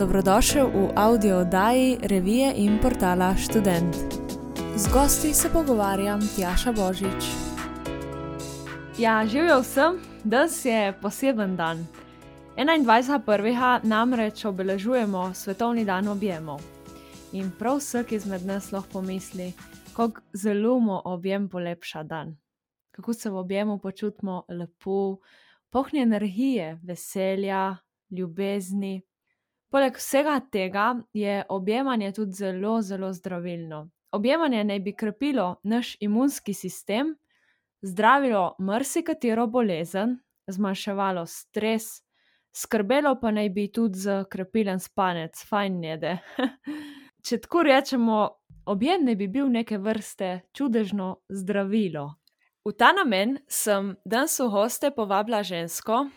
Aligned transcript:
Dobrodošel 0.00 0.64
v 0.72 0.96
audio 0.96 1.44
oddaji 1.44 1.98
revije 2.02 2.54
in 2.56 2.78
portala 2.82 3.36
Student. 3.36 3.96
Z 4.76 4.88
gosti 4.92 5.34
se 5.34 5.48
pogovarjam 5.52 6.20
Tjaša 6.36 6.72
Božič. 6.72 7.24
Ja, 8.98 9.26
živijo 9.26 9.60
vsem, 9.60 10.00
danes 10.24 10.64
je 10.64 10.98
poseben 11.02 11.56
dan. 11.56 11.86
21.1. 12.56 13.84
namreč 13.84 14.44
obeležujemo 14.44 15.34
Svetovni 15.34 15.84
dan 15.84 16.08
objemov. 16.08 16.60
In 17.32 17.52
prav 17.58 17.76
vsak 17.76 18.12
izmed 18.12 18.46
nas 18.46 18.72
lahko 18.72 18.92
pomisli, 18.92 19.52
kako 19.92 20.20
zelo 20.32 20.78
mu 20.80 21.00
objem 21.04 21.48
polepša 21.48 22.02
dan. 22.02 22.36
Kako 22.90 23.12
se 23.12 23.30
v 23.30 23.36
objemu 23.36 23.78
počutimo 23.78 24.44
lepo, 24.48 25.18
pohni 25.70 26.00
energije, 26.00 26.80
veselja, 26.82 27.76
ljubezni. 28.10 29.09
Poleg 29.70 29.96
vsega 29.96 30.40
tega 30.50 30.96
je 31.12 31.44
objemanje 31.48 32.12
tudi 32.12 32.32
zelo, 32.32 32.80
zelo 32.82 33.12
zdravilno. 33.12 33.90
Objemanje 34.12 34.64
naj 34.64 34.80
bi 34.80 34.96
krepilo 34.96 35.60
naš 35.62 35.96
imunski 36.00 36.54
sistem, 36.54 37.14
zdravilo 37.82 38.56
marsikatero 38.58 39.46
bolezen, 39.46 40.18
zmanjševalo 40.46 41.26
stres, 41.26 42.02
skrbelo 42.52 43.14
pa 43.20 43.30
naj 43.30 43.48
bi 43.48 43.68
tudi 43.72 43.98
za 43.98 44.24
krepilen 44.24 44.80
spanec, 44.80 45.44
fajn 45.48 45.80
njede. 45.80 46.18
Če 47.28 47.38
tako 47.38 47.62
rečemo, 47.62 48.28
objem 48.66 49.04
naj 49.04 49.16
bi 49.16 49.28
bil 49.28 49.48
neke 49.48 49.78
vrste 49.78 50.40
čudežno 50.52 51.20
zdravilo. 51.28 52.14
V 52.64 52.72
ta 52.76 52.90
namen 52.92 53.38
sem 53.48 53.94
danes 54.04 54.34
v 54.40 54.50
goste 54.50 54.90
povabila 54.90 55.42
žensko, 55.42 56.08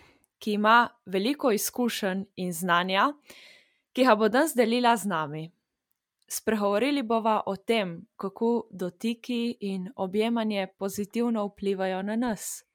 ki 0.43 0.53
ima 0.53 0.89
veliko 1.05 1.51
izkušenj 1.51 2.25
in 2.35 2.51
znanja, 2.53 3.13
ki 3.95 4.03
ga 4.03 4.15
bo 4.19 4.27
danes 4.29 4.51
delila 4.55 4.97
z 4.97 5.07
nami. 5.07 5.43
Spregovorili 6.27 7.03
bova 7.03 7.43
o 7.45 7.55
tem, 7.55 7.93
kako 8.15 8.67
dotiki 8.71 9.57
in 9.61 9.87
objemanje 9.95 10.67
pozitivno 10.79 11.45
vplivajo 11.45 12.01
na 12.01 12.15
nas, 12.15 12.65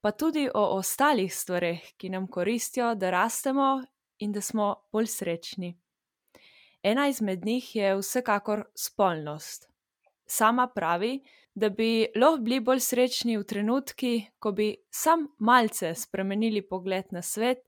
pa 0.00 0.10
tudi 0.10 0.48
o 0.54 0.62
ostalih 0.78 1.34
stvareh, 1.34 1.92
ki 1.96 2.08
nam 2.08 2.26
koristijo, 2.26 2.94
da 2.94 3.10
rastemo 3.10 3.82
in 4.18 4.32
da 4.32 4.40
smo 4.40 4.74
bolj 4.92 5.06
srečni. 5.06 5.74
Ena 6.82 7.08
izmed 7.08 7.44
njih 7.44 7.76
je 7.76 7.96
vsekakor 7.96 8.64
spolnost. 8.74 9.68
Sama 10.26 10.68
pravi, 10.74 11.20
da 11.54 11.68
bi 11.68 12.06
lahko 12.16 12.42
bili 12.44 12.60
bolj 12.60 12.80
srečni 12.80 13.36
v 13.38 13.44
trenutkih, 13.44 14.30
ko 14.38 14.52
bi 14.52 14.76
sam 14.90 15.28
malce 15.38 15.94
spremenili 15.94 16.62
pogled 16.62 17.12
na 17.12 17.22
svet 17.22 17.64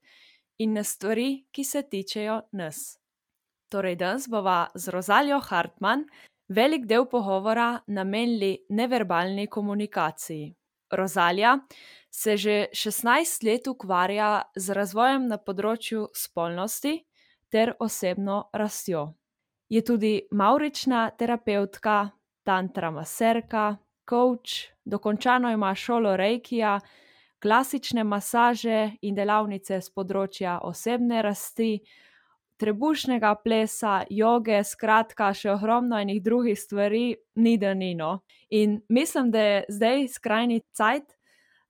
in 0.58 0.72
na 0.72 0.84
stvari, 0.84 1.44
ki 1.52 1.64
se 1.64 1.82
tičejo 1.82 2.40
nas. 2.52 2.98
Torej, 3.68 3.96
danes 3.96 4.28
bova 4.28 4.66
z 4.74 4.88
Rozalijo 4.88 5.40
Hartman 5.40 6.04
velik 6.48 6.84
del 6.86 7.06
pogovora 7.06 7.80
namenili 7.86 8.58
neverbalni 8.68 9.46
komunikaciji. 9.46 10.54
Rozalija 10.90 11.58
se 12.10 12.36
že 12.36 12.66
16 12.72 13.44
let 13.44 13.66
ukvarja 13.66 14.42
z 14.56 14.72
razvojem 14.72 15.26
na 15.28 15.38
področju 15.38 16.08
spolnosti 16.14 16.98
ter 17.48 17.72
osebno 17.80 18.50
rastjo. 18.52 19.14
Je 19.68 19.80
tudi 19.80 20.28
maurična 20.30 21.10
terapeutka, 21.16 22.10
tantra 22.44 22.90
maserka, 22.90 23.76
coach, 24.08 24.72
dokončano 24.84 25.50
ima 25.50 25.74
šolo 25.74 26.16
reikija, 26.16 26.80
klasične 27.42 28.04
masaže 28.04 28.90
in 29.02 29.14
delavnice 29.14 29.80
z 29.80 29.90
področja 29.94 30.58
osebne 30.62 31.22
rasti, 31.22 31.80
trebušnega 32.62 33.32
plesa, 33.42 34.02
joge, 34.10 34.60
skratka, 34.64 35.32
še 35.34 35.50
ogromno 35.56 35.98
enih 35.98 36.20
drugih 36.22 36.58
stvari, 36.58 37.16
ni 37.42 37.56
da 37.58 37.72
nino. 37.74 38.20
In 38.54 38.78
mislim, 38.88 39.32
da 39.34 39.42
je 39.42 39.64
zdaj 39.68 40.06
skrajni 40.14 40.60
cajt, 40.70 41.16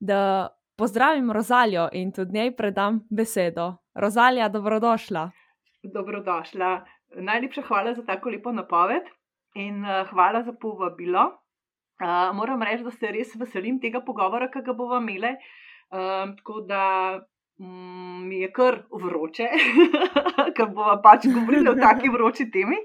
da 0.01 0.53
pozdravim 0.77 1.31
Rozalijo 1.33 1.89
in 1.97 2.13
tudi 2.13 2.37
njej 2.37 2.53
predam 2.57 3.01
besedo. 3.09 3.71
Rozalija, 3.95 4.49
dobrodošla. 4.53 5.31
Dobrodošla. 5.83 6.73
Najlepša 7.17 7.63
hvala 7.69 7.95
za 7.95 8.05
tako 8.05 8.31
lepo 8.35 8.53
napoved 8.53 9.09
in 9.55 9.85
uh, 9.85 10.07
hvala 10.11 10.43
za 10.43 10.53
povabilo. 10.53 11.25
Uh, 12.03 12.33
moram 12.37 12.63
reči, 12.63 12.83
da 12.85 12.91
se 12.91 13.13
res 13.13 13.35
veselim 13.39 13.81
tega 13.81 14.01
pogovora, 14.01 14.51
ki 14.51 14.65
ga 14.67 14.75
bomo 14.75 14.99
imeli. 14.99 15.35
Uh, 15.93 16.33
tako 16.39 16.61
da 16.67 16.85
um, 17.61 18.27
mi 18.29 18.41
je 18.41 18.53
kar 18.53 18.83
vroče, 18.91 19.49
ker 20.57 20.67
bomo 20.73 20.97
pač 21.05 21.29
govorili 21.29 21.71
o 21.71 21.77
taki 21.79 22.09
vroči 22.09 22.51
temi. 22.51 22.81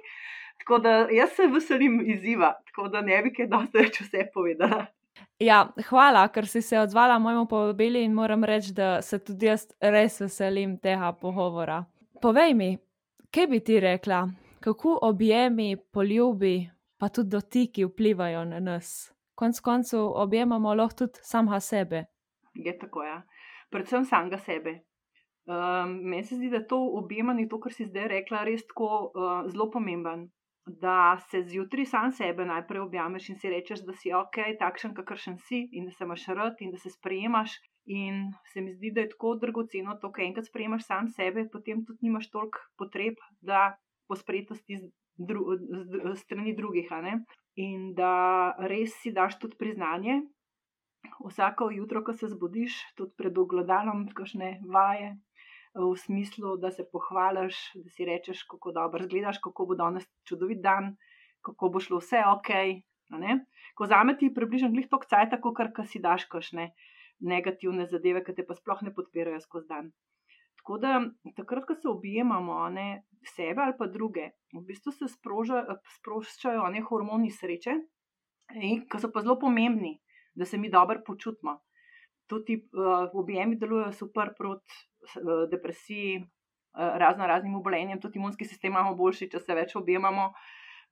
Tako 0.61 0.79
da 0.83 0.95
jaz 1.13 1.33
se 1.37 1.47
veselim 1.47 2.01
izziva, 2.05 2.53
tako 2.67 2.89
da 2.91 3.01
ne 3.01 3.21
bi 3.23 3.33
kaj 3.33 3.47
dosti 3.47 3.77
več 3.77 4.01
vse 4.03 4.27
povedala. 4.33 4.85
Ja, 5.39 5.67
hvala, 5.89 6.27
ker 6.33 6.47
si 6.49 6.61
se 6.61 6.79
odzvala 6.79 7.19
mojemu 7.19 7.45
povabilu 7.47 8.01
in 8.01 8.13
moram 8.13 8.43
reči, 8.43 8.73
da 8.73 9.01
se 9.01 9.19
tudi 9.23 9.45
jaz 9.45 9.67
res 9.81 10.19
veselim 10.21 10.77
tega 10.81 11.11
pogovora. 11.13 11.83
Povej 12.21 12.53
mi, 12.57 12.69
kaj 13.33 13.47
bi 13.47 13.59
ti 13.61 13.79
rekla, 13.79 14.23
kako 14.59 14.99
objemi, 15.01 15.77
poljubi, 15.93 16.69
pa 16.97 17.09
tudi 17.09 17.29
dotiki 17.29 17.85
vplivajo 17.85 18.45
na 18.45 18.59
nas. 18.59 19.13
Konec 19.35 19.59
koncev 19.59 19.99
objemamo 19.99 20.73
lahko 20.73 20.95
tudi 21.05 21.19
samega 21.21 21.59
sebe. 21.59 22.05
Je 22.53 22.77
tako, 22.79 23.03
ja. 23.03 23.21
Predvsem 23.69 24.05
samega 24.05 24.37
sebe. 24.37 24.79
Um, 25.47 25.93
meni 26.09 26.23
se 26.23 26.35
zdi, 26.35 26.49
da 26.49 26.67
to 26.67 26.79
objemanje, 26.99 27.47
to, 27.47 27.59
kar 27.63 27.73
si 27.73 27.85
zdaj 27.87 28.07
rekla, 28.11 28.43
res 28.43 28.65
tako 28.67 28.89
uh, 29.05 29.45
zelo 29.51 29.69
pomemben. 29.71 30.25
Da 30.81 31.15
se 31.29 31.43
zjutraj 31.47 31.85
sam 31.87 32.11
sebe 32.11 32.45
najprej 32.45 32.81
objameš 32.83 33.29
in 33.29 33.37
si 33.39 33.49
rečeš, 33.49 33.85
da 33.87 33.93
si 33.95 34.11
ok, 34.11 34.41
takšen, 34.59 34.95
kakršen 34.97 35.37
si, 35.47 35.61
in 35.71 35.87
da 35.87 35.95
se 35.95 36.03
imaš 36.03 36.25
rad 36.35 36.59
in 36.59 36.73
da 36.73 36.81
se 36.81 36.91
sprejemaš. 36.91 37.55
In 37.87 38.33
se 38.51 38.61
mi 38.61 38.73
zdi, 38.75 38.91
da 38.91 39.05
je 39.05 39.13
tako 39.13 39.37
dragoceno, 39.39 39.95
to, 40.01 40.11
kar 40.11 40.25
enkrat 40.25 40.49
sprejemaš 40.49 40.83
sam 40.89 41.07
sebe, 41.07 41.45
potem 41.53 41.85
tudi 41.87 42.09
nimaš 42.09 42.27
toliko 42.33 42.65
potreb, 42.75 43.15
da 43.39 43.77
pospretosti 44.07 44.79
z, 44.79 44.89
dru, 45.17 45.57
z, 45.57 46.01
z 46.13 46.15
strani 46.21 46.55
drugih. 46.55 46.89
In 47.57 47.93
da 47.97 48.55
res 48.59 48.95
si 49.01 49.11
daš 49.11 49.39
tudi 49.41 49.57
priznanje. 49.59 50.21
Vsako 51.23 51.69
jutro, 51.71 52.03
ko 52.03 52.13
se 52.13 52.27
zbudiš, 52.27 52.75
tudi 52.97 53.13
pred 53.17 53.37
ogledalom, 53.37 54.07
kakšne 54.13 54.59
vaje, 54.67 55.15
v 55.77 55.95
smislu, 55.97 56.57
da 56.57 56.71
se 56.71 56.85
pohvališ, 56.91 57.57
da 57.75 57.89
si 57.89 58.05
rečeš, 58.05 58.43
kako 58.43 58.71
dobro 58.71 59.03
izgledaš, 59.03 59.37
kako 59.43 59.65
bo 59.65 59.75
danes 59.75 60.07
čudovit 60.27 60.61
dan, 60.61 60.95
kako 61.41 61.69
bo 61.69 61.79
šlo 61.79 62.01
vse 62.01 62.23
ok. 62.33 62.51
Ko 63.77 63.85
zameti 63.85 64.33
približno 64.33 64.69
glih 64.73 64.89
tok 64.89 65.05
cajt, 65.05 65.31
tako 65.37 65.53
kar 65.53 65.71
si 65.85 65.99
daš 65.99 66.25
kakšne 66.25 66.71
negativne 67.19 67.87
zadeve, 67.87 68.23
ki 68.23 68.35
te 68.35 68.45
pa 68.45 68.57
sploh 68.57 68.81
ne 68.81 68.93
podpirajo 68.93 69.39
skozi 69.41 69.67
dan. 69.69 69.91
Tako 70.57 70.77
da 70.83 70.99
takrat, 71.37 71.65
ko 71.65 71.75
se 71.75 71.87
objemamo, 71.87 72.57
ne 72.69 73.03
sebe 73.29 73.61
ali 73.63 73.75
pa 73.77 73.87
druge, 73.87 74.31
v 74.53 74.63
bistvu 74.67 74.91
se 74.95 75.07
sproža, 75.11 75.63
sproščajo 75.99 76.65
ne 76.73 76.81
hormoni 76.85 77.31
sreče, 77.31 77.77
ki 78.87 79.01
so 79.01 79.11
pa 79.13 79.23
zelo 79.25 79.37
pomembni, 79.39 79.97
da 80.35 80.45
se 80.45 80.57
mi 80.57 80.69
dobro 80.69 81.01
počutimo. 81.05 81.59
Tudi 82.27 82.57
uh, 82.59 83.07
objemi 83.15 83.55
delujejo 83.55 83.91
super 83.95 84.33
proti 84.37 84.73
uh, 85.21 85.45
depresiji, 85.51 86.19
uh, 86.19 86.97
razno 86.99 87.27
raznim 87.27 87.55
obolenjem, 87.55 88.01
tudi 88.03 88.19
imunski 88.19 88.45
sistem 88.45 88.73
imamo 88.73 88.95
boljši, 88.99 89.29
če 89.31 89.39
se 89.39 89.55
več 89.55 89.75
objemamo. 89.79 90.33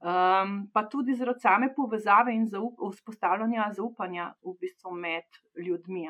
Um, 0.05 0.55
pa 0.73 0.83
tudi 0.91 1.15
zaradi 1.15 1.39
same 1.43 1.69
povezave 1.75 2.33
in 2.35 2.45
zaup 2.51 2.81
vzpostavljanja 2.91 3.69
zaupanja 3.77 4.33
v 4.43 4.55
bistvu 4.59 4.91
med 4.91 5.39
ljudmi. 5.55 6.07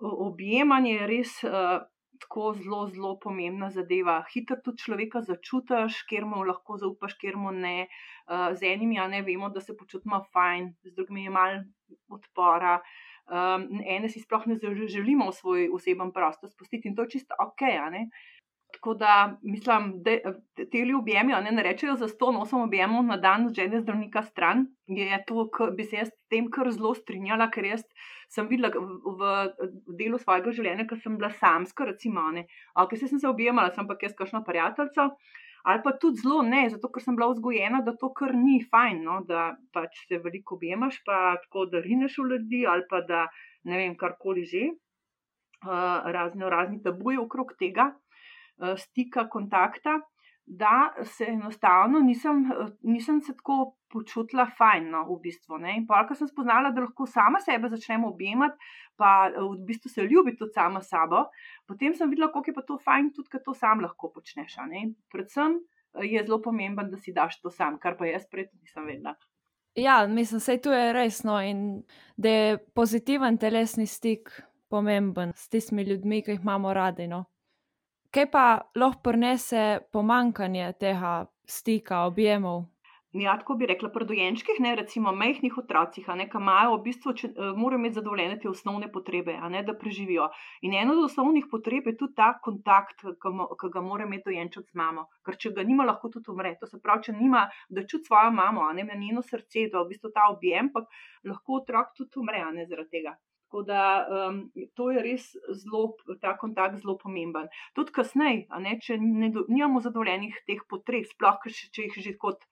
Objemanje 0.00 0.94
je 0.94 1.06
res 1.06 1.34
uh, 1.44 1.84
tako 2.20 2.52
zelo, 2.58 2.86
zelo 2.88 3.14
pomembna 3.20 3.70
zadeva. 3.70 4.18
Hitro 4.32 4.56
tudi 4.64 4.82
človeka 4.84 5.22
začutiš, 5.26 6.04
ker 6.10 6.26
mu 6.28 6.44
lahko 6.44 6.78
zaupaš, 6.80 7.16
ker 7.20 7.36
mu 7.40 7.52
ne. 7.52 7.88
Uh, 8.24 8.54
z 8.56 8.70
enimi, 8.72 8.98
a 8.98 9.08
ne 9.08 9.20
vemo, 9.22 9.50
da 9.52 9.60
se 9.60 9.76
počutimo 9.76 10.22
fajn, 10.32 10.70
z 10.84 10.94
drugimi 10.96 11.26
je 11.26 11.30
malo 11.30 11.64
odpora. 12.08 12.78
Um, 13.24 13.80
ene 13.88 14.08
si 14.12 14.20
sploh 14.20 14.46
ne 14.46 14.58
želimo 14.60 15.30
v 15.30 15.34
svoj 15.34 15.68
osebni 15.72 16.12
prostor 16.12 16.50
spustiti 16.50 16.88
in 16.88 16.96
to 16.96 17.04
je 17.04 17.16
čisto 17.16 17.36
ok. 17.40 17.62
Tako 18.74 18.94
da 18.98 19.38
mislim, 19.42 20.02
da 20.02 20.32
te 20.56 20.78
ljubljeni 20.78 21.32
ne, 21.44 21.52
ne 21.52 21.62
rečejo 21.62 21.94
za 21.96 22.08
sto 22.08 22.32
nosom 22.32 22.62
objemov 22.62 23.04
na 23.06 23.16
dan 23.16 23.48
z 23.48 23.54
žene 23.54 23.80
zdravnika 23.80 24.22
stran. 24.22 24.66
Je 24.86 25.20
to, 25.28 25.46
kar 25.50 25.70
bi 25.70 25.84
se 25.84 25.96
jaz 25.96 26.08
s 26.08 26.28
tem 26.32 26.50
kar 26.50 26.70
zelo 26.74 26.94
strinjala, 26.94 27.46
ker 27.54 27.68
jaz 27.68 27.84
sem 28.34 28.48
videla 28.50 28.72
v, 28.74 29.30
v 29.86 29.96
delu 30.00 30.18
svojega 30.18 30.52
življenja, 30.56 30.88
ker 30.90 30.98
sem 30.98 31.16
bila 31.20 31.30
samska, 31.38 31.86
recimo, 31.92 32.26
ne. 32.34 32.48
Se 32.98 33.06
sem 33.06 33.22
se 33.22 33.30
objemala, 33.30 33.70
sem 33.70 33.86
pa 33.86 33.98
jaz 34.02 34.16
kakšna 34.18 34.42
prijateljica. 34.46 35.10
Ali 35.64 35.80
pa 35.84 35.94
tudi 35.96 36.20
zelo 36.20 36.42
ne, 36.44 36.66
zato 36.68 36.90
ker 36.92 37.02
sem 37.02 37.16
bila 37.16 37.30
vzgojena, 37.30 37.80
da 37.86 37.94
to 37.96 38.10
kar 38.12 38.34
ni 38.36 38.58
fajn, 38.72 38.98
no, 39.06 39.20
da 39.28 39.54
pač 39.72 40.02
se 40.08 40.18
veliko 40.24 40.58
objemaš, 40.58 40.98
pa 41.06 41.36
tako 41.46 41.64
da 41.72 41.80
rineš 41.84 42.18
v 42.20 42.26
ljudi, 42.32 42.64
ali 42.68 42.84
pa 42.90 43.00
da 43.00 43.22
ne 43.70 43.78
vem, 43.80 43.94
karkoli 43.96 44.44
že, 44.50 44.66
uh, 45.64 46.10
razno 46.18 46.50
razni 46.52 46.82
tabuje 46.84 47.22
okrog 47.22 47.54
tega. 47.58 47.94
Stika, 48.78 49.28
kontakta, 49.28 50.00
da 50.46 50.92
se 51.04 51.24
enostavno 51.24 52.00
nisem, 52.00 52.44
nisem 52.82 53.20
se 53.20 53.32
tako 53.36 53.76
počutila 53.88 54.46
fajn, 54.58 54.90
no, 54.90 55.04
v 55.08 55.18
bistvu. 55.22 55.58
Ne? 55.58 55.76
In 55.78 55.86
ko 55.86 56.14
sem 56.14 56.28
spoznala, 56.28 56.70
da 56.70 56.84
lahko 56.84 57.06
sama 57.06 57.40
sebe 57.40 57.70
začnem 57.72 58.04
objemati, 58.04 58.58
pa 58.96 59.30
v 59.30 59.64
bistvu 59.66 59.88
se 59.88 60.02
ljubiti 60.02 60.38
tudi 60.38 60.52
sama 60.52 60.82
sabo, 60.82 61.24
potem 61.66 61.94
sem 61.94 62.10
videla, 62.10 62.32
kako 62.32 62.50
je 62.50 62.54
pa 62.54 62.62
to 62.62 62.78
fajn, 62.78 63.12
tudi 63.16 63.30
ker 63.32 63.42
to 63.44 63.54
sam 63.54 63.80
lahko 63.80 64.12
počneš. 64.12 64.58
Predvsem 65.12 65.60
je 66.02 66.24
zelo 66.26 66.42
pomemben, 66.42 66.90
da 66.90 66.98
si 66.98 67.12
daš 67.12 67.40
to 67.40 67.50
sam, 67.50 67.78
kar 67.78 67.96
pa 67.96 68.06
jaz 68.06 68.26
prej 68.30 68.50
nisem 68.60 68.86
vedela. 68.86 69.14
Ja, 69.74 70.06
mislim, 70.06 70.40
da 70.46 70.52
je 70.52 70.60
to 70.62 70.70
resno 70.92 71.40
in 71.42 71.82
da 72.16 72.28
je 72.28 72.58
pozitiven 72.74 73.38
telesni 73.38 73.86
stik 73.86 74.30
pomemben 74.68 75.32
s 75.34 75.48
tistimi 75.48 75.82
ljudmi, 75.82 76.22
ki 76.22 76.30
jih 76.30 76.40
imamo 76.42 76.74
radi. 76.74 77.06
No? 77.06 77.24
Kaj 78.14 78.28
pa 78.30 78.42
lahko 78.78 79.00
prinese 79.02 79.60
pomankanje 79.92 80.68
tega 80.78 81.14
stika, 81.50 82.04
objemov? 82.06 82.60
Ja, 83.14 83.32
tako 83.40 83.56
bi 83.58 83.66
rekla, 83.66 83.88
pri 83.94 84.06
dojenčkih, 84.06 84.60
ne 84.62 84.74
recimo 84.78 85.10
majhnih 85.14 85.56
otrocih, 85.58 86.06
ki 86.06 86.38
imajo 86.40 86.76
v 86.76 86.82
bistvu, 86.84 87.14
če, 87.20 87.32
uh, 87.32 87.50
morajo 87.58 87.80
imeti 87.82 87.98
zadovoljene 87.98 88.38
te 88.44 88.48
osnovne 88.50 88.92
potrebe, 88.96 89.34
ne, 89.56 89.64
da 89.66 89.74
preživijo. 89.82 90.28
In 90.62 90.78
ena 90.78 90.94
od 90.94 91.02
osnovnih 91.08 91.50
potreb 91.50 91.90
je 91.90 91.96
tudi 92.04 92.14
ta 92.22 92.30
kontakt, 92.46 93.02
ki 93.02 93.72
ga 93.76 93.84
mora 93.90 94.06
imeti 94.06 94.30
dojenček 94.30 94.70
z 94.70 94.78
mamo, 94.82 95.08
ker 95.26 95.38
če 95.46 95.54
ga 95.58 95.66
nima, 95.66 95.90
lahko 95.90 96.14
tudi 96.14 96.30
umre. 96.30 96.54
To 96.62 96.70
se 96.70 96.82
pravi, 96.86 97.08
če 97.08 97.18
nima, 97.18 97.44
da 97.68 97.82
čuti 97.82 98.10
svojo 98.12 98.30
mamo, 98.38 98.70
ne 98.78 98.86
na 98.90 98.98
njeno 99.04 99.26
srce, 99.26 99.68
da 99.74 99.82
v 99.82 99.90
bistvu 99.90 100.14
ta 100.14 100.30
objem, 100.30 100.70
pa 100.74 100.86
lahko 101.30 101.62
otrok 101.62 101.94
tudi 101.98 102.22
umre, 102.22 102.46
ne 102.54 102.70
zaradi 102.70 102.98
tega. 102.98 103.18
Tako 103.54 103.62
da 103.62 104.06
um, 104.10 104.50
to 104.74 104.88
je 104.90 105.02
res 105.02 105.26
zelo, 105.62 105.92
ta 106.18 106.32
kontakt 106.34 106.80
zelo 106.82 106.96
pomemben. 106.98 107.46
Tudi 107.78 107.92
kasneje, 107.94 108.48
če 108.82 108.96
ne 108.98 109.28
do, 109.30 109.44
nimamo 109.46 109.78
zadovoljenih 109.84 110.40
teh 110.48 110.64
potreb, 110.66 111.06
sploh 111.06 111.38
če 111.46 111.84
jih 111.86 111.94
že 112.02 112.16
kot 112.18 112.42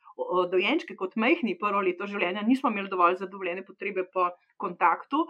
dojenčki, 0.53 0.95
kot 0.95 1.17
majhni 1.19 1.57
prvo 1.59 1.81
leto 1.83 2.07
življenja, 2.07 2.47
nismo 2.47 2.71
imeli 2.71 2.93
dovolj 2.93 3.19
zadovoljene 3.19 3.67
potrebe 3.67 4.07
po 4.15 4.29
kontaktu. 4.63 5.25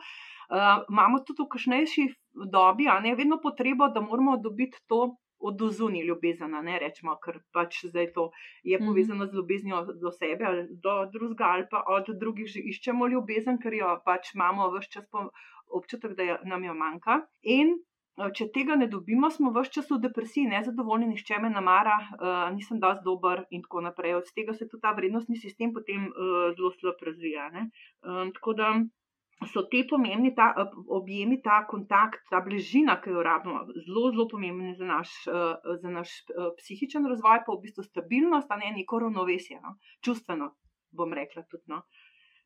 Uh, 0.52 0.84
imamo 0.92 1.22
tudi 1.24 1.40
v 1.40 1.48
kasnejši 1.56 2.04
dobi, 2.52 2.90
a 2.92 3.00
ne 3.00 3.16
vedno 3.16 3.40
potrebo, 3.40 3.88
da 3.88 4.04
moramo 4.04 4.36
dobiti 4.44 4.76
to 4.84 5.14
od 5.42 5.62
zunaj 5.72 6.04
ljubezen, 6.06 6.52
ne 6.66 6.78
rečemo, 6.78 7.16
ker 7.24 7.40
pač 7.54 7.80
zdaj 7.88 8.12
to 8.16 8.28
je 8.62 8.78
mhm. 8.78 8.86
povezano 8.88 9.26
z 9.26 9.34
ljubeznijo 9.38 9.80
do 10.04 10.12
sebe 10.12 10.44
ali 10.44 10.66
do 10.84 10.94
drugega, 11.14 11.48
ali 11.54 11.66
pa 11.70 11.82
od 11.96 12.12
drugih 12.20 12.46
že 12.46 12.60
iščemo 12.74 13.08
ljubezen, 13.14 13.58
ker 13.62 13.74
jo 13.74 13.96
pač 14.04 14.34
imamo 14.34 14.70
vse 14.76 14.92
čas 14.92 15.08
občutek, 15.70 16.16
da 16.18 16.38
nam 16.44 16.64
jo 16.64 16.74
manjka. 16.74 17.22
In 17.42 17.76
Eh, 18.20 18.30
če 18.36 18.50
tega 18.52 18.74
ne 18.76 18.86
dobimo, 18.92 19.30
smo 19.32 19.50
v 19.52 19.62
vse 19.64 19.78
čas 19.78 19.86
v 19.90 19.96
depresiji, 20.04 20.50
nezadovoljni, 20.50 21.06
nišče 21.14 21.38
me 21.40 21.48
namara, 21.52 21.94
uh, 21.96 22.40
nisem 22.52 22.80
dosti 22.82 23.06
dober 23.06 23.46
in 23.56 23.62
tako 23.64 23.80
naprej. 23.86 24.18
Od 24.18 24.28
tega 24.36 24.52
se 24.52 24.68
tudi 24.68 24.82
ta 24.84 24.92
vrednostni 24.98 25.38
sistem 25.40 25.72
potem 25.72 26.10
uh, 26.10 26.50
zelo 26.58 26.72
slabo 26.76 27.08
razvija. 27.08 27.46
Tako 28.36 28.54
da 28.58 28.68
so 29.48 29.62
ti 29.72 29.80
pomembni 29.88 30.34
ta, 30.36 30.50
objemi, 30.92 31.40
ta 31.42 31.62
kontakt, 31.70 32.20
ta 32.30 32.42
bližina, 32.44 32.98
ki 33.00 33.16
jo 33.16 33.24
rabimo, 33.24 33.64
zelo, 33.80 34.04
zelo 34.12 34.28
pomembni 34.28 34.76
za 34.76 34.90
naš, 34.92 35.16
uh, 35.32 35.72
za 35.80 35.96
naš 35.96 36.12
uh, 36.36 36.52
psihičen 36.60 37.08
razvoj, 37.08 37.46
pa 37.46 37.56
v 37.56 37.62
bistvu 37.64 37.88
stabilnost, 37.88 38.52
a 38.52 38.60
ne 38.60 38.74
neko 38.76 39.00
ravnovesje, 39.06 39.56
no? 39.64 39.78
čustveno, 40.04 40.52
bom 40.92 41.16
rekla 41.16 41.48
tudi. 41.48 41.64
No? 41.72 41.80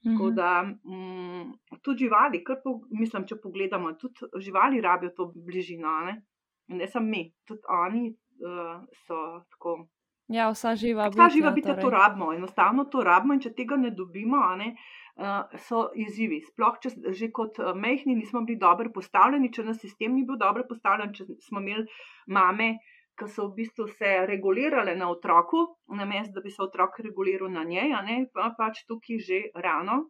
Tako 0.04 0.26
mhm. 0.26 0.34
da 0.34 0.62
um, 0.84 1.58
tudi 1.82 2.04
živali, 2.04 2.44
po, 2.64 2.81
mislim, 2.90 3.25
če 3.26 3.40
pogledamo, 3.43 3.93
tudi 3.98 4.28
živali 4.44 4.81
rabijo 4.81 5.10
to 5.16 5.32
bližino, 5.34 5.94
ne, 6.06 6.20
ne 6.69 6.88
samo 6.88 7.08
mi, 7.10 7.25
tudi 7.48 7.60
oni 7.82 8.10
uh, 8.10 8.84
so 9.06 9.22
tako. 9.50 9.87
Ja, 10.28 10.50
vsa 10.50 10.75
živa 10.75 11.08
bitja. 11.08 11.25
Vsa 11.25 11.34
živa 11.34 11.50
bitja 11.54 11.75
torej. 11.75 11.82
to 11.82 11.90
rabimo, 11.90 12.32
enostavno 12.34 12.84
to 12.93 13.02
rabimo 13.06 13.34
in 13.34 13.43
če 13.43 13.54
tega 13.54 13.78
ne 13.81 13.90
dobimo, 13.94 14.43
ne, 14.60 14.72
uh, 15.16 15.58
so 15.69 15.88
izzivi. 15.94 16.42
Sploh, 16.50 16.78
če 16.82 16.92
že 17.14 17.31
kot 17.34 17.58
uh, 17.62 17.72
mehni 17.75 18.14
nismo 18.19 18.44
bili 18.46 18.60
dobro 18.62 18.92
postavljeni, 18.94 19.52
če 19.54 19.64
nas 19.70 19.81
sistem 19.82 20.14
ni 20.14 20.26
bil 20.28 20.38
dobro 20.38 20.66
postavljen, 20.69 21.14
če 21.14 21.26
smo 21.49 21.62
imeli 21.62 21.87
mame, 22.26 22.75
uh, 22.76 22.95
ki 23.16 23.28
so 23.32 23.48
v 23.48 23.62
bistvu 23.62 23.86
se 23.88 24.10
regulirale 24.28 24.94
na 24.96 25.08
otroku, 25.10 25.62
namesto 25.88 26.36
da 26.36 26.44
bi 26.44 26.50
se 26.50 26.62
otrok 26.62 27.00
reguliral 27.00 27.50
na 27.52 27.64
njej, 27.64 27.94
ne, 28.04 28.18
pa 28.32 28.50
pač 28.58 28.84
tukaj 28.88 29.18
že 29.28 29.40
rano, 29.54 30.02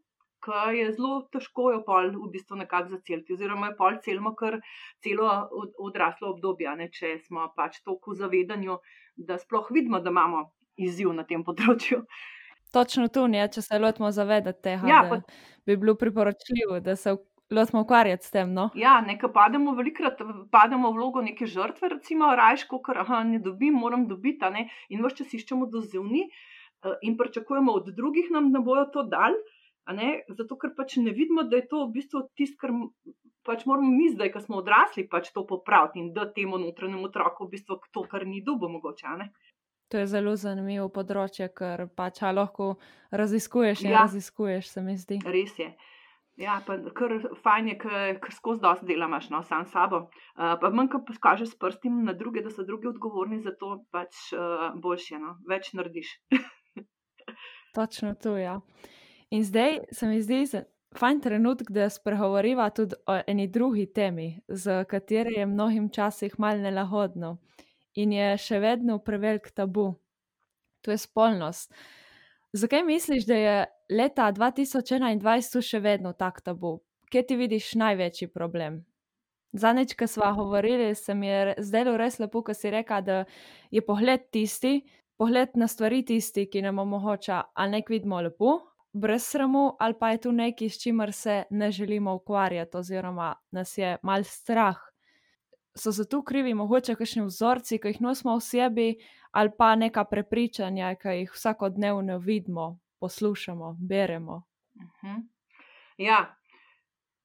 ki 0.44 0.78
je 0.78 0.90
zelo 0.92 1.20
težko 1.32 1.70
jo 1.74 1.82
pol 1.86 2.10
v 2.14 2.30
bistvu 2.32 2.58
nekako 2.62 2.96
zaceliti, 2.96 3.34
oziroma 3.34 3.70
je 3.70 3.76
pol 3.78 3.98
celmo 4.04 4.34
kar 4.34 4.58
celo 5.02 5.30
od, 5.50 5.74
odraslo 5.88 6.34
obdobje, 6.34 6.76
ne, 6.76 6.90
če 6.90 7.16
smo 7.26 7.48
pač 7.56 7.80
toliko 7.84 8.14
v 8.14 8.20
zavedanju, 8.22 8.78
da 9.16 9.38
sploh 9.38 9.70
vidimo, 9.70 10.00
da 10.00 10.12
imamo 10.12 10.48
izziv 10.76 11.14
na 11.16 11.24
tem 11.24 11.44
področju. 11.44 12.02
Točno 12.74 13.08
tu, 13.08 13.24
ne, 13.30 13.46
če 13.48 13.62
se 13.62 13.78
lotimo 13.78 14.10
zavedati 14.12 14.62
tega, 14.66 14.90
ja, 14.90 15.00
pa... 15.08 15.20
bi 15.66 15.78
bilo 15.80 15.94
priporočljivo, 15.96 16.80
da 16.84 16.96
se 16.98 17.14
Lotimo 17.50 17.82
ukvarjati 17.82 18.26
s 18.26 18.30
tem. 18.34 18.52
No? 18.54 18.70
Ja, 18.74 19.00
nekaj 19.00 19.30
pademo, 19.32 19.74
velikrat 19.78 20.22
pademo 20.50 20.90
v 20.90 20.98
vlogo 20.98 21.22
neke 21.22 21.46
žrtve, 21.46 21.92
recimo, 21.94 22.32
rajško, 22.36 22.80
ker 22.82 23.04
aha, 23.04 23.22
ne 23.24 23.38
dobim, 23.38 23.74
moram 23.74 24.08
dobiti. 24.10 24.50
Ne? 24.50 24.66
In 24.90 25.04
vse 25.04 25.22
čas 25.22 25.36
iščemo 25.38 25.68
dozivni 25.70 26.24
eh, 26.26 26.96
in 27.06 27.14
pričakujemo 27.16 27.72
od 27.72 27.92
drugih, 27.94 28.32
nam 28.34 28.50
ne 28.50 28.60
bojo 28.60 28.88
to 28.92 29.06
dal. 29.06 29.38
Zato, 29.86 30.56
ker 30.58 30.74
pač 30.74 30.96
ne 30.98 31.14
vidimo, 31.14 31.44
da 31.46 31.60
je 31.60 31.68
to 31.70 31.84
v 31.86 31.92
bistvu 32.00 32.24
tisto, 32.34 32.58
kar 32.58 32.74
pač 33.46 33.62
moramo 33.70 33.90
mi 33.94 34.10
zdaj, 34.10 34.32
ko 34.34 34.42
smo 34.42 34.58
odrasli, 34.58 35.06
pač 35.06 35.30
to 35.30 35.46
popraviti 35.46 36.02
in 36.02 36.12
da 36.12 36.26
temu 36.26 36.58
notranjemu 36.58 37.06
otroku 37.06 37.46
v 37.46 37.54
bistvu 37.54 37.78
to, 37.94 38.02
kar 38.10 38.26
ni 38.26 38.42
dubo 38.42 38.68
mogoče. 38.68 39.14
Ne? 39.22 39.30
To 39.94 40.02
je 40.02 40.08
zelo 40.10 40.34
zanimivo 40.34 40.88
področje, 40.90 41.46
ker 41.54 41.86
pač 41.94 42.18
lahko 42.26 42.74
raziskuješ 43.14 43.84
in 43.86 43.92
ja, 43.92 44.02
raziskuješ, 44.02 44.72
se 44.74 44.82
mi 44.82 44.96
zdi. 44.98 45.20
Res 45.22 45.54
je. 45.62 45.70
Ja, 46.36 46.58
pa 46.66 46.76
kar 46.92 47.14
fajn 47.42 47.68
je, 47.70 47.76
ker 47.80 48.34
skozi 48.34 48.60
dosti 48.60 48.86
dela 48.90 49.08
imaš 49.08 49.30
no, 49.32 49.40
sam 49.42 49.64
sabo. 49.72 50.02
Uh, 50.36 50.52
pa 50.60 50.68
manj, 50.68 50.90
ko 50.92 51.00
pokažeš 51.08 51.54
s 51.54 51.58
prstim 51.58 52.02
na 52.04 52.12
druge, 52.12 52.42
da 52.44 52.52
so 52.52 52.64
drugi 52.68 52.90
odgovorni 52.90 53.40
za 53.40 53.54
to, 53.56 53.78
pač 53.92 54.34
uh, 54.36 54.68
boljše, 54.82 55.16
no, 55.22 55.38
več 55.48 55.72
narediš. 55.72 56.12
Točno 57.76 58.14
to, 58.20 58.36
ja. 58.36 58.60
In 59.32 59.44
zdaj 59.44 59.80
se 59.92 60.08
mi 60.08 60.20
zdi 60.22 60.44
fajn 60.96 61.20
trenutek, 61.24 61.72
da 61.72 61.88
spregovoriva 61.90 62.68
tudi 62.70 63.00
o 63.06 63.16
eni 63.26 63.48
drugi 63.48 63.86
temi, 63.92 64.28
z 64.48 64.84
katero 64.84 65.32
je 65.32 65.46
mnogim 65.46 65.88
časih 65.90 66.36
mal 66.38 66.60
nelahodno 66.60 67.38
in 67.96 68.12
je 68.12 68.34
še 68.36 68.60
vedno 68.60 68.98
prevelik 69.00 69.50
tabu. 69.56 69.94
To 70.84 70.92
je 70.92 70.98
spolnost. 71.00 71.72
Zakaj 72.56 72.82
misliš, 72.82 73.26
da 73.26 73.34
je 73.34 73.64
leta 73.90 74.32
2021 74.32 75.60
še 75.60 75.78
vedno 75.84 76.14
tak 76.16 76.38
tabu? 76.40 76.78
Kje 77.12 77.22
ti 77.28 77.36
vidiš 77.36 77.74
največji 77.76 78.30
problem? 78.32 78.78
Zadnjič, 79.52 79.92
ko 79.92 80.06
smo 80.08 80.30
govorili, 80.38 80.94
se 80.94 81.14
mi 81.14 81.28
je 81.28 81.54
zdelo 81.58 81.98
res 82.00 82.16
lepo, 82.18 82.40
ko 82.42 82.54
si 82.56 82.72
rekel, 82.72 83.02
da 83.04 83.18
je 83.70 83.82
pogled 83.84 84.24
tisti, 84.32 84.80
pogled 85.20 85.52
na 85.60 85.68
stvari 85.68 86.00
tisti, 86.08 86.46
ki 86.48 86.62
nam 86.64 86.80
omogoča, 86.80 87.42
ali 87.52 87.76
nek 87.76 87.92
vidimo 87.92 88.22
lepo, 88.24 88.56
brez 88.92 89.28
sramu, 89.28 89.66
ali 89.76 89.98
pa 90.00 90.14
je 90.14 90.24
tu 90.24 90.32
nekaj, 90.32 90.72
s 90.72 90.80
čimer 90.80 91.12
se 91.12 91.42
ne 91.50 91.70
želimo 91.70 92.16
ukvarjati, 92.16 92.76
oziroma 92.76 93.34
nas 93.52 93.76
je 93.76 93.98
mal 94.02 94.24
strah. 94.24 94.80
So 95.76 95.92
za 95.92 96.08
to 96.08 96.22
krivi 96.24 96.54
mogoče 96.56 96.96
kakšni 96.96 97.28
vzorci, 97.28 97.76
ki 97.76 97.92
jih 97.92 98.00
nosimo 98.00 98.38
v 98.40 98.48
sebi, 98.48 98.88
ali 99.36 99.50
pa 99.58 99.74
neka 99.76 100.04
prepričanja, 100.08 100.94
ki 101.00 101.14
jih 101.18 101.32
vsakodnevno 101.34 102.18
vidimo, 102.18 102.78
poslušamo, 103.00 103.76
beremo. 103.88 104.36
Uh 104.74 104.82
mhm. 104.82 105.16
-huh. 105.16 105.22
Ja, 105.96 106.36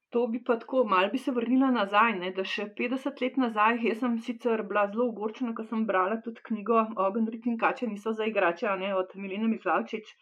to 0.10 0.28
bi 0.28 0.44
pa 0.44 0.58
tako, 0.60 0.84
malo 0.84 1.10
bi 1.10 1.18
se 1.18 1.32
vrnila 1.32 1.72
nazaj. 1.72 2.14
Ne, 2.20 2.32
da 2.32 2.44
še 2.44 2.66
50 2.80 3.22
let 3.24 3.38
nazaj, 3.38 3.80
jaz 3.88 4.00
sem 4.04 4.18
sicer 4.20 4.64
bila 4.68 4.88
zelo 4.92 5.08
ogorčena, 5.14 5.56
ko 5.56 5.64
sem 5.64 5.86
brala 5.88 6.20
tudi 6.26 6.44
knjigo 6.50 6.86
Ogen, 7.06 7.28
Rit 7.36 7.48
in 7.48 7.58
Kače, 7.58 7.88
niso 7.88 8.14
za 8.14 8.28
igrače, 8.32 8.76
ne, 8.84 8.94
od 8.96 9.16
Milina 9.16 9.48
Mihlavčič. 9.48 10.14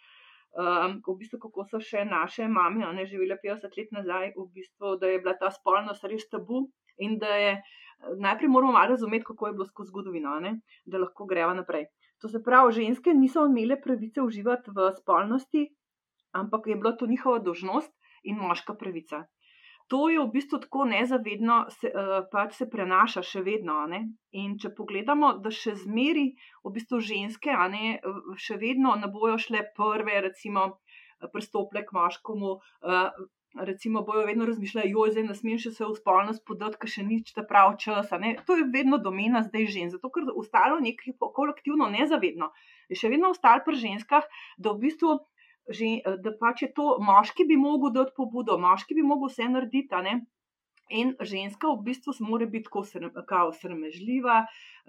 Um, 0.50 1.02
v 1.08 1.16
bistvu, 1.18 1.40
kako 1.42 1.66
so 1.72 1.80
še 1.90 2.06
naše 2.06 2.48
mame 2.48 2.94
ne, 2.94 3.06
živele 3.06 3.38
50 3.44 3.78
let 3.82 3.92
nazaj, 3.98 4.32
v 4.38 4.48
bistvu, 4.54 4.96
da 5.02 5.10
je 5.10 5.20
bila 5.26 5.36
ta 5.42 5.50
spolnost 5.58 6.06
res 6.14 6.30
tabu 6.30 6.68
in 6.98 7.18
da 7.18 7.36
je 7.38 7.52
najprej 8.18 8.50
moramo 8.50 8.74
malo 8.74 8.88
razumeti, 8.88 9.26
kako 9.26 9.48
je 9.48 9.54
bilo 9.54 9.66
skozi 9.66 9.90
zgodovino, 9.90 10.40
ne, 10.40 10.60
da 10.86 11.02
lahko 11.02 11.26
greva 11.26 11.54
naprej. 11.54 11.88
To 12.20 12.30
se 12.30 12.44
pravi, 12.44 12.74
ženske 12.76 13.14
niso 13.14 13.46
imele 13.48 13.80
pravice 13.82 14.22
uživati 14.22 14.72
v 14.76 14.92
spolnosti, 14.98 15.68
ampak 16.32 16.68
je 16.68 16.76
bila 16.76 16.96
to 16.96 17.08
njihova 17.08 17.40
dožnost 17.40 17.94
in 18.24 18.36
moška 18.36 18.74
pravica. 18.74 19.26
To 19.90 20.10
je 20.10 20.20
v 20.20 20.30
bistvu 20.30 20.60
tako 20.62 20.86
nezavedno, 20.86 21.66
se, 21.74 21.90
uh, 21.90 22.20
pač 22.32 22.60
se 22.60 22.68
prenaša 22.70 23.24
še 23.26 23.42
vedno. 23.42 23.80
Ne? 23.90 24.04
In 24.38 24.60
če 24.62 24.70
pogledamo, 24.78 25.32
da 25.42 25.50
še 25.50 25.74
zmeri 25.82 26.28
v 26.66 26.74
bistvu 26.76 27.00
ženske, 27.02 27.56
ne, 27.74 27.96
še 28.38 28.60
vedno 28.62 28.94
ne 29.02 29.10
bojo 29.10 29.40
šle 29.42 29.64
prve, 29.74 30.20
recimo, 30.28 30.68
prstople 31.34 31.82
k 31.88 31.96
moškemu, 31.98 32.52
uh, 32.54 33.10
recimo, 33.56 34.02
bojo 34.02 34.26
vedno 34.26 34.46
razmišljali, 34.46 34.92
joj, 34.92 35.12
zdaj 35.12 35.26
ne 35.28 35.36
smem 35.36 35.58
še 35.62 35.72
se 35.74 35.86
v 35.86 35.96
spolnost 35.98 36.44
podati, 36.46 36.78
ker 36.82 36.92
še 36.92 37.04
nič 37.06 37.34
ta 37.34 37.44
prav 37.44 37.76
časa. 37.82 38.20
Ne? 38.22 38.36
To 38.48 38.58
je 38.60 38.68
vedno 38.74 39.00
domena 39.02 39.42
zdaj 39.46 39.68
žen, 39.74 39.92
zato 39.94 40.12
ker 40.14 40.30
ostalo 40.36 40.80
nekaj 40.84 41.18
kolektivno 41.36 41.90
nezavedno. 41.90 42.52
Je 42.90 43.00
še 43.00 43.12
vedno 43.14 43.34
ostalo 43.36 43.66
pri 43.66 43.82
ženskah, 43.82 44.28
da 44.58 44.74
v 44.76 44.88
bistvu. 44.88 45.20
Da 46.26 46.32
pač 46.40 46.64
je 46.64 46.68
to 46.74 46.96
moški, 47.06 47.44
bi 47.46 47.54
mogel 47.62 47.92
dati 47.94 48.16
pobudo, 48.18 48.56
moški 48.58 48.96
bi 48.98 49.04
mogel 49.06 49.30
vse 49.30 49.46
narediti, 49.54 49.94
In 50.90 51.14
ženska 51.22 51.70
v 51.70 51.84
bistvu 51.86 52.14
mora 52.26 52.48
biti 52.50 52.66
tako 52.66 53.52
sramežljiva, 53.54 54.40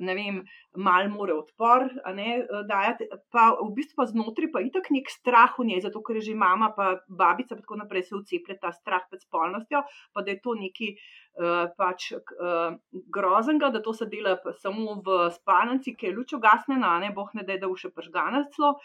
ne 0.00 0.14
vem, 0.16 0.38
mal 0.76 1.10
mora 1.12 1.34
odpor, 1.36 1.90
ne, 2.16 2.38
dajati, 2.68 3.08
pa 3.28 3.50
v 3.58 3.68
bistvu 3.76 3.98
pa 4.00 4.06
znotraj 4.08 4.48
pa 4.54 4.62
itak 4.64 4.88
nek 4.94 5.12
strah 5.12 5.52
v 5.58 5.68
njej, 5.68 5.82
zato 5.84 6.00
ker 6.00 6.16
je 6.16 6.30
že 6.30 6.38
mama, 6.40 6.70
pa 6.76 7.02
babica, 7.08 7.52
pa 7.52 7.60
tako 7.60 7.82
naprej 7.82 8.08
se 8.08 8.16
vceplja 8.16 8.56
ta 8.62 8.72
strah 8.72 9.04
pred 9.10 9.20
spolnostjo, 9.20 9.84
pa 10.16 10.24
da 10.24 10.32
je 10.32 10.40
to 10.40 10.56
neki 10.56 10.94
uh, 10.96 11.68
pač 11.76 12.12
uh, 12.16 12.80
groznega, 13.12 13.68
da 13.68 13.84
to 13.84 13.92
se 13.92 14.08
dela 14.08 14.38
samo 14.64 15.02
v 15.04 15.28
spalnici, 15.36 15.92
ki 15.92 16.08
je 16.08 16.16
luč 16.16 16.32
ugasnjena, 16.38 16.96
ne 17.04 17.12
boh 17.12 17.28
ne 17.36 17.44
da 17.44 17.58
je 17.58 17.64
da 17.66 17.68
v 17.68 17.76
še 17.76 17.92
pržgana 17.92 18.46
celo. 18.56 18.78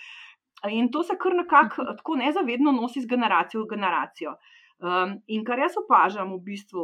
In 0.72 0.92
to 0.92 1.04
se 1.04 1.16
kar 1.20 1.36
nekako 1.36 1.84
mhm. 1.84 1.98
tako 1.98 2.16
nezavedno 2.16 2.72
nosi 2.72 3.02
z 3.02 3.08
generacijo 3.08 3.64
v 3.64 3.72
generacijo. 3.76 4.36
Um, 4.84 5.14
in 5.32 5.46
kar 5.48 5.60
jaz 5.62 5.78
opažam, 5.80 6.34
v 6.36 6.42
bistvu, 6.50 6.82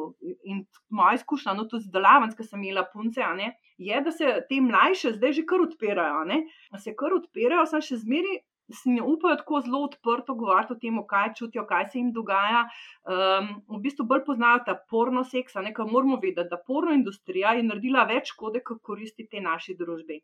in 0.47 0.63
moja 0.95 1.17
izkušnja, 1.17 1.55
no, 1.57 1.65
tudi 1.67 1.89
z 1.89 1.91
delavnic, 1.91 2.37
ki 2.37 2.45
sem 2.47 2.61
imela 2.63 2.85
punce, 2.87 3.25
ne, 3.35 3.49
je, 3.81 3.99
da 4.05 4.13
se 4.15 4.37
te 4.47 4.61
mlajše 4.63 5.17
zdaj 5.17 5.35
že 5.35 5.43
kar 5.49 5.65
odpirajo. 5.65 6.23
Ne, 6.29 6.39
se 6.79 6.95
kar 6.95 7.17
odpirajo, 7.19 7.67
sem 7.67 7.83
še 7.89 8.01
zmeri. 8.05 8.39
Si 8.71 8.87
ne 8.87 9.01
upajo 9.03 9.35
tako 9.35 9.57
zelo 9.65 9.81
odprto 9.83 10.31
govoriti 10.39 10.71
o 10.71 10.77
tem, 10.79 10.95
kaj 11.03 11.33
čutijo, 11.35 11.65
kaj 11.67 11.89
se 11.91 11.97
jim 11.97 12.13
dogaja. 12.15 12.61
Um, 13.03 13.49
v 13.67 13.79
bistvu 13.83 14.05
bolj 14.07 14.21
poznajo 14.29 14.61
ta 14.63 14.77
porno 14.93 15.25
seks, 15.27 15.57
nekaj 15.65 15.89
moramo 15.89 16.21
vedeti, 16.21 16.47
da 16.47 16.61
porno 16.69 16.95
industrija 16.95 17.51
je 17.57 17.65
naredila 17.67 18.05
več 18.07 18.31
škode, 18.31 18.61
kot 18.63 18.79
koristi 18.79 19.27
te 19.27 19.43
naši 19.43 19.75
družbi 19.75 20.21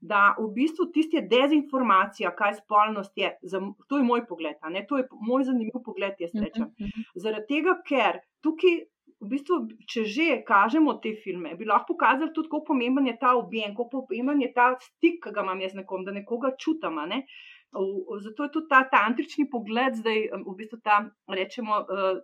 da 0.00 0.34
v 0.38 0.48
bistvu 0.56 0.86
tiste 0.94 1.20
dezinformacije, 1.28 2.30
kaj 2.36 2.54
spolnost 2.62 3.12
je, 3.20 3.34
za, 3.42 3.60
to 3.88 4.00
je 4.00 4.04
moj 4.04 4.24
pogled, 4.26 4.56
to 4.88 4.98
je 4.98 5.08
moj 5.20 5.44
zanimiv 5.44 5.82
pogled, 5.84 6.16
jaz 6.18 6.32
mhm, 6.34 6.44
rečem. 6.44 6.72
Mhm. 6.80 7.04
Zaradi 7.14 7.46
tega, 7.54 7.76
ker 7.86 8.22
tukaj, 8.40 8.80
v 9.20 9.28
bistvu, 9.28 9.56
če 9.84 10.04
že 10.08 10.26
kažemo 10.48 10.96
te 11.04 11.12
filme, 11.20 11.52
bi 11.58 11.68
lahko 11.68 11.92
pokazali 11.92 12.32
tudi, 12.32 12.48
kako 12.48 12.72
pomemben 12.72 13.06
je 13.10 13.18
ta 13.20 13.34
objem, 13.36 13.74
kako 13.76 14.06
pomemben 14.08 14.40
je 14.40 14.50
ta 14.56 14.72
stik, 14.80 15.20
ki 15.24 15.32
ga 15.36 15.44
imam 15.44 15.60
jaz 15.60 15.74
z 15.74 15.82
nekom, 15.82 16.06
da 16.06 16.16
nekoga 16.16 16.54
čutim. 16.56 16.96
Ne? 17.10 17.26
Zato 18.24 18.48
je 18.48 18.52
tudi 18.56 18.68
ta 18.70 18.80
tantrični 18.88 19.50
pogled, 19.52 20.00
zdaj 20.00 20.30
v 20.40 20.56
bistvu 20.56 20.80
ta, 20.84 21.04
rečemo. 21.28 21.86
Uh, 21.86 22.20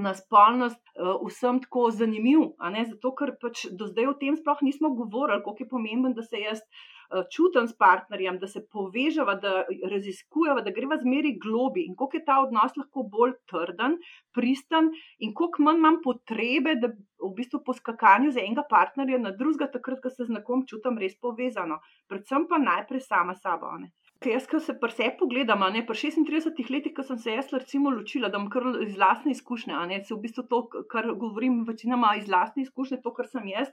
Na 0.00 0.14
spolnost 0.14 0.78
uh, 0.94 1.18
vsem 1.26 1.58
tako 1.60 1.90
zanimiv, 1.92 2.54
zato 2.88 3.10
ker 3.18 3.32
pač 3.42 3.66
do 3.74 3.88
zdaj 3.90 4.06
o 4.06 4.12
tem 4.16 4.36
sploh 4.38 4.62
nismo 4.62 4.92
govorili, 4.96 5.42
kako 5.44 5.60
je 5.60 5.68
pomembno, 5.68 6.12
da 6.16 6.22
se 6.22 6.40
jaz 6.40 6.62
Eh, 7.10 7.24
čutim 7.34 7.66
s 7.66 7.74
partnerjem, 7.74 8.36
da 8.38 8.46
se 8.46 8.60
povežava, 8.70 9.34
da 9.42 9.64
raziskujeva, 9.90 10.62
da 10.62 10.70
greva 10.70 10.94
zmeri 11.00 11.32
globi 11.42 11.82
in 11.88 11.96
koliko 11.98 12.16
je 12.16 12.24
ta 12.28 12.36
odnos 12.38 12.76
lahko 12.78 13.02
bolj 13.02 13.32
trden, 13.50 13.96
pristen 14.36 14.92
in 15.18 15.32
koliko 15.34 15.64
manj 15.66 15.80
imam 15.82 15.98
potrebe, 16.04 16.76
da 16.78 16.92
v 16.92 17.32
bistvu 17.34 17.64
po 17.66 17.74
skakanju 17.74 18.30
z 18.30 18.44
enega 18.44 18.62
partnerja 18.70 19.18
na 19.18 19.32
drugega, 19.40 19.66
takrat, 19.72 19.98
ko 20.04 20.12
se 20.14 20.28
z 20.28 20.36
nekom 20.38 20.62
čutim 20.70 21.02
res 21.02 21.18
povezano. 21.18 21.80
Predvsem 22.06 22.46
pa 22.46 22.62
najprej 22.62 23.02
sama 23.08 23.34
sabo. 23.34 23.74
Ne. 23.82 23.90
Ker 24.20 24.34
jaz, 24.34 24.44
ko 24.44 24.58
se 24.60 24.74
pri 24.76 24.92
sebi 24.92 25.14
pogledam, 25.16 25.62
ne, 25.72 25.80
pri 25.88 25.96
36 25.96 26.68
letih, 26.68 26.92
ko 26.92 27.00
sem 27.08 27.16
se 27.22 27.32
jaz 27.32 27.46
recimo 27.54 27.88
ločila, 27.94 28.28
da 28.28 28.36
imam 28.36 28.50
kar 28.52 28.66
iz 28.84 28.98
lastne 29.00 29.32
izkušnje, 29.32 29.78
ne, 29.88 30.00
se 30.04 30.12
v 30.12 30.18
bistvu 30.26 30.42
to, 30.50 30.58
kar 30.92 31.08
govorim, 31.22 31.62
večinoma 31.64 32.10
iz 32.18 32.28
lastne 32.28 32.66
izkušnje, 32.66 32.98
to, 33.00 33.14
kar 33.16 33.30
sem 33.32 33.48
jaz 33.48 33.70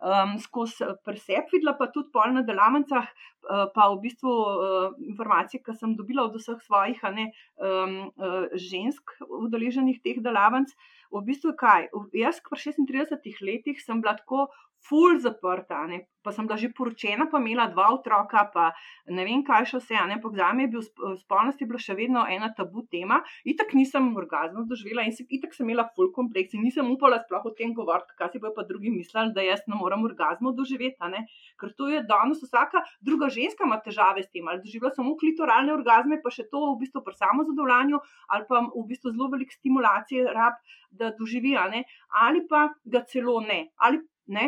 um, 0.00 0.38
skozi 0.40 0.88
pri 1.04 1.20
sebi 1.20 1.58
videla, 1.58 1.74
pa 1.76 1.90
tudi 1.92 2.08
pol 2.16 2.32
na 2.32 2.40
delavnicah, 2.48 3.10
uh, 3.12 3.66
pa 3.74 3.90
v 3.92 3.98
bistvu 4.06 4.32
uh, 4.32 4.96
informacije, 5.12 5.60
ki 5.66 5.76
sem 5.82 5.92
dobila 6.00 6.24
od 6.30 6.40
vseh 6.40 6.64
svojih 6.64 7.04
ne, 7.18 7.28
um, 7.60 8.00
uh, 8.16 8.48
žensk 8.56 9.18
udeleženih 9.28 10.00
teh 10.00 10.24
delavnic. 10.24 10.72
V 11.12 11.20
bistvu 11.26 11.52
kaj? 11.60 11.90
Jaz, 12.16 12.40
pri 12.48 12.56
36 12.72 13.44
letih, 13.44 13.84
sem 13.84 14.00
bila 14.00 14.16
tako 14.16 14.48
ful 14.88 15.18
zaprta, 15.20 15.86
ne? 15.86 16.06
pa 16.22 16.32
sem 16.32 16.44
bila 16.44 16.56
že 16.60 16.68
poročena, 16.76 17.26
pa 17.32 17.40
imela 17.40 17.66
dva 17.72 17.96
otroka, 17.96 18.44
pa 18.52 18.64
ne 19.08 19.24
vem, 19.24 19.40
kaj 19.40 19.64
še 19.72 19.80
vse. 19.80 19.96
Ampak 19.96 20.36
za 20.36 20.52
me 20.52 20.66
je 20.66 20.72
bil 20.76 20.82
spolnost 21.16 21.60
je 21.60 21.68
bila 21.68 21.80
še 21.80 21.96
vedno 21.96 22.26
ena 22.28 22.50
tabu 22.52 22.84
tema. 22.92 23.22
Itak 23.48 23.72
nisem 23.72 24.10
orgazma 24.16 24.66
doživela 24.68 25.06
in 25.08 25.16
itak 25.16 25.56
sem 25.56 25.64
imela 25.64 25.88
ful 25.96 26.12
kompleks 26.12 26.52
in 26.52 26.64
nisem 26.66 26.84
upala 26.92 27.22
sploh 27.24 27.48
o 27.48 27.54
tem 27.56 27.72
govoriti, 27.72 28.12
kaj 28.20 28.34
si 28.34 28.42
bojo 28.42 28.52
pa 28.52 28.66
drugi 28.68 28.92
mislili, 28.92 29.32
da 29.32 29.40
jaz 29.40 29.64
ne 29.66 29.80
morem 29.80 30.04
orgazma 30.04 30.52
doživeti. 30.52 31.24
Ker 31.60 31.72
to 31.72 31.88
je 31.88 32.04
danes 32.04 32.44
vsaka 32.44 32.84
druga 33.00 33.30
ženska 33.32 33.64
ima 33.64 33.80
težave 33.80 34.24
s 34.24 34.28
tem, 34.28 34.44
ali 34.44 34.60
doživela 34.60 34.92
samo 34.92 35.16
klitoralne 35.16 35.72
orgazme, 35.72 36.20
pa 36.20 36.28
še 36.28 36.44
to 36.52 36.60
v 36.74 36.84
bistvu 36.84 37.00
pri 37.06 37.16
samozadovoljanju, 37.16 38.00
ali 38.28 38.44
pa 38.48 38.60
v 38.68 38.84
bistvu 38.92 39.16
zelo 39.16 39.32
velik 39.32 39.56
stimulacije 39.56 40.28
rab, 40.36 40.60
da 40.90 41.12
doživi, 41.16 41.56
ali 41.56 42.40
pa 42.50 42.68
ga 42.84 43.04
celo 43.08 43.40
ne. 43.40 43.70
Ali 43.78 44.02
Ne? 44.30 44.44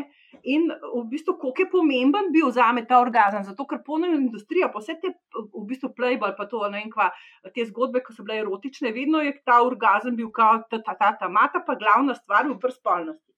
In 0.46 0.68
v 0.70 1.02
bistvu, 1.10 1.34
koliko 1.40 1.64
je 1.64 1.70
pomemben 1.72 2.30
bil 2.34 2.50
za 2.54 2.68
me 2.72 2.84
ta 2.86 3.00
orgazem, 3.02 3.42
zato 3.42 3.66
ker 3.66 3.80
polno 3.86 4.06
industrija, 4.14 4.68
pa 4.70 4.78
vse 4.78 4.94
te, 5.02 5.10
v 5.34 5.64
bistvu, 5.66 5.90
playboy, 5.96 6.36
pa 6.38 6.46
to, 6.50 6.62
ne 6.70 6.84
vem, 6.84 6.92
kva, 6.92 7.08
te 7.50 7.66
zgodbe, 7.66 8.04
ki 8.06 8.14
so 8.14 8.22
bile 8.26 8.38
erotične, 8.44 8.92
vedno 8.94 9.20
je 9.24 9.34
ta 9.46 9.58
orgazem 9.66 10.14
bil 10.18 10.30
kot 10.34 10.68
ta, 10.70 10.78
ta, 10.86 10.94
ta, 11.00 11.10
ta, 11.18 11.30
mata, 11.32 11.64
pa 11.66 11.74
glavna 11.80 12.14
stvar 12.18 12.46
v 12.46 12.58
brspolnosti. 12.62 13.32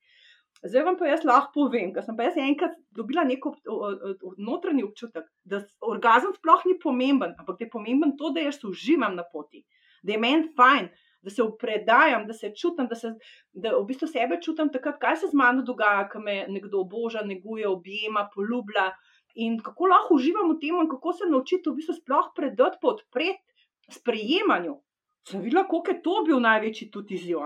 Zdaj 0.65 0.85
vam 0.85 0.97
pa 0.97 1.09
jaz 1.11 1.25
lahko 1.29 1.65
povem, 1.65 1.91
ker 1.93 2.05
sem 2.05 2.17
pa 2.17 2.29
jaz 2.29 2.37
enkrat 2.41 2.77
dobila 2.97 3.25
neko 3.29 3.53
notranji 4.41 4.85
občutek, 4.87 5.27
da 5.45 5.61
orgazem 5.85 6.33
sploh 6.37 6.63
ni 6.69 6.79
pomemben, 6.81 7.35
ampak 7.41 7.61
je 7.61 7.73
pomemben 7.73 8.15
to, 8.21 8.33
da 8.33 8.45
jaz 8.47 8.63
uživam 8.65 9.17
na 9.17 9.27
poti, 9.33 9.61
da 10.05 10.15
je 10.15 10.21
meni 10.21 10.49
fajn, 10.57 10.89
da 11.25 11.31
se 11.31 11.43
upredajam, 11.43 12.27
da 12.29 12.37
se 12.37 12.53
čutim, 12.55 12.89
da, 12.91 12.95
se, 12.95 13.15
da 13.53 13.73
v 13.77 13.85
bistvu 13.89 14.09
sebe 14.09 14.39
čutim 14.43 14.71
takrat, 14.73 15.01
kaj 15.01 15.17
se 15.23 15.33
z 15.33 15.39
mano 15.41 15.65
dogaja, 15.65 16.07
ko 16.13 16.21
me 16.21 16.45
nekdo 16.49 16.85
oboža, 16.85 17.25
neguje, 17.25 17.69
objema, 17.69 18.29
poljublja. 18.35 18.91
In 19.35 19.57
kako 19.59 19.89
lahko 19.91 20.15
uživam 20.15 20.53
v 20.53 20.61
tem, 20.63 20.77
in 20.79 20.91
kako 20.91 21.13
se 21.13 21.31
naučiti 21.31 21.71
v 21.71 21.81
bistvu 21.81 21.97
sploh 21.97 22.31
predati, 22.37 22.79
podpreti 22.83 23.43
sprejemanju. 23.91 24.77
Sem 25.29 25.41
videla, 25.43 25.65
koliko 25.69 25.91
je 25.91 26.03
to 26.05 26.21
bil 26.27 26.41
največji 26.45 26.91
tudi 26.93 27.17
izziv. 27.17 27.41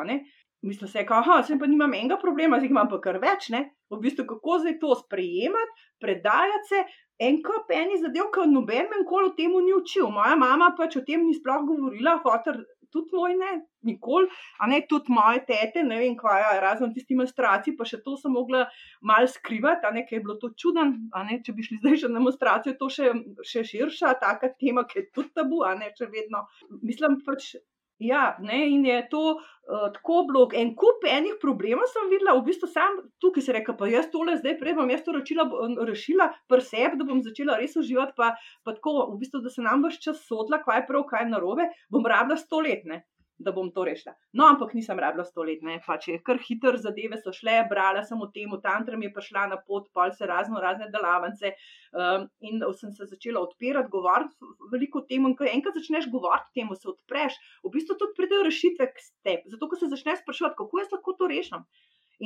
Mislim, 0.63 0.89
se, 0.91 1.05
da 1.09 1.43
sem 1.47 1.59
pa 1.59 1.67
nimam 1.67 1.95
enega 1.95 2.17
problema, 2.19 2.59
zdaj 2.59 2.69
imam 2.69 2.89
pa 2.91 2.99
kar 3.01 3.21
več. 3.23 3.49
Ne? 3.55 3.61
V 3.91 4.01
bistvu, 4.03 4.27
kako 4.27 4.59
zdaj 4.65 4.79
to 4.81 4.95
sprejemati, 5.05 5.85
predajati 6.03 6.69
se. 6.69 6.83
En 7.19 7.41
kup 7.43 7.71
eni 7.75 7.97
zadev, 7.99 8.29
ki 8.35 8.45
noben 8.47 8.91
me 8.91 9.01
nikoli 9.01 9.31
o 9.31 9.35
tem 9.35 9.55
ni 9.65 9.73
učil. 9.75 10.07
Moja 10.15 10.37
mama 10.39 10.69
pač 10.79 10.97
o 10.99 11.03
tem 11.07 11.25
ni 11.27 11.35
sploh 11.35 11.65
govorila, 11.67 12.21
hotel 12.23 12.61
tudi 12.95 13.15
moj 13.15 13.37
ne, 13.39 13.53
nikoli, 13.89 14.29
a 14.59 14.69
ne 14.71 14.81
tudi 14.91 15.13
moje 15.13 15.45
tete, 15.49 15.85
ne 15.87 15.99
vem, 16.01 16.17
kaj 16.19 16.43
je, 16.43 16.61
razen 16.65 16.93
tisti 16.95 17.17
demonstraciji, 17.17 17.77
pa 17.79 17.87
še 17.89 18.01
to 18.05 18.17
sem 18.21 18.35
mogla 18.35 18.65
mal 19.13 19.29
skrivati, 19.31 19.87
a 19.89 19.95
ne, 19.95 20.05
ker 20.09 20.19
je 20.19 20.25
bilo 20.27 20.39
to 20.43 20.53
čuden, 20.59 20.95
a 21.15 21.25
ne, 21.29 21.41
če 21.45 21.57
bi 21.57 21.67
šli 21.67 21.81
zdaj 21.83 22.03
še 22.03 22.13
na 22.13 22.21
demonstracijo, 22.21 22.77
to 22.81 22.91
še, 22.93 23.13
še 23.47 23.65
širša, 23.73 24.15
taka 24.23 24.53
tema, 24.57 24.87
ki 24.89 25.03
je 25.03 25.09
tudi 25.11 25.35
tabu, 25.37 25.65
a 25.69 25.75
ne, 25.79 25.93
če 25.97 26.11
vedno, 26.13 26.47
mislim 26.83 27.21
pač. 27.27 27.55
Ja, 27.99 28.37
ne, 28.39 28.61
in 28.71 28.85
je 28.87 28.99
to 29.11 29.21
uh, 29.35 29.89
tako 29.95 30.21
blog. 30.29 30.53
En 30.55 30.71
kup 30.79 31.03
enih 31.03 31.35
problemov 31.43 31.89
sem 31.91 32.07
videla, 32.13 32.37
v 32.39 32.45
bistvu 32.47 32.71
sam 32.71 33.01
tukaj 33.19 33.43
se 33.43 33.57
reka, 33.57 33.75
pa 33.75 33.89
jaz 33.91 34.07
tole 34.13 34.37
zdaj 34.39 34.55
prej 34.61 34.77
bom 34.79 34.93
jaz 34.93 35.03
to 35.03 35.17
ročila, 35.17 35.49
rešila 35.89 36.29
pri 36.47 36.63
sebi, 36.63 37.01
da 37.01 37.09
bom 37.09 37.25
začela 37.27 37.59
res 37.59 37.75
uživati, 37.81 38.15
pa, 38.15 38.37
pa 38.63 38.77
tako, 38.77 38.95
v 39.17 39.19
bistvu, 39.25 39.43
da 39.43 39.51
se 39.51 39.67
nam 39.67 39.83
vse 39.83 39.99
čas 40.07 40.23
sodla, 40.31 40.63
kaj 40.63 40.83
je 40.83 40.89
prav, 40.93 41.09
kaj 41.11 41.27
je 41.27 41.33
narobe, 41.35 41.67
bom 41.91 42.07
rabila 42.07 42.39
stoletne 42.39 43.03
da 43.39 43.53
bom 43.53 43.71
to 43.71 43.85
rešila. 43.87 44.15
No, 44.33 44.47
ampak 44.51 44.75
nisem 44.75 44.99
rabila 44.99 45.25
sto 45.25 45.45
let, 45.47 45.63
ne, 45.63 45.79
pač 45.87 46.09
je 46.11 46.19
kar 46.27 46.41
hiter, 46.43 46.77
zadeve 46.83 47.21
so 47.21 47.33
šle, 47.35 47.55
brala 47.71 48.03
sem 48.07 48.21
o 48.21 48.27
tem, 48.35 48.51
tantram 48.63 49.03
je 49.05 49.13
prišla 49.15 49.47
na 49.53 49.59
pot, 49.63 49.87
pol 49.95 50.11
se 50.17 50.27
razno 50.27 50.61
razne 50.63 50.89
delavnice 50.95 51.53
um, 51.53 52.27
in 52.43 52.65
sem 52.81 52.93
se 52.97 53.07
začela 53.07 53.43
odpirati, 53.47 53.91
govoriti 53.93 54.51
veliko 54.73 55.05
o 55.05 55.07
tem. 55.07 55.29
In 55.31 55.37
ko 55.39 55.47
enkrat 55.47 55.79
začneš 55.79 56.11
govoriti 56.11 56.51
o 56.51 56.57
tem, 56.59 56.75
se 56.75 56.91
odpreš, 56.91 57.39
v 57.63 57.73
bistvu 57.77 57.99
tudi 58.01 58.19
pridejo 58.19 58.49
rešitve 58.49 58.91
k 58.91 59.07
tebi, 59.23 59.55
zato 59.55 59.71
ko 59.71 59.79
se 59.79 59.91
začneš 59.93 60.25
sprašovati, 60.25 60.59
kako 60.59 60.83
jaz 60.83 60.93
lahko 60.97 61.15
to 61.19 61.31
rešim. 61.31 61.65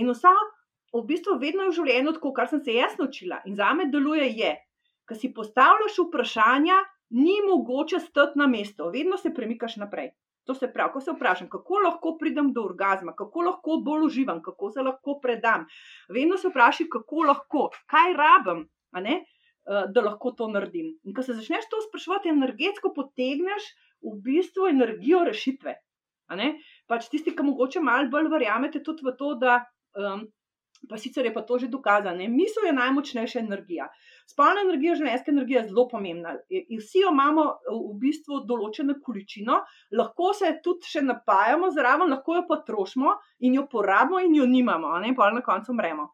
In 0.00 0.08
vsa, 0.08 0.32
v 0.96 1.04
bistvu, 1.08 1.36
vedno 1.40 1.68
je 1.68 1.74
v 1.74 1.78
življenju 1.80 2.16
tako, 2.16 2.32
kar 2.36 2.48
sem 2.48 2.64
se 2.64 2.78
jaz 2.78 2.96
naučila 3.00 3.42
in 3.48 3.56
za 3.56 3.68
me 3.76 3.90
deluje, 3.92 4.32
je, 4.40 4.56
ko 5.08 5.16
si 5.18 5.32
postavljaš 5.36 6.00
vprašanja. 6.08 6.80
Ni 7.12 7.42
mogoče 7.44 7.98
stati 8.00 8.38
na 8.40 8.46
mestu, 8.48 8.86
vedno 8.88 9.18
se 9.20 9.28
premikaš 9.36 9.74
naprej. 9.76 10.14
To 10.44 10.54
se 10.54 10.68
pravi, 10.72 10.92
ko 10.92 11.00
se 11.00 11.12
vprašam, 11.14 11.48
kako 11.50 11.82
lahko 11.84 12.16
pridem 12.18 12.50
do 12.52 12.64
orgasma, 12.66 13.14
kako 13.18 13.44
lahko 13.48 13.76
bolj 13.84 14.06
uživam, 14.06 14.42
kako 14.42 14.70
se 14.74 14.82
lahko 14.82 15.18
predam. 15.22 15.66
Vedno 16.08 16.36
se 16.36 16.50
vprašaj, 16.50 16.88
kako 16.90 17.28
lahko, 17.28 17.68
kaj 17.86 18.16
rabim, 18.18 18.66
ne, 19.06 19.20
eh, 19.22 19.86
da 19.94 20.02
lahko 20.08 20.34
to 20.38 20.48
naredim. 20.48 20.90
In 21.04 21.14
ko 21.14 21.22
se 21.22 21.38
začneš 21.38 21.70
to 21.70 21.80
sprašovati, 21.86 22.34
energetsko 22.34 22.92
potegneš 22.96 23.70
v 24.02 24.18
bistvu 24.26 24.66
energijo 24.72 25.24
rešitve. 25.24 25.78
pač 26.88 27.08
tisti, 27.08 27.36
ki 27.36 27.42
mogoče 27.42 27.80
malo 27.80 28.08
bolj 28.08 28.30
verjamete 28.32 28.82
tudi 28.82 29.04
v 29.04 29.16
to, 29.18 29.34
da. 29.34 29.64
Um, 29.94 30.30
Pa 30.88 30.98
sicer 30.98 31.24
je 31.24 31.34
pa 31.34 31.42
to 31.42 31.58
že 31.58 31.68
dokazano. 31.70 32.26
Misel 32.28 32.66
je 32.66 32.72
najmočnejša 32.72 33.38
energija. 33.38 33.86
Spolna 34.30 34.62
energija, 34.64 34.94
ženska 34.94 35.32
energija 35.32 35.60
je 35.60 35.68
zelo 35.68 35.86
pomembna. 35.88 36.34
Vsi 36.78 37.02
jo 37.02 37.12
imamo 37.12 37.44
v 37.68 37.94
bistvu 38.00 38.42
določeno 38.48 38.96
količino, 39.04 39.58
lahko 39.98 40.32
se 40.36 40.54
tudi 40.64 40.88
še 40.88 41.02
napajamo 41.06 41.70
zraven, 41.74 42.12
lahko 42.14 42.38
jo 42.38 42.44
potrošimo 42.48 43.16
in 43.46 43.58
jo 43.58 43.66
porabimo, 43.72 44.22
in 44.22 44.36
jo 44.38 44.46
nimamo, 44.48 44.94
in 45.06 45.16
pa 45.18 45.30
na 45.34 45.42
koncu 45.44 45.74
umremo. 45.74 46.08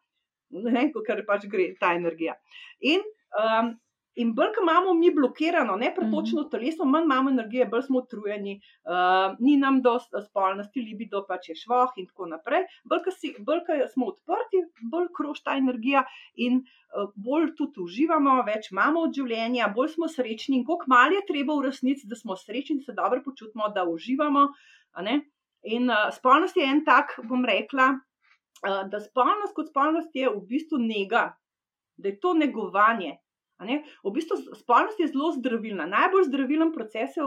Ker 1.06 1.24
pač 1.28 1.44
gre 1.50 1.74
ta 1.80 1.92
energija. 1.94 2.38
In 2.80 3.04
um, 3.36 3.74
In 4.18 4.32
bolj, 4.34 4.48
ko 4.56 4.62
imamo 4.64 4.94
mi 4.98 5.10
blokirano, 5.14 5.76
ne 5.78 5.92
pretočno 5.94 6.42
mhm. 6.42 6.50
teleso, 6.50 6.86
manj 6.90 7.04
imamo 7.06 7.30
energije, 7.30 7.66
bolj 7.70 7.84
smo 7.86 8.00
utrujeni, 8.02 8.56
uh, 8.58 9.36
ni 9.38 9.56
nam 9.56 9.78
dost 9.82 10.16
spolnosti, 10.24 10.82
libido 10.82 11.20
pač 11.28 11.52
je 11.52 11.54
švoh 11.60 11.92
in 12.02 12.08
tako 12.08 12.26
naprej. 12.32 12.64
Bolj, 12.90 13.04
ko, 13.04 13.14
si, 13.14 13.30
bolj, 13.46 13.62
ko 13.68 13.76
smo 13.92 14.08
odprti, 14.12 14.64
bolj 14.90 15.06
krož 15.14 15.42
ta 15.46 15.54
energija 15.60 16.02
in 16.46 16.58
uh, 16.64 17.12
bolj 17.14 17.52
tudi 17.60 17.84
uživamo, 17.84 18.40
več 18.48 18.72
imamo 18.72 19.04
od 19.06 19.14
življenja, 19.20 19.70
bolj 19.76 19.92
smo 19.94 20.10
srečni 20.10 20.58
in 20.58 20.66
koliko 20.66 20.90
mal 20.90 21.14
je 21.14 21.22
treba 21.30 21.54
v 21.60 21.68
resnici, 21.68 22.10
da 22.10 22.18
smo 22.18 22.34
srečni, 22.40 22.80
se 22.82 22.96
dobro 22.98 23.22
počutimo, 23.22 23.70
da 23.74 23.86
uživamo. 23.86 24.48
In 24.98 25.90
uh, 25.94 26.08
spolnost 26.16 26.58
je 26.58 26.66
en 26.66 26.82
tak, 26.86 27.14
bom 27.30 27.46
rekla, 27.46 27.92
uh, 27.94 28.82
da 28.90 28.98
spolnost 29.06 29.54
kot 29.54 29.70
spolnost 29.70 30.10
je 30.18 30.26
v 30.26 30.42
bistvu 30.50 30.82
njega, 30.82 31.28
da 32.02 32.10
je 32.10 32.18
to 32.18 32.34
negovanje. 32.34 33.14
V 33.58 34.12
bistvu 34.14 34.36
spolnost 34.54 35.00
je 35.00 35.08
zelo 35.10 35.32
zdravilna. 35.34 35.86
Najbolj 35.86 36.28
zdravilen 36.28 36.70
proces 36.72 37.16
je, 37.16 37.24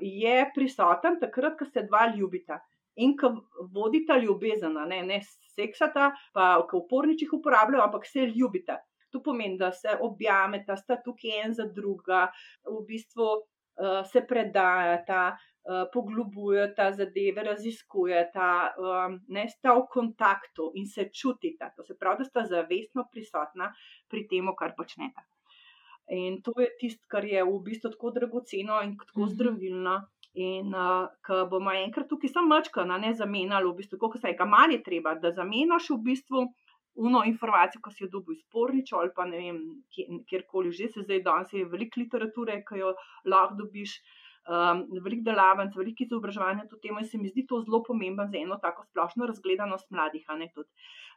je 0.00 0.36
prisoten 0.54 1.16
takrat, 1.20 1.56
ko 1.58 1.64
se 1.64 1.86
dva 1.88 2.06
ljubita 2.16 2.60
in 2.96 3.16
ko 3.16 3.32
vodita 3.72 4.18
ljubezen, 4.20 4.76
ne, 4.88 5.02
ne 5.02 5.20
seksata, 5.54 6.10
pa 6.34 6.54
ko 6.68 6.82
uporničih 6.84 7.32
uporabljajo, 7.32 7.84
ampak 7.84 8.06
se 8.06 8.26
ljubita. 8.26 8.78
To 9.12 9.20
pomeni, 9.22 9.58
da 9.60 9.72
se 9.72 9.96
objameta, 10.00 10.76
sta 10.76 10.96
tukaj 11.04 11.40
en 11.44 11.54
za 11.54 11.66
druga, 11.68 12.26
v 12.68 12.78
bistvu 12.88 13.26
uh, 13.28 14.04
se 14.08 14.22
predajata, 14.28 15.36
Eh, 15.62 15.86
poglobuje 15.92 16.74
ta 16.74 16.90
zadeve, 16.92 17.42
raziskuje 17.42 18.30
ta, 18.34 18.74
um, 18.74 19.20
ne 19.28 19.44
sta 19.48 19.70
v 19.76 19.84
kontaktu 19.86 20.72
in 20.74 20.88
se 20.90 21.04
čutita. 21.14 21.68
To 21.76 21.84
se 21.86 21.94
pravi, 21.94 22.18
da 22.18 22.24
sta 22.24 22.42
zavestno 22.50 23.04
prisotna 23.12 23.68
pri 24.10 24.24
tem, 24.26 24.48
kar 24.58 24.72
počnete. 24.74 25.22
In 26.10 26.40
to 26.42 26.50
je 26.58 26.66
tisto, 26.80 27.06
kar 27.06 27.22
je 27.24 27.44
v 27.46 27.60
bistvu 27.62 27.92
tako 27.92 28.10
dragoceno 28.10 28.80
in 28.82 28.96
tako 28.98 29.20
mhm. 29.20 29.30
zdravilno. 29.36 29.94
In 30.34 30.74
uh, 30.74 31.12
ko 31.22 31.44
bomo 31.46 31.70
enkrat 31.76 32.08
tukaj 32.10 32.32
samo 32.32 32.56
mačka, 32.56 32.82
ne 32.88 33.12
zamenjali, 33.14 33.68
v 33.68 33.76
bistvu, 33.78 34.00
koliko 34.00 34.18
se 34.18 34.32
je, 34.32 34.36
kam 34.36 34.56
je 34.72 34.80
treba, 34.82 35.14
da 35.14 35.30
zamenjaš 35.30 35.92
v 35.94 35.98
bistvu. 36.08 36.42
Uno 36.94 37.22
informacijo, 37.24 37.80
ko 37.84 37.90
si 37.90 38.02
jo 38.02 38.08
dobil 38.12 38.34
iz 38.34 38.42
porniča 38.52 38.98
ali 38.98 39.10
pa 39.16 39.24
ne 39.24 39.38
vem, 39.38 39.60
kjerkoli 40.28 40.72
že 40.72 40.90
se 40.92 41.04
zdaj, 41.06 41.22
danes 41.24 41.52
je 41.52 41.64
veliko 41.64 42.00
literature, 42.00 42.58
ki 42.68 42.82
jo 42.82 42.90
lahko 43.24 43.56
dobiš, 43.62 43.94
uh, 43.96 44.21
um, 44.48 44.82
veliko 45.04 45.22
delavnic, 45.30 45.76
veliko 45.76 46.04
izobraževanja 46.04 46.66
to 46.70 46.78
temo 46.82 47.00
in 47.00 47.06
se 47.06 47.18
mi 47.18 47.30
zdi 47.30 47.46
to 47.46 47.60
zelo 47.62 47.82
pomembno 47.86 48.26
za 48.30 48.38
eno 48.38 48.58
tako 48.62 48.84
splošno 48.84 49.26
razgledanost 49.26 49.90
mladih. 49.90 50.26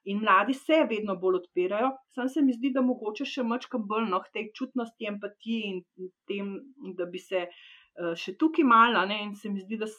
In 0.05 0.19
mladi 0.21 0.53
se 0.53 0.85
vedno 0.89 1.15
bolj 1.15 1.35
odpirajo, 1.35 1.91
sam 2.13 2.29
se 2.29 2.41
mi 2.41 2.53
zdi, 2.53 2.69
da 2.73 2.81
mogoče 2.85 3.25
še 3.25 3.43
mačkam 3.43 3.87
bolj 3.87 4.05
no, 4.09 4.21
tej 4.33 4.51
čutnosti, 4.53 5.07
empatiji 5.09 5.71
in 5.71 6.11
tem, 6.29 6.51
da 6.97 7.07
bi 7.09 7.19
se 7.19 7.47
uh, 7.47 8.13
še 8.13 8.35
tukaj 8.37 8.67
malo, 8.69 9.05
ne, 9.09 9.23
in 9.25 9.33
se 9.35 9.49
mi 9.49 9.63
zdi, 9.65 9.79
da 9.81 9.89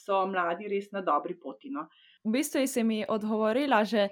so 0.00 0.22
mladi 0.26 0.70
res 0.72 0.88
na 0.92 1.04
dobri 1.04 1.36
poti. 1.36 1.70
No. 1.70 1.88
V 2.24 2.32
bistvu 2.32 2.64
si 2.66 2.82
mi 2.84 3.04
odgovorila 3.04 3.84
že 3.84 4.08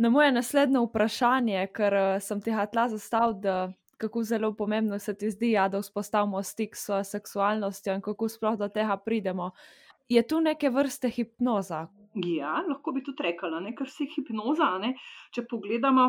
na 0.00 0.08
moje 0.08 0.32
naslednje 0.32 0.80
vprašanje, 0.86 1.66
ker 1.76 1.98
uh, 2.00 2.16
sem 2.24 2.40
ti 2.40 2.56
htela 2.56 2.88
zastaviti 2.88 3.76
kako 4.00 4.22
zelo 4.24 4.52
pomembno 4.56 4.98
se 4.98 5.14
ti 5.18 5.30
zdi, 5.30 5.52
ja, 5.52 5.68
da 5.68 5.80
vzpostavimo 5.80 6.42
stik 6.42 6.76
s 6.76 6.86
svojo 6.88 7.04
seksualnostjo 7.04 7.94
in 7.94 8.04
kako 8.04 8.28
sploh 8.28 8.56
do 8.58 8.68
tega 8.68 8.96
pridemo. 8.96 9.50
Je 10.08 10.22
tu 10.26 10.40
neke 10.40 10.70
vrste 10.70 11.10
hipnoza? 11.12 11.86
Ja, 12.26 12.56
lahko 12.68 12.92
bi 12.92 13.04
tudi 13.06 13.22
rekla, 13.22 13.60
ker 13.78 13.90
se 13.90 14.08
hipnoza, 14.14 14.72
ne? 14.82 14.94
če 15.34 15.46
pogledamo. 15.50 16.06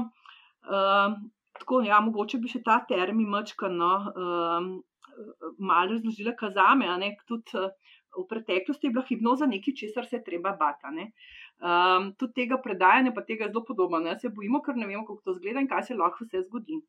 Uh, 0.61 1.19
tako, 1.59 1.81
ja, 1.85 1.99
mogoče 2.01 2.39
bi 2.41 2.49
še 2.49 2.63
ta 2.65 2.79
termin 2.89 3.29
mačkano 3.29 3.91
uh, 3.99 4.71
malo 5.59 5.93
razložila, 5.93 6.33
kaj 6.39 6.55
za 6.57 6.71
me. 6.79 7.11
Tudi 7.29 7.59
uh, 7.59 7.69
v 8.17 8.25
preteklosti 8.29 8.87
je 8.87 8.93
bila 8.95 9.05
hipnoza 9.07 9.47
nekaj, 9.47 9.75
česar 9.83 10.07
se 10.09 10.23
treba 10.23 10.55
bati. 10.59 11.05
Um, 11.61 12.11
tudi 12.17 12.33
tega 12.41 12.57
predajanja, 12.57 13.13
pa 13.15 13.23
tega 13.27 13.45
je 13.45 13.51
zelo 13.53 13.63
podobno. 13.67 13.99
Ne? 13.99 14.17
Se 14.19 14.29
bojimo, 14.29 14.61
ker 14.65 14.75
ne 14.75 14.87
vemo, 14.87 15.05
kako 15.05 15.21
to 15.25 15.37
zgleda 15.37 15.61
in 15.61 15.69
kaj 15.69 15.91
se 15.91 15.99
lahko 15.99 16.25
vse 16.25 16.43
zgodi. 16.47 16.81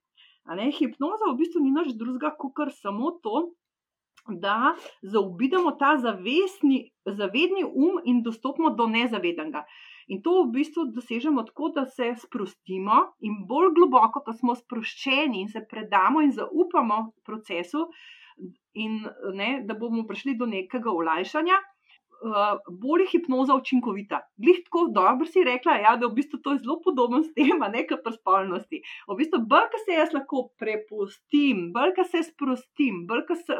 Hipnoza 0.48 1.33
v 1.33 1.38
bistvu 1.38 1.61
ni 1.62 1.70
nič 1.70 1.94
drugega, 1.96 2.35
kot 2.38 2.72
samo 2.74 3.18
to, 3.22 3.55
da 4.28 4.74
zaobidemo 5.02 5.72
ta 5.78 5.96
zavestni, 5.98 6.90
zavedni 7.07 7.64
um 7.64 7.98
in 8.05 8.22
dostopimo 8.22 8.70
do 8.70 8.87
nezavedanega. 8.87 9.64
In 10.09 10.22
to 10.22 10.44
v 10.44 10.52
bistvu 10.59 10.90
dosežemo 10.94 11.42
tako, 11.42 11.70
da 11.74 11.87
se 11.87 12.14
sprostimo 12.18 13.14
in 13.20 13.46
bolj 13.46 13.72
globoko, 13.74 14.22
ko 14.22 14.33
smo 14.33 14.55
sproščeni 14.55 15.42
in 15.42 15.48
se 15.48 15.62
predamo 15.70 16.20
in 16.20 16.33
zaupamo 16.33 17.12
procesu, 17.24 17.87
in 18.74 19.02
ne, 19.35 19.62
da 19.66 19.74
bomo 19.74 20.07
prišli 20.07 20.35
do 20.38 20.46
nekega 20.46 20.90
olajšanja, 20.90 21.59
uh, 22.23 22.59
bolj 22.83 23.07
hipnoza 23.11 23.55
učinkovita. 23.55 24.21
Glej, 24.37 24.63
tako 24.67 24.87
dobro 24.95 25.27
si 25.27 25.45
rekla, 25.45 25.77
ja, 25.83 25.97
da 25.97 26.07
v 26.07 26.17
bistvu 26.19 26.41
to 26.43 26.55
je 26.55 26.63
zelo 26.63 26.79
podobno 26.85 27.23
s 27.23 27.33
tem, 27.35 27.63
ne 27.75 27.85
kot 27.89 28.03
pri 28.05 28.15
spolnosti. 28.17 28.83
V 29.09 29.17
bistvu, 29.19 29.43
bolj 29.51 29.69
ka 29.73 29.81
se 29.85 29.97
jaz 29.99 30.15
lahko 30.17 30.47
prepustim, 30.59 31.71
bolj 31.75 31.95
ka 31.99 32.07
se 32.09 32.23
sprostim, 32.29 33.03
bolj 33.09 33.25
ka, 33.31 33.39
se, 33.39 33.59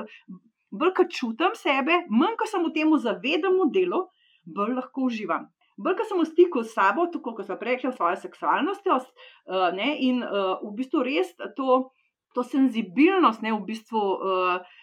bolj 0.71 0.95
ka 0.99 1.09
čutim 1.11 1.57
sebe, 1.59 2.03
manj 2.11 2.39
ka 2.41 2.51
sem 2.51 2.63
v 2.67 2.75
tem 2.77 2.95
zavedam 2.99 3.59
v 3.65 3.71
delu, 3.75 4.05
bolj 4.47 4.77
lahko 4.79 5.09
uživam. 5.11 5.51
Bolj 5.81 5.99
ka 5.99 6.07
sem 6.07 6.21
v 6.21 6.29
stiku 6.29 6.63
s 6.63 6.77
sabo, 6.77 7.09
tako 7.11 7.35
kot 7.39 7.49
sem 7.49 7.59
rekla, 7.59 7.95
svojo 7.97 8.21
seksualnostjo 8.23 9.01
uh, 9.01 9.69
ne, 9.75 9.97
in 9.99 10.23
uh, 10.23 10.61
v 10.63 10.77
bistvu 10.79 11.03
res 11.09 11.35
to, 11.57 11.91
to 12.37 12.47
senzibilnost 12.47 13.43
ne 13.43 13.57
v 13.57 13.61
bistvu. 13.73 13.99
Uh, 13.99 14.79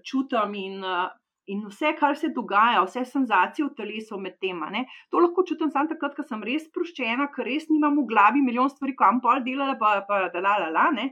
Čutim 0.00 0.54
in 0.58 0.80
uh, 0.80 1.12
in 1.46 1.64
vse, 1.68 1.92
kar 1.98 2.16
se 2.16 2.30
dogaja, 2.32 2.82
vse 2.86 3.04
senzacije 3.04 3.66
v 3.66 3.74
telesu 3.76 4.18
med 4.20 4.38
tema. 4.40 4.70
Ne? 4.72 4.84
To 5.12 5.20
lahko 5.20 5.44
čutim 5.46 5.70
samo 5.72 5.90
takrat, 5.90 6.16
ko 6.16 6.24
sem 6.24 6.42
res 6.46 6.66
sproščena, 6.68 7.28
ker 7.34 7.48
res 7.48 7.68
nimam 7.70 7.98
v 8.00 8.06
glavi 8.08 8.42
milijon 8.44 8.70
stvari, 8.72 8.96
kam 8.96 9.20
pol 9.24 9.42
delala, 9.44 9.76
pa, 9.80 9.98
pa 10.08 10.24
da 10.32 10.44
la 10.44 10.56
la 10.64 10.70
la. 10.72 10.86
Ne? 10.96 11.10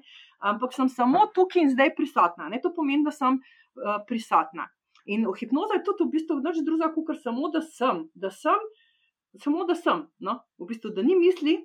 Ampak 0.53 0.73
sem 0.77 0.88
samo 0.88 1.27
tukaj 1.37 1.66
in 1.66 1.75
zdaj 1.75 1.92
prisotna. 1.99 2.49
Ne? 2.53 2.62
To 2.64 2.73
pomeni, 2.75 3.05
da 3.05 3.12
sem 3.14 3.38
uh, 3.38 4.01
prisotna. 4.09 4.71
In 5.12 5.27
v 5.29 5.37
hipnozi 5.37 5.81
je 5.81 5.85
tudi 5.87 6.07
v 6.07 6.16
bistvu 6.16 6.40
nič 6.40 6.62
drugega, 6.64 6.92
kot 6.95 7.21
samo 7.21 7.51
da 7.53 7.61
sem, 7.66 8.05
da 8.14 8.31
sem, 8.33 8.66
samo 9.42 9.66
da 9.68 9.77
sem, 9.77 10.05
no? 10.23 10.38
v 10.62 10.71
bistvu, 10.71 10.95
da 10.97 11.05
ni 11.05 11.18
misli, 11.18 11.59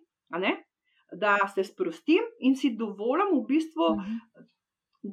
da 1.14 1.38
se 1.54 1.64
sprostim 1.64 2.26
in 2.44 2.58
si 2.58 2.74
dovolim, 2.76 3.32
v 3.38 3.44
bistvu, 3.48 3.94
mhm. 3.96 4.50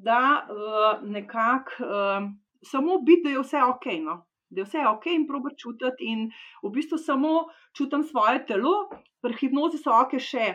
da 0.03 0.23
uh, 0.49 1.05
nekako. 1.07 1.85
Uh, 1.85 2.33
samo 2.65 2.99
biti, 3.07 3.23
da 3.25 3.35
je 3.35 3.43
vse 3.43 3.63
ok. 3.63 3.87
No? 4.05 4.19
Da 4.51 4.61
je 4.61 4.69
vse 4.69 4.87
ok 4.89 5.07
in 5.13 5.27
probi 5.27 5.55
čutiti, 5.59 6.11
in 6.13 6.29
v 6.63 6.71
bistvu 6.75 6.99
samo 6.99 7.47
čutim 7.77 8.03
svoje 8.03 8.45
telo, 8.47 8.75
pri 9.23 9.37
hipnozi 9.41 9.81
so 9.81 9.95
ok 10.03 10.19
še 10.21 10.53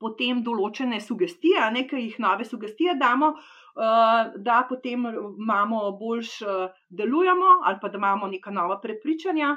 potem 0.00 0.42
določene 0.44 1.00
sugestije, 1.00 1.62
nekaj 1.72 2.02
jih 2.02 2.18
nove 2.20 2.44
sugestije 2.44 2.96
damo. 3.00 3.36
Uh, 3.76 4.32
da 4.40 4.62
potem 4.68 5.02
imamo 5.04 5.78
boljš, 6.00 6.30
uh, 6.48 6.76
delujemo, 6.88 7.58
ali 7.68 7.76
pa 7.80 7.90
da 7.92 7.98
imamo 8.00 8.28
neka 8.32 8.48
nova 8.50 8.78
prepričanja, 8.80 9.50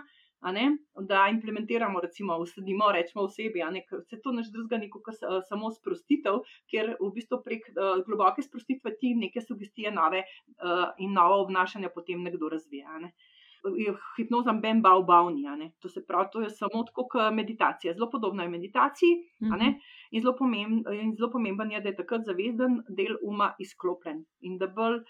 da 1.08 1.28
implementiramo, 1.30 1.99
recimo, 1.99 2.38
usedimo, 2.38 2.91
rečemo 2.91 3.25
osebi, 3.25 3.60
da 3.60 4.02
se 4.02 4.21
to 4.21 4.32
neč 4.32 4.47
drugega, 4.54 4.88
kot 4.91 5.15
samo 5.49 5.71
sprostitev, 5.71 6.41
ker 6.71 6.95
v 6.99 7.12
bistvu 7.15 7.41
prek 7.43 7.67
uh, 7.73 8.04
globoke 8.06 8.41
sprostitve 8.41 8.95
ti 8.99 9.13
neke 9.15 9.41
sugestije 9.41 9.91
nove 9.91 10.23
uh, 10.23 10.93
in 10.97 11.13
novo 11.13 11.41
obnašanje 11.43 11.89
potem 11.93 12.23
nekdo 12.23 12.49
razvija. 12.49 12.99
Ne? 12.99 13.12
Hipnoza, 14.15 14.54
ben, 14.54 14.82
bau, 14.82 15.04
bauni. 15.04 15.43
To 15.80 15.89
se 15.89 16.06
pravi, 16.08 16.30
to 16.32 16.41
je 16.41 16.49
samo 16.49 16.84
tako 16.88 17.08
kot 17.12 17.34
meditacija. 17.34 17.93
Zelo 17.93 18.10
podobno 18.10 18.43
je 18.43 18.49
meditaciji. 18.49 19.15
Mm 19.41 19.47
-hmm. 19.47 19.73
in, 20.12 20.21
zelo 20.21 20.36
pomemben, 20.36 20.93
in 20.93 21.15
zelo 21.15 21.32
pomemben 21.32 21.71
je, 21.71 21.82
da 21.82 21.89
je 21.89 21.95
takrat 21.95 22.25
zavezden 22.25 22.84
del 22.89 23.17
uma 23.21 23.54
izklopljen 23.60 24.25
in 24.39 24.58
da 24.58 24.67
bolj 24.67 25.04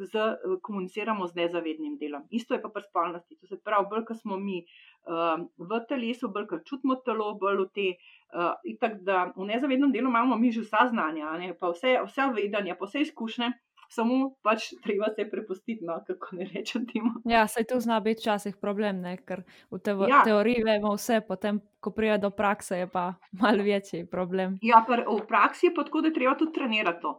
z, 0.00 0.36
komuniciramo 0.62 1.26
z 1.26 1.34
nezavednim 1.34 1.96
delom. 1.98 2.22
Isto 2.30 2.54
je 2.54 2.62
pa 2.62 2.68
pri 2.68 2.82
spolnosti. 2.82 3.36
To 3.40 3.46
se 3.46 3.60
pravi, 3.64 3.86
bolj 3.90 4.04
ko 4.04 4.14
smo 4.14 4.36
mi 4.36 4.62
uh, 4.62 5.40
v 5.58 5.80
telesu, 5.88 6.28
bolj 6.28 6.46
ko 6.46 6.60
čutimo 6.64 6.96
telo, 7.04 7.34
bolj 7.40 7.64
v 7.64 7.68
te. 7.74 7.88
Uh, 8.32 8.56
tak, 8.80 9.00
v 9.36 9.44
nezavednem 9.48 9.92
delu 9.92 10.08
imamo 10.08 10.36
mi 10.36 10.52
že 10.52 10.64
vsa 10.64 10.88
znanja, 10.88 11.54
pa 11.60 11.72
vse, 11.72 12.00
vse 12.04 12.32
vedanje, 12.32 12.76
pa 12.78 12.88
vse 12.88 13.04
izkušnje, 13.08 13.52
samo 13.92 14.30
pač 14.42 14.72
treba 14.82 15.10
se 15.12 15.26
prepustiti, 15.30 15.84
no, 15.84 15.98
kako 16.06 16.36
ne 16.36 16.46
rečem 16.54 16.86
temu. 16.88 17.12
Ja, 17.28 17.44
saj 17.48 17.68
to 17.68 17.80
zna 17.80 18.00
biti 18.00 18.24
včasih 18.24 18.56
problem, 18.60 19.02
ne? 19.04 19.16
ker 19.20 19.44
v 19.70 19.80
tevo, 19.84 20.08
ja. 20.08 20.22
teoriji 20.24 20.64
vemo 20.64 20.94
vse, 20.96 21.20
potem, 21.28 21.60
ko 21.80 21.92
pride 21.92 22.18
do 22.24 22.30
prakse, 22.32 22.82
je 22.82 22.88
pa 22.88 23.12
mal 23.42 23.60
večji 23.60 24.06
problem. 24.08 24.56
Ja, 24.64 24.84
pa 24.86 25.02
v 25.04 25.20
praksi 25.28 25.68
je 25.68 25.74
pa 25.76 25.84
tako, 25.84 26.06
da 26.06 26.14
treba 26.14 26.34
tudi 26.38 26.56
trenirati 26.56 27.04
to. 27.04 27.18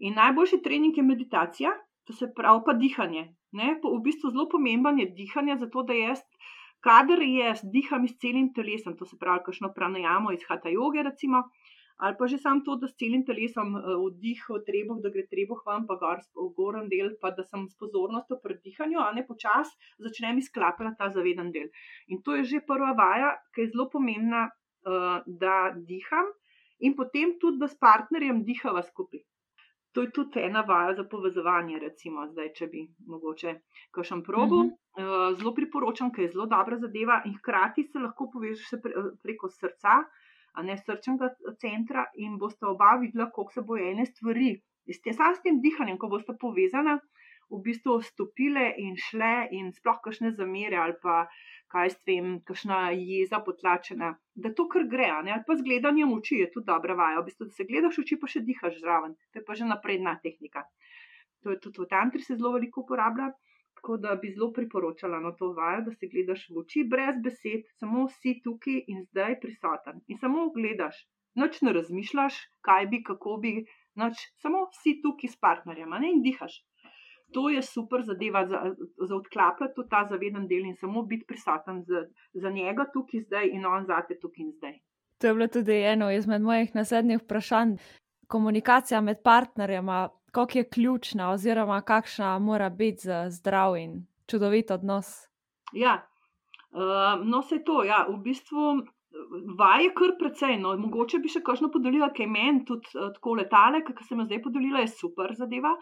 In 0.00 0.16
najboljši 0.16 0.62
trening 0.64 0.96
je 0.96 1.04
meditacija, 1.04 1.72
to 2.06 2.16
se 2.16 2.30
pravi 2.36 2.62
pa 2.66 2.74
dihanje. 2.74 3.24
Ne? 3.52 3.74
V 3.82 3.98
bistvu 4.04 4.30
zelo 4.30 4.48
pomemben 4.48 4.98
je 4.98 5.10
dihanje, 5.16 5.58
zato 5.64 5.82
da 5.82 5.96
jaz, 5.96 6.22
kader 6.86 7.22
jaz 7.22 7.64
diham 7.74 8.06
s 8.08 8.16
celim 8.22 8.52
telesom, 8.56 8.96
to 8.96 9.06
se 9.06 9.18
pravi, 9.20 9.44
kakšno 9.46 9.72
pranajamo 9.76 10.32
iz 10.32 10.46
hata 10.48 10.72
joge, 10.72 11.02
recimo 11.02 11.44
ali 12.00 12.16
pa 12.18 12.26
že 12.26 12.38
sam 12.40 12.64
to, 12.64 12.76
da 12.80 12.88
s 12.88 12.96
celim 12.96 13.22
telesom 13.28 13.76
uh, 13.76 14.00
vdih 14.08 14.40
v 14.48 14.58
trebuh, 14.64 15.00
da 15.04 15.12
gre 15.12 15.26
trebuh 15.28 15.60
vam, 15.68 15.84
pa 15.88 16.00
gor 16.00 16.22
v 16.32 16.48
goren 16.56 16.88
del, 16.88 17.12
pa 17.20 17.30
da 17.36 17.44
sem 17.44 17.66
s 17.68 17.76
pozornostjo 17.76 18.40
pri 18.40 18.56
dihanju, 18.64 19.00
a 19.04 19.12
ne 19.12 19.24
počas 19.28 19.68
začnem 20.00 20.40
izklapljati 20.40 20.96
ta 20.96 21.10
zaveden 21.12 21.52
del. 21.52 21.68
In 22.08 22.24
to 22.24 22.40
je 22.40 22.44
že 22.52 22.64
prva 22.64 22.94
vaja, 22.96 23.36
ki 23.52 23.66
je 23.66 23.72
zelo 23.74 23.90
pomembna, 23.92 24.48
uh, 24.48 25.20
da 25.26 25.76
diham 25.76 26.32
in 26.80 26.96
potem 26.96 27.36
tudi, 27.36 27.60
da 27.60 27.68
s 27.68 27.76
partnerjem 27.76 28.44
dihava 28.48 28.80
skupaj. 28.80 29.20
To 29.92 30.02
je 30.02 30.10
tudi 30.14 30.40
ena 30.40 30.60
vaja 30.60 30.94
za 30.94 31.04
povezovanje, 31.10 31.78
recimo, 31.82 32.26
zdaj, 32.30 32.52
če 32.58 32.66
bi 32.70 32.82
mogoče 33.10 33.54
kakšen 33.96 34.22
probo. 34.22 34.62
Mm 34.64 34.70
-hmm. 34.70 35.04
uh, 35.04 35.38
zelo 35.38 35.54
priporočam, 35.54 36.12
ker 36.12 36.24
je 36.24 36.32
zelo 36.34 36.46
dobra 36.46 36.78
zadeva 36.78 37.22
in 37.26 37.34
hkrati 37.38 37.84
se 37.84 37.98
lahko 37.98 38.30
povežeš 38.32 38.70
pre, 38.82 38.92
preko 39.22 39.48
srca, 39.48 39.96
a 40.52 40.62
ne 40.62 40.76
srčnega 40.78 41.28
centra, 41.60 42.06
in 42.14 42.38
boste 42.38 42.66
oba 42.66 42.96
videla, 43.00 43.26
kako 43.26 43.52
se 43.52 43.62
bojo 43.62 43.90
ene 43.90 44.06
stvari. 44.06 44.52
S 44.86 45.02
tem 45.02 45.14
samim 45.14 45.60
dihanjem, 45.62 45.98
ko 45.98 46.08
boste 46.08 46.34
povezana, 46.40 46.98
v 47.50 47.60
bistvu 47.64 48.00
stopile 48.06 48.66
in 48.78 48.96
šle, 48.96 49.48
in 49.58 49.72
sploh 49.76 49.98
kakšne 50.04 50.30
zamere 50.38 50.78
ali 50.78 50.94
pa 51.02 51.24
kaj 51.70 51.90
s 51.90 51.98
tem, 52.06 52.30
kakšna 52.46 52.78
jeza 52.98 53.38
potlačena, 53.46 54.10
da 54.34 54.50
to 54.54 54.66
kar 54.72 54.86
gre, 54.90 55.10
ne? 55.26 55.34
ali 55.36 55.46
pa 55.46 55.54
z 55.58 55.66
gledanjem 55.66 56.14
oči 56.16 56.40
je 56.42 56.48
tudi 56.54 56.66
dobra 56.70 56.96
vaja. 56.98 57.20
V 57.20 57.28
bistvu, 57.28 57.46
da 57.50 57.58
se 57.58 57.66
gledaš 57.68 58.00
oči, 58.02 58.18
pa 58.22 58.30
še 58.32 58.42
dihaš 58.46 58.80
zraven, 58.82 59.14
to 59.30 59.40
je 59.40 59.44
pa 59.46 59.58
že 59.58 59.68
napredna 59.70 60.16
tehnika. 60.24 60.64
To 61.42 61.54
je 61.54 61.60
tudi 61.62 61.82
v 61.82 61.86
tantri 61.92 62.22
se 62.22 62.36
zelo 62.36 62.52
veliko 62.56 62.82
uporablja. 62.84 63.30
Tako 63.80 63.96
da 63.96 64.16
bi 64.20 64.28
zelo 64.34 64.50
priporočala 64.52 65.20
na 65.24 65.30
to 65.32 65.54
vajo, 65.56 65.86
da 65.86 65.92
se 65.94 66.08
gledaš 66.12 66.42
v 66.50 66.58
oči, 66.62 66.82
brez 66.84 67.20
besed, 67.24 67.62
samo 67.80 68.08
si 68.18 68.34
tukaj 68.44 68.82
in 68.92 69.06
zdaj 69.06 69.38
prisoten. 69.40 70.02
In 70.12 70.18
samo 70.20 70.50
gledaš, 70.56 70.98
noč 71.40 71.62
ne 71.64 71.72
razmišljaš, 71.72 72.40
kaj 72.66 72.90
bi, 72.90 73.00
kako 73.06 73.38
bi, 73.44 73.54
noč 74.02 74.20
samo 74.42 74.66
si 74.82 74.98
tukaj 75.00 75.32
s 75.32 75.40
partnerjem 75.46 75.96
in 76.10 76.20
dihaš. 76.26 76.60
To 77.32 77.48
je 77.48 77.62
super 77.62 78.02
zadeva 78.02 78.46
za, 78.46 78.74
za 79.08 79.16
odklapljati 79.16 79.86
ta 79.90 80.04
zaveden 80.10 80.48
del 80.48 80.64
in 80.66 80.76
samo 80.76 81.02
biti 81.02 81.26
prisoten 81.26 81.82
za, 81.86 82.04
za 82.32 82.50
njega 82.50 82.86
tukaj 82.92 83.20
zdaj 83.20 83.50
in 83.52 83.66
on 83.66 83.84
zate 83.86 84.18
tukaj 84.20 84.44
in 84.44 84.52
zdaj. 84.52 84.78
To 85.20 85.26
je 85.26 85.34
bilo 85.34 85.46
tudi 85.46 85.72
eno 85.72 86.10
izmed 86.10 86.42
mojih 86.42 86.74
naslednjih 86.74 87.20
vprašanj. 87.22 87.76
Komunikacija 88.26 89.00
med 89.00 89.22
partnerjema, 89.24 90.08
kako 90.32 90.58
je 90.58 90.68
ključna, 90.68 91.30
oziroma 91.30 91.80
kakšna 91.80 92.38
mora 92.38 92.70
biti 92.70 93.00
za 93.00 93.30
zdrav 93.30 93.76
in 93.76 94.06
čudovit 94.30 94.70
odnos. 94.70 95.26
Ja, 95.72 96.06
uh, 96.70 97.26
no, 97.26 97.42
se 97.42 97.64
to, 97.64 97.84
ja, 97.84 98.06
v 98.08 98.16
bistvu 98.22 98.82
vaj 99.58 99.84
je 99.84 99.94
kar 99.94 100.14
precej. 100.18 100.56
No, 100.62 100.76
mogoče 100.78 101.18
bi 101.18 101.30
še 101.32 101.42
kakšno 101.46 101.70
podelila, 101.74 102.10
kaj 102.16 102.30
meni, 102.30 102.64
tudi 102.66 102.90
uh, 102.94 103.10
tako 103.16 103.36
letale, 103.40 103.82
ki 103.86 103.96
sem 104.06 104.22
jo 104.22 104.28
zdaj 104.28 104.42
podelila, 104.46 104.84
je 104.84 104.94
super 104.94 105.34
zadeva. 105.38 105.74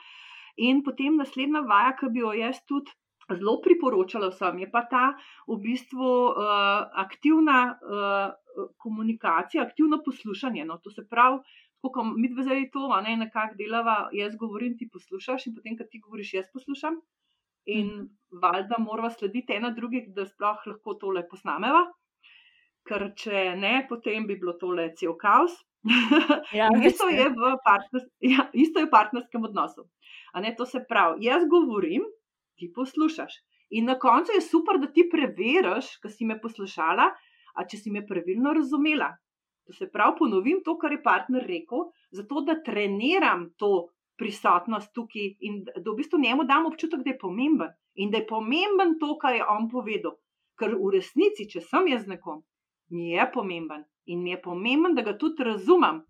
In 0.59 0.83
potem 0.83 1.18
naslednja 1.21 1.62
vaja, 1.68 1.94
ki 1.99 2.11
bi 2.14 2.25
jo 2.25 2.33
jaz 2.35 2.62
tudi. 2.66 2.94
Zelo 3.29 3.59
priporočala 3.61 4.31
vsem 4.33 4.62
je 4.62 4.66
pa 4.73 4.81
ta 4.88 5.05
v 5.47 5.59
bistvu 5.61 6.11
uh, 6.33 6.87
aktivna 6.97 7.59
uh, 7.77 8.68
komunikacija, 8.81 9.62
aktivno 9.62 10.01
poslušanje. 10.05 10.64
No, 10.64 10.79
to 10.81 10.90
se 10.90 11.05
pravi, 11.11 11.42
ko 11.83 12.05
mi 12.05 12.31
dve 12.33 12.47
zdaj 12.47 12.71
to, 12.73 12.88
a 12.94 13.01
ne 13.05 13.16
nekako 13.16 13.59
delava, 13.61 14.09
jaz 14.12 14.35
govorim, 14.37 14.79
ti 14.79 14.88
poslušaš, 14.92 15.47
in 15.47 15.55
potem, 15.55 15.77
ko 15.79 15.85
ti 15.90 16.01
govoriš, 16.01 16.35
jaz 16.35 16.49
poslušam. 16.53 16.99
In 17.68 17.87
mm. 17.87 18.09
valjda 18.42 18.81
moramo 18.81 19.11
slediti 19.11 19.53
ena 19.53 19.71
drugi, 19.77 20.07
da 20.16 20.27
sploh 20.27 20.64
lahko 20.66 20.97
tole 21.01 21.27
posnameva. 21.29 21.85
Ker 22.88 23.11
če 23.21 23.44
ne, 23.61 23.75
potem 23.88 24.27
bi 24.27 24.38
bilo 24.40 24.57
tole 24.57 24.88
cel 24.97 25.14
kaos. 25.21 25.53
Ja, 26.53 26.68
isto, 26.85 27.09
je 27.09 27.27
ja, 28.20 28.48
isto 28.53 28.81
je 28.81 28.87
v 28.87 28.90
partnerskem 28.90 29.44
odnosu. 29.44 29.85
Ne, 30.40 30.55
to 30.57 30.66
se 30.66 30.81
pravi, 30.88 31.24
jaz 31.24 31.44
govorim, 31.51 32.05
ti 32.59 32.70
poslušaš. 32.74 33.35
In 33.70 33.85
na 33.85 33.98
koncu 33.98 34.33
je 34.35 34.40
super, 34.40 34.79
da 34.81 34.88
ti 34.92 35.05
preveriš, 35.12 35.98
kaj 36.03 36.14
si 36.14 36.29
me 36.29 36.38
poslušala, 36.40 37.09
a 37.59 37.66
če 37.68 37.81
si 37.81 37.92
me 37.92 38.05
pravilno 38.07 38.55
razumela. 38.57 39.11
To 39.68 39.77
se 39.77 39.90
pravi, 39.92 40.16
ponovim 40.18 40.62
to, 40.64 40.79
kar 40.81 40.94
je 40.94 41.03
partner 41.05 41.44
rekel, 41.44 41.90
zato 42.11 42.40
da 42.46 42.57
treniram 42.64 43.51
to 43.61 43.88
prisotnost 44.18 44.94
tukaj 44.96 45.35
in 45.46 45.61
da 45.68 45.85
v 45.90 45.98
bistvu 46.01 46.18
njemu 46.22 46.46
dam 46.48 46.66
občutek, 46.66 47.05
da 47.05 47.12
je 47.12 47.20
pomemben 47.20 47.74
in 47.94 48.11
da 48.11 48.22
je 48.22 48.27
pomemben 48.27 48.96
to, 48.98 49.12
kar 49.20 49.37
je 49.37 49.44
on 49.44 49.68
povedal. 49.70 50.16
Ker 50.59 50.74
v 50.74 50.90
resnici, 50.96 51.46
če 51.51 51.61
sem 51.62 51.87
jaz 51.92 52.09
nekom, 52.11 52.40
mi 52.90 53.12
je 53.12 53.29
pomemben 53.35 53.85
in 54.09 54.27
je 54.27 54.38
pomemben, 54.42 54.94
da 54.97 55.05
ga 55.07 55.16
tudi 55.18 55.44
razumem. 55.44 56.03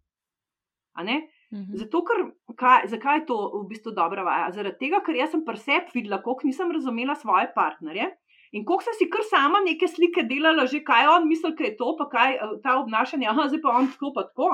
Mhm. 0.99 1.77
Zato, 1.81 2.03
ker, 2.05 2.25
kaj, 2.61 2.89
zakaj 2.93 3.21
je 3.21 3.27
to 3.31 3.37
v 3.55 3.67
bistvu 3.71 3.93
dobra 3.97 4.25
vaja? 4.27 4.51
Zaradi 4.53 4.85
tega, 4.85 5.01
ker 5.05 5.17
jaz 5.17 5.33
sem 5.33 5.45
presep 5.47 5.93
videla, 5.95 6.21
koliko 6.23 6.49
nisem 6.49 6.73
razumela 6.75 7.17
svoje 7.17 7.49
partnerje. 7.55 8.11
In 8.57 8.65
ko 8.65 8.79
sem 8.81 8.97
si 8.97 9.09
kar 9.13 9.25
sama 9.29 9.61
neke 9.65 9.89
slike 9.89 10.25
delala, 10.29 10.65
že 10.67 10.81
kaj 10.85 11.09
on 11.15 11.27
misli, 11.29 11.53
da 11.57 11.67
je 11.67 11.75
to, 11.77 11.95
pa 11.99 12.09
kaj 12.13 12.37
eh, 12.37 12.55
ta 12.65 12.79
obnašanje, 12.81 13.29
ah, 13.29 13.43
zdaj 13.49 13.61
pa 13.65 13.75
on 13.81 13.91
tako, 13.93 14.13
pa 14.17 14.25
tako. 14.29 14.49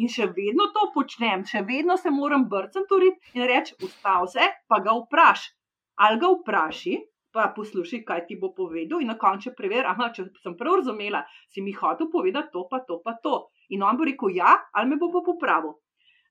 In 0.00 0.10
še 0.10 0.28
vedno 0.34 0.68
to 0.74 0.90
počnem, 0.94 1.44
še 1.46 1.62
vedno 1.66 1.96
se 1.98 2.10
moram 2.14 2.46
brcati 2.50 3.10
in 3.34 3.46
reči: 3.46 3.74
Ustav 3.86 4.26
se, 4.30 4.50
pa 4.70 4.78
ga 4.82 4.94
vprašaj. 4.98 5.54
Ali 6.00 6.18
ga 6.22 6.30
vprašaj, 6.32 7.00
pa 7.32 7.48
poslušaj, 7.56 8.02
kaj 8.08 8.24
ti 8.28 8.36
bo 8.40 8.52
povedal, 8.54 9.00
in 9.00 9.10
na 9.12 9.18
koncu 9.18 9.52
preveri, 9.56 9.86
ah, 9.86 10.10
če 10.14 10.26
sem 10.42 10.56
prav 10.58 10.80
razumela, 10.80 11.22
si 11.48 11.62
mi 11.62 11.72
hotel 11.72 12.10
povedati 12.12 12.52
to, 12.52 12.66
pa 12.70 12.82
to, 12.86 13.00
pa 13.04 13.16
to. 13.22 13.36
In 13.70 13.82
on 13.86 13.98
bo 13.98 14.08
rekel: 14.08 14.34
Ja, 14.34 14.56
ali 14.72 14.90
me 14.90 14.98
bo 15.00 15.10
popravil. 15.12 15.76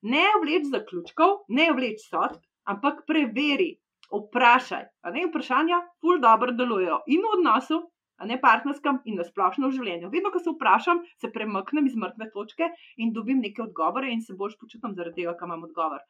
Ne 0.01 0.25
vleč 0.41 0.69
zaključkov, 0.71 1.43
ne 1.59 1.71
vleč 1.75 2.03
sodb, 2.07 2.39
ampak 2.71 3.03
preveri, 3.07 3.73
vprašaj. 4.11 4.85
Ne, 5.13 5.25
vprašanja 5.27 5.79
ful 6.01 6.21
dobro 6.23 6.53
delujejo 6.55 7.01
in 7.07 7.25
v 7.25 7.33
odnosu, 7.37 7.81
a 8.19 8.27
ne 8.27 8.39
partnerskem 8.41 8.99
in 9.07 9.19
na 9.19 9.25
splošno 9.27 9.69
v 9.69 9.77
življenju. 9.77 10.11
Vedno, 10.11 10.31
ko 10.33 10.41
se 10.43 10.51
vprašam, 10.51 11.03
se 11.21 11.31
premaknem 11.35 11.87
iz 11.87 11.95
mrtve 11.95 12.29
točke 12.33 12.67
in 12.97 13.13
dobim 13.15 13.39
neke 13.43 13.63
odgovore 13.63 14.11
in 14.11 14.21
se 14.21 14.35
bolj 14.39 14.57
počutim 14.59 14.95
zaradi 14.97 15.21
tega, 15.21 15.35
kam 15.39 15.53
imam 15.53 15.69
odgovor. 15.69 16.03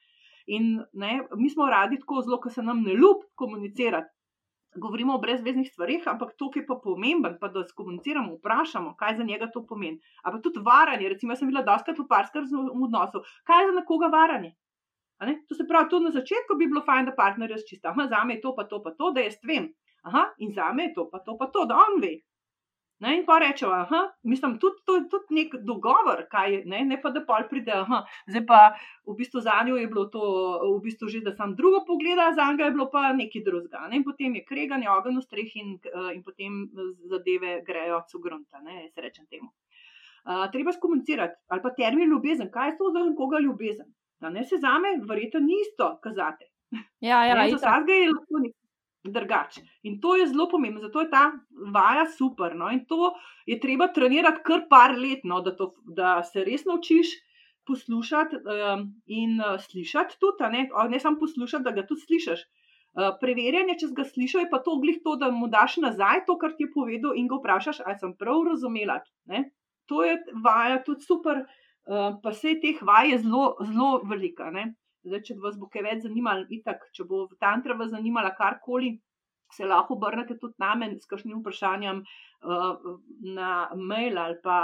In 0.49 0.79
ne, 0.93 1.11
mi 1.37 1.49
smo 1.53 1.67
radi 1.69 1.99
tako 2.01 2.23
zelo, 2.25 2.39
ko 2.41 2.49
se 2.49 2.65
nam 2.65 2.81
ne 2.85 2.95
ljub 2.97 3.27
komunicirati. 3.37 4.09
Govorimo 4.75 5.15
o 5.15 5.19
brezveznih 5.19 5.69
stvarih, 5.71 6.03
ampak 6.07 6.35
to, 6.37 6.49
ki 6.53 6.61
je 6.61 6.65
pa 6.67 6.75
pomemben, 6.83 7.37
pa 7.41 7.47
da 7.49 7.63
skomuniciramo, 7.65 8.35
vprašamo, 8.37 8.93
kaj 8.99 9.15
za 9.17 9.23
njega 9.23 9.49
to 9.53 9.63
pomeni. 9.65 9.97
Ampak 10.23 10.43
tudi 10.45 10.61
varanje, 10.65 11.09
recimo, 11.09 11.35
sem 11.35 11.49
bila 11.49 11.63
doskrat 11.65 11.97
v 11.97 12.05
parskem 12.09 12.45
odnosu, 12.69 13.23
kaj 13.49 13.63
je 13.63 13.71
za 13.71 13.77
nekoga 13.79 14.11
varanje? 14.13 14.53
To 15.49 15.55
se 15.55 15.67
pravi, 15.67 15.89
tudi 15.89 16.05
na 16.05 16.11
začetku 16.15 16.55
bi 16.55 16.69
bilo 16.69 16.85
fajn, 16.85 17.09
da 17.09 17.15
partner 17.15 17.49
razčista. 17.49 17.95
Za 18.09 18.23
me 18.25 18.37
je 18.37 18.41
to, 18.41 18.55
pa 18.55 18.63
to, 18.63 18.83
pa 18.83 18.93
to, 18.95 19.11
da 19.11 19.25
jaz 19.25 19.41
vem. 19.43 19.73
Aha, 20.03 20.29
in 20.37 20.53
za 20.53 20.71
me 20.73 20.83
je 20.83 20.93
to, 20.93 21.09
pa 21.11 21.19
to, 21.19 21.35
pa 21.37 21.49
to, 21.51 21.65
da 21.65 21.75
on 21.75 21.99
ve. 22.01 22.13
Ne, 22.99 23.13
in 23.15 23.21
pa 23.25 23.37
rečemo, 23.39 23.71
aha, 23.71 23.99
mislim, 24.27 24.57
tudi 24.59 24.81
to 24.85 24.95
je 24.97 25.05
tudi 25.11 25.35
nek 25.37 25.53
dogovor, 25.63 26.25
kaj, 26.31 26.57
ne, 26.67 26.81
ne 26.83 26.97
pa 26.99 27.13
da 27.15 27.21
pol 27.23 27.45
pride, 27.47 27.71
aha, 27.71 28.01
zdaj 28.27 28.43
pa 28.49 28.57
v 29.07 29.15
bistvu 29.21 29.39
za 29.45 29.55
njo 29.63 29.77
je 29.79 29.87
bilo 29.87 30.03
to, 30.11 30.23
v 30.65 30.81
bistvu 30.83 31.07
že, 31.13 31.21
da 31.23 31.31
sam 31.31 31.55
drugo 31.55 31.79
pogleda, 31.87 32.33
za 32.35 32.49
njega 32.51 32.67
je 32.67 32.75
bilo 32.75 32.89
pa 32.91 33.05
nekaj 33.15 33.45
drugega. 33.45 33.85
Ne, 33.87 34.01
in 34.01 34.03
potem 34.03 34.35
je 34.35 34.43
kreganje, 34.43 34.91
ogen 34.91 35.15
v 35.15 35.23
streh 35.23 35.55
in, 35.61 35.77
uh, 35.93 36.11
in 36.11 36.19
potem 36.27 36.59
zadeve 37.07 37.61
grejo 37.67 38.03
cugrunta, 38.11 38.59
ne, 38.67 38.83
jaz 38.89 38.99
rečem 39.07 39.31
temu. 39.31 39.47
Uh, 40.27 40.49
treba 40.51 40.75
skomunicirati, 40.75 41.39
ali 41.47 41.63
pa 41.63 41.71
termin 41.71 42.11
ljubezen, 42.11 42.51
kaj 42.51 42.73
je 42.73 42.77
to 42.83 42.91
za 42.91 43.07
koga 43.15 43.39
ljubezen. 43.39 43.87
Ne, 44.27 44.43
se 44.43 44.59
za 44.59 44.75
me, 44.83 44.97
verjetno, 45.07 45.39
ni 45.39 45.55
isto 45.63 45.93
kazati. 46.03 46.51
Ja, 46.99 47.23
ja, 47.25 47.47
za 47.49 47.55
vsakega 47.55 47.95
je 47.95 48.09
lahko 48.11 48.43
drugače. 49.03 49.61
In 49.83 49.99
to 50.01 50.15
je 50.15 50.27
zelo 50.27 50.49
pomembno, 50.49 50.81
zato 50.81 51.01
je 51.01 51.09
ta 51.09 51.31
vaja 51.73 52.05
super. 52.17 52.55
No? 52.55 52.69
In 52.71 52.85
to 52.85 53.13
je 53.45 53.59
treba 53.59 53.87
trenirati 53.87 54.43
kar 54.43 54.65
par 54.69 54.95
let, 54.97 55.23
no? 55.23 55.41
da, 55.41 55.55
to, 55.55 55.73
da 55.85 56.19
se 56.23 56.43
res 56.43 56.65
naučiš 56.65 57.15
poslušati 57.67 58.35
um, 58.35 58.87
in 59.05 59.39
uh, 59.39 59.59
slišati 59.61 60.17
tudi, 60.19 60.49
ne? 60.51 60.69
ne 60.89 60.99
samo 60.99 61.19
poslušati, 61.19 61.63
da 61.63 61.71
ga 61.71 61.85
tudi 61.87 62.01
slišiš. 62.01 62.43
Uh, 62.97 63.13
preverjanje, 63.21 63.77
če 63.79 63.91
ga 63.95 64.03
slišiš, 64.03 64.41
je 64.41 64.49
pa 64.51 64.59
to 64.65 64.79
glih 64.81 64.97
to, 65.05 65.15
da 65.21 65.29
mu 65.31 65.47
daš 65.47 65.77
nazaj 65.83 66.25
to, 66.27 66.35
kar 66.41 66.55
ti 66.57 66.65
je 66.65 66.73
povedal, 66.73 67.13
in 67.15 67.29
ga 67.29 67.37
vprašaš, 67.37 67.83
ali 67.85 67.99
sem 68.01 68.15
prav 68.17 68.41
razumela. 68.49 68.99
Ne? 69.29 69.45
To 69.89 70.03
je 70.03 70.17
vaja 70.43 70.81
tudi 70.83 71.05
super. 71.05 71.45
Uh, 71.89 72.17
pa 72.21 72.33
vse 72.33 72.57
teh 72.61 72.81
vaj 72.85 73.13
je 73.13 73.21
zelo, 73.23 73.53
zelo 73.65 74.01
velika. 74.09 74.49
Ne? 74.53 74.73
Zdaj, 75.07 75.21
če 75.27 75.35
vas 75.43 75.55
bo 75.59 75.69
kaj 75.71 75.83
več 75.85 76.01
zanimalo, 76.03 76.45
itak, 76.51 76.83
če 76.95 77.05
bo 77.07 77.25
tantra 77.39 77.77
vas 77.79 77.93
zanimala 77.93 78.33
karkoli, 78.35 78.97
se 79.53 79.65
lahko 79.65 79.95
obrnete 79.97 80.37
tudi 80.41 80.59
name 80.61 80.91
s 80.99 81.09
kakšnim 81.09 81.39
vprašanjem 81.39 82.01
uh, 82.03 82.89
na 83.37 83.51
mail 83.75 84.19
ali 84.19 84.37
pa. 84.43 84.59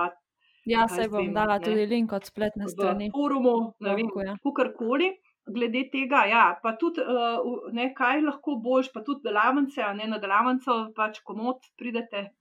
Ja, 0.65 0.87
se 0.89 1.07
bom 1.09 1.29
dala 1.33 1.59
ne, 1.59 1.65
tudi 1.65 1.85
link 1.89 2.13
od 2.13 2.25
spletne 2.25 2.67
strani. 2.69 3.09
Na 3.09 3.15
forumu, 3.15 3.55
ne 3.85 3.95
vem, 3.95 4.11
ja. 4.25 4.35
kakorkoli. 4.43 5.13
Glede 5.55 5.83
tega, 5.93 6.23
ja, 6.25 6.43
pa 6.61 6.71
tudi, 6.81 7.03
uh, 7.05 7.67
ne, 7.77 7.91
kaj 7.93 8.23
lahko 8.25 8.55
boš, 8.61 8.89
pa 8.93 9.03
tudi 9.05 9.27
delavnice, 9.27 9.91
ne 9.99 10.07
na 10.09 10.17
delavnico, 10.21 10.77
pač 10.97 11.19
komod 11.27 11.67
pridete, 11.77 12.31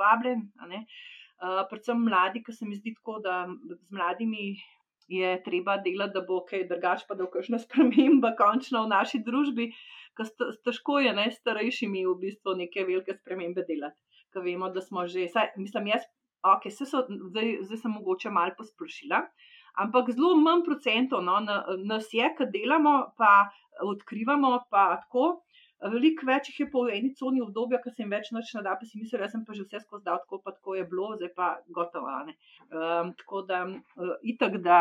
vabljen. 0.00 0.48
Uh, 0.58 1.62
predvsem 1.70 2.00
mladi, 2.08 2.42
ki 2.42 2.54
se 2.56 2.66
mi 2.66 2.74
zdi 2.74 2.96
tako, 2.96 3.20
da 3.22 3.44
z 3.46 3.78
mladimi 3.94 4.48
je 5.08 5.42
treba 5.44 5.76
delati, 5.76 6.14
da 6.14 6.22
bo 6.24 6.40
kaj 6.48 6.66
drugače, 6.68 7.06
pa 7.08 7.14
da 7.14 7.24
bo 7.26 7.30
kakšna 7.34 7.60
sprememba 7.64 8.34
končno 8.38 8.84
v 8.84 8.92
naši 8.94 9.20
družbi, 9.26 9.70
ker 10.16 10.30
težko 10.64 11.00
je 11.04 11.14
ne 11.16 11.28
starejšimi 11.30 12.06
v 12.06 12.18
bistvu 12.20 12.56
neke 12.60 12.86
velike 12.88 13.16
spremembe 13.20 13.66
delati. 13.68 13.98
Ker 14.32 14.44
vemo, 14.46 14.70
da 14.74 14.82
smo 14.82 15.06
že, 15.06 15.28
saj, 15.30 15.52
mislim, 15.60 15.92
jaz, 15.92 16.06
ok, 16.44 16.70
se 16.70 16.86
so, 16.88 17.04
zdaj, 17.30 17.58
zdaj 17.68 17.82
sem 17.84 17.94
mogoče 17.94 18.32
malo 18.34 18.56
posplošila, 18.58 19.20
ampak 19.84 20.10
zelo 20.14 20.34
manj 20.38 20.64
procentov 20.66 21.22
no, 21.26 21.38
nas 21.84 22.10
je, 22.14 22.26
ki 22.38 22.50
delamo, 22.54 22.94
pa 23.18 23.50
odkrivamo, 23.82 24.56
pa 24.70 24.88
tako. 25.04 25.44
Veliko 25.92 26.24
več 26.28 26.48
jih 26.48 26.60
je 26.62 26.66
po 26.72 26.84
eni 26.88 27.10
coni 27.18 27.42
obdobja, 27.44 27.80
ki 27.82 27.90
se 27.92 28.02
jim 28.02 28.12
več 28.14 28.30
noč 28.32 28.52
nada, 28.56 28.72
pa 28.80 28.86
si 28.88 29.00
mislim, 29.00 29.20
da 29.20 29.28
sem 29.28 29.42
pa 29.44 29.56
že 29.56 29.66
vse 29.66 29.82
skozi 29.82 30.06
dal, 30.06 30.20
tako 30.22 30.38
pa 30.44 30.54
tako 30.56 30.76
je 30.78 30.84
bilo, 30.88 31.10
zdaj 31.18 31.32
pa 31.36 31.48
gotovo. 31.78 32.14
Um, 32.24 33.12
tako 33.20 33.42
da, 33.50 33.60
uh, 33.68 34.14
itak, 34.32 34.56
da 34.64 34.78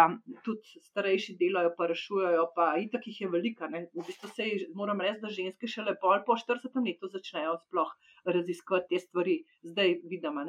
tudi 0.48 0.84
starejši 0.88 1.36
delajo, 1.42 1.74
pa 1.78 1.89
rešujejo, 1.92 2.48
pa 2.56 2.70
itak 2.86 3.10
jih 3.12 3.22
je 3.26 3.32
velika. 3.36 3.68
Ne? 3.74 3.86
V 3.92 4.08
bistvu 4.08 4.32
se 4.38 4.50
moram 4.80 5.04
reči, 5.04 5.20
da 5.26 5.34
ženske 5.42 5.68
še 5.76 5.84
lepo 5.89 6.16
po 6.28 6.39
40 6.39 6.80
letu 6.88 7.12
začnejo 7.12 7.58
sploh 7.66 7.92
raziskovati 8.26 8.96
te 8.96 9.04
stvari, 9.04 9.38
zdaj 9.68 10.00
vidimo 10.08 10.48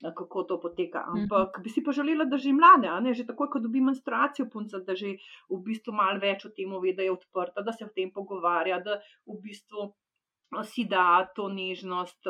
kako 0.00 0.42
to 0.44 0.60
poteka. 0.60 1.04
Mhm. 1.08 1.22
Ampak 1.22 1.60
bi 1.62 1.70
si 1.70 1.84
pa 1.84 1.92
želela, 1.92 2.24
da 2.24 2.36
že 2.36 2.52
mlade, 2.52 2.90
ne, 3.00 3.14
že 3.14 3.26
takoj, 3.26 3.50
ko 3.52 3.60
dobi 3.60 3.80
menstruacijo, 3.80 4.48
punca, 4.52 4.80
da 4.80 4.94
že 4.94 5.16
v 5.50 5.60
bistvu 5.64 5.92
malo 5.92 6.20
več 6.20 6.44
o 6.44 6.50
tem 6.50 6.72
ve, 6.80 6.94
da 6.96 7.02
je 7.02 7.12
odprta, 7.12 7.62
da 7.62 7.72
se 7.72 7.84
o 7.84 7.92
tem 7.94 8.10
pogovarja, 8.12 8.80
da 8.80 9.00
v 9.26 9.36
bistvu 9.42 9.92
si 10.64 10.84
da 10.84 11.30
to 11.36 11.48
nežnost, 11.48 12.26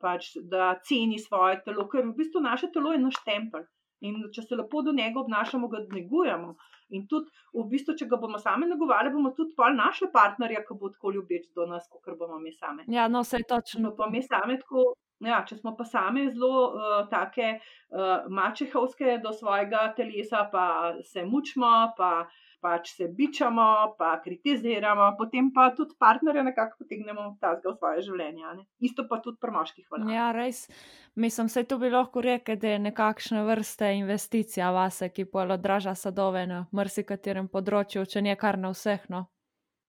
pač, 0.00 0.36
da 0.44 0.76
ceni 0.86 1.18
svoje 1.18 1.62
telo, 1.64 1.88
ker 1.88 2.04
v 2.06 2.14
bistvu 2.14 2.40
naše 2.40 2.70
telo 2.70 2.92
je 2.92 3.00
naš 3.02 3.18
tempelj. 3.24 3.66
In 4.04 4.20
če 4.30 4.42
se 4.44 4.56
lepo 4.56 4.82
do 4.84 4.92
njega 4.92 5.22
obnašamo, 5.22 5.68
ga 5.72 5.80
negujemo. 5.88 6.54
In 6.94 7.06
tudi, 7.08 7.32
v 7.56 7.64
bistvu, 7.70 7.96
če 7.96 8.06
ga 8.06 8.18
bomo 8.20 8.38
sami 8.38 8.68
negovali, 8.68 9.10
bomo 9.10 9.32
tudi 9.34 9.56
pol 9.56 9.72
našli 9.74 10.10
partnerja, 10.12 10.60
ki 10.68 10.76
bo 10.78 10.92
tako 10.92 11.14
ljubeč 11.16 11.48
do 11.56 11.66
nas, 11.66 11.88
kot 11.90 12.12
bomo 12.18 12.38
mi 12.38 12.52
sami. 12.52 12.84
Ja, 12.92 13.08
no, 13.08 13.24
vse 13.24 13.40
točno. 13.48 13.88
No, 13.88 13.94
pa 13.96 14.10
mi 14.12 14.22
sami 14.22 14.60
tako 14.60 14.92
Ja, 15.24 15.40
če 15.48 15.56
smo 15.56 15.72
pa 15.76 15.84
sami 15.88 16.26
zelo 16.28 16.64
uh, 16.68 16.96
take 17.08 17.56
uh, 17.56 18.26
mačehovske 18.28 19.18
do 19.24 19.32
svojega 19.32 19.86
telesa, 19.96 20.44
pa 20.52 20.66
se 21.04 21.24
mučimo, 21.24 21.70
pa 21.96 22.26
pač 22.60 22.92
se 22.96 23.08
bičamo, 23.08 23.94
pa 23.98 24.16
kritiziramo, 24.24 25.12
potem 25.18 25.52
pa 25.54 25.70
tudi 25.76 25.94
partnerje 25.98 26.42
nekako 26.42 26.82
potegnemo 26.82 27.28
v 27.38 27.74
svoje 27.78 28.02
življenje. 28.08 28.54
Ne? 28.58 28.64
Isto 28.80 29.06
pa 29.08 29.20
tudi 29.24 29.38
pri 29.40 29.54
moških. 29.54 29.86
Hvala. 29.88 30.08
Ja, 30.12 30.30
res. 30.34 30.66
Mislim, 31.14 31.48
da 31.52 31.62
je 31.62 31.68
to 31.70 31.78
bi 31.78 31.90
lahko 31.92 32.24
rekel, 32.24 32.58
da 32.60 32.74
je 32.74 32.82
nekakšna 32.88 33.44
vrsta 33.46 33.92
investicija 34.00 34.72
vase, 34.74 35.08
ki 35.08 35.28
pa 35.30 35.46
odraža 35.54 35.94
sadove 35.94 36.46
na 36.48 36.66
marsikaterem 36.72 37.48
področju, 37.48 38.04
če 38.04 38.24
ne 38.26 38.36
kar 38.36 38.58
na 38.58 38.72
vseh. 38.74 39.06
No? 39.12 39.26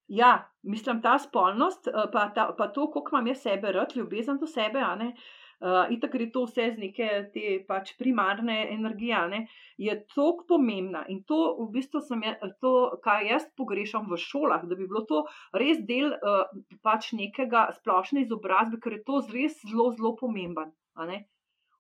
Ja, 0.08 0.52
mislim, 0.64 1.02
ta 1.02 1.20
spolnost, 1.20 1.88
eh, 1.88 1.92
pa, 2.12 2.30
ta, 2.36 2.54
pa 2.58 2.68
to, 2.68 2.92
koliko 2.92 3.16
imam 3.16 3.28
jaz 3.28 3.42
sebe, 3.42 3.72
rad, 3.72 3.96
ljubezen 3.96 4.38
do 4.38 4.48
sebe, 4.48 4.80
a 4.80 4.96
ne. 4.96 5.14
Uh, 5.58 5.90
in 5.90 5.98
tako 6.00 6.18
je 6.18 6.32
to 6.32 6.42
vse 6.46 6.66
z 6.76 6.78
neke 6.78 7.06
te 7.34 7.56
pač 7.68 7.96
primarne 7.98 8.58
energije, 8.70 9.22
ne, 9.28 9.40
je 9.82 9.96
tako 10.14 10.46
pomembna. 10.48 11.02
In 11.10 11.24
to, 11.26 11.40
v 11.64 11.72
bistvu, 11.74 12.04
je, 12.24 12.34
to, 12.62 12.74
kar 13.04 13.26
jaz 13.26 13.48
pogrešam 13.58 14.06
v 14.12 14.20
šolah, 14.22 14.68
da 14.70 14.78
bi 14.78 14.86
bilo 14.86 15.02
to 15.10 15.24
res 15.58 15.82
del 15.90 16.14
uh, 16.14 16.46
pač 16.86 17.10
nekega 17.18 17.72
splošne 17.80 18.22
izobrazbe, 18.28 18.78
ker 18.78 19.00
je 19.00 19.02
to 19.10 19.24
res 19.34 19.58
zelo, 19.66 19.90
zelo 19.98 20.14
pomemben 20.22 20.76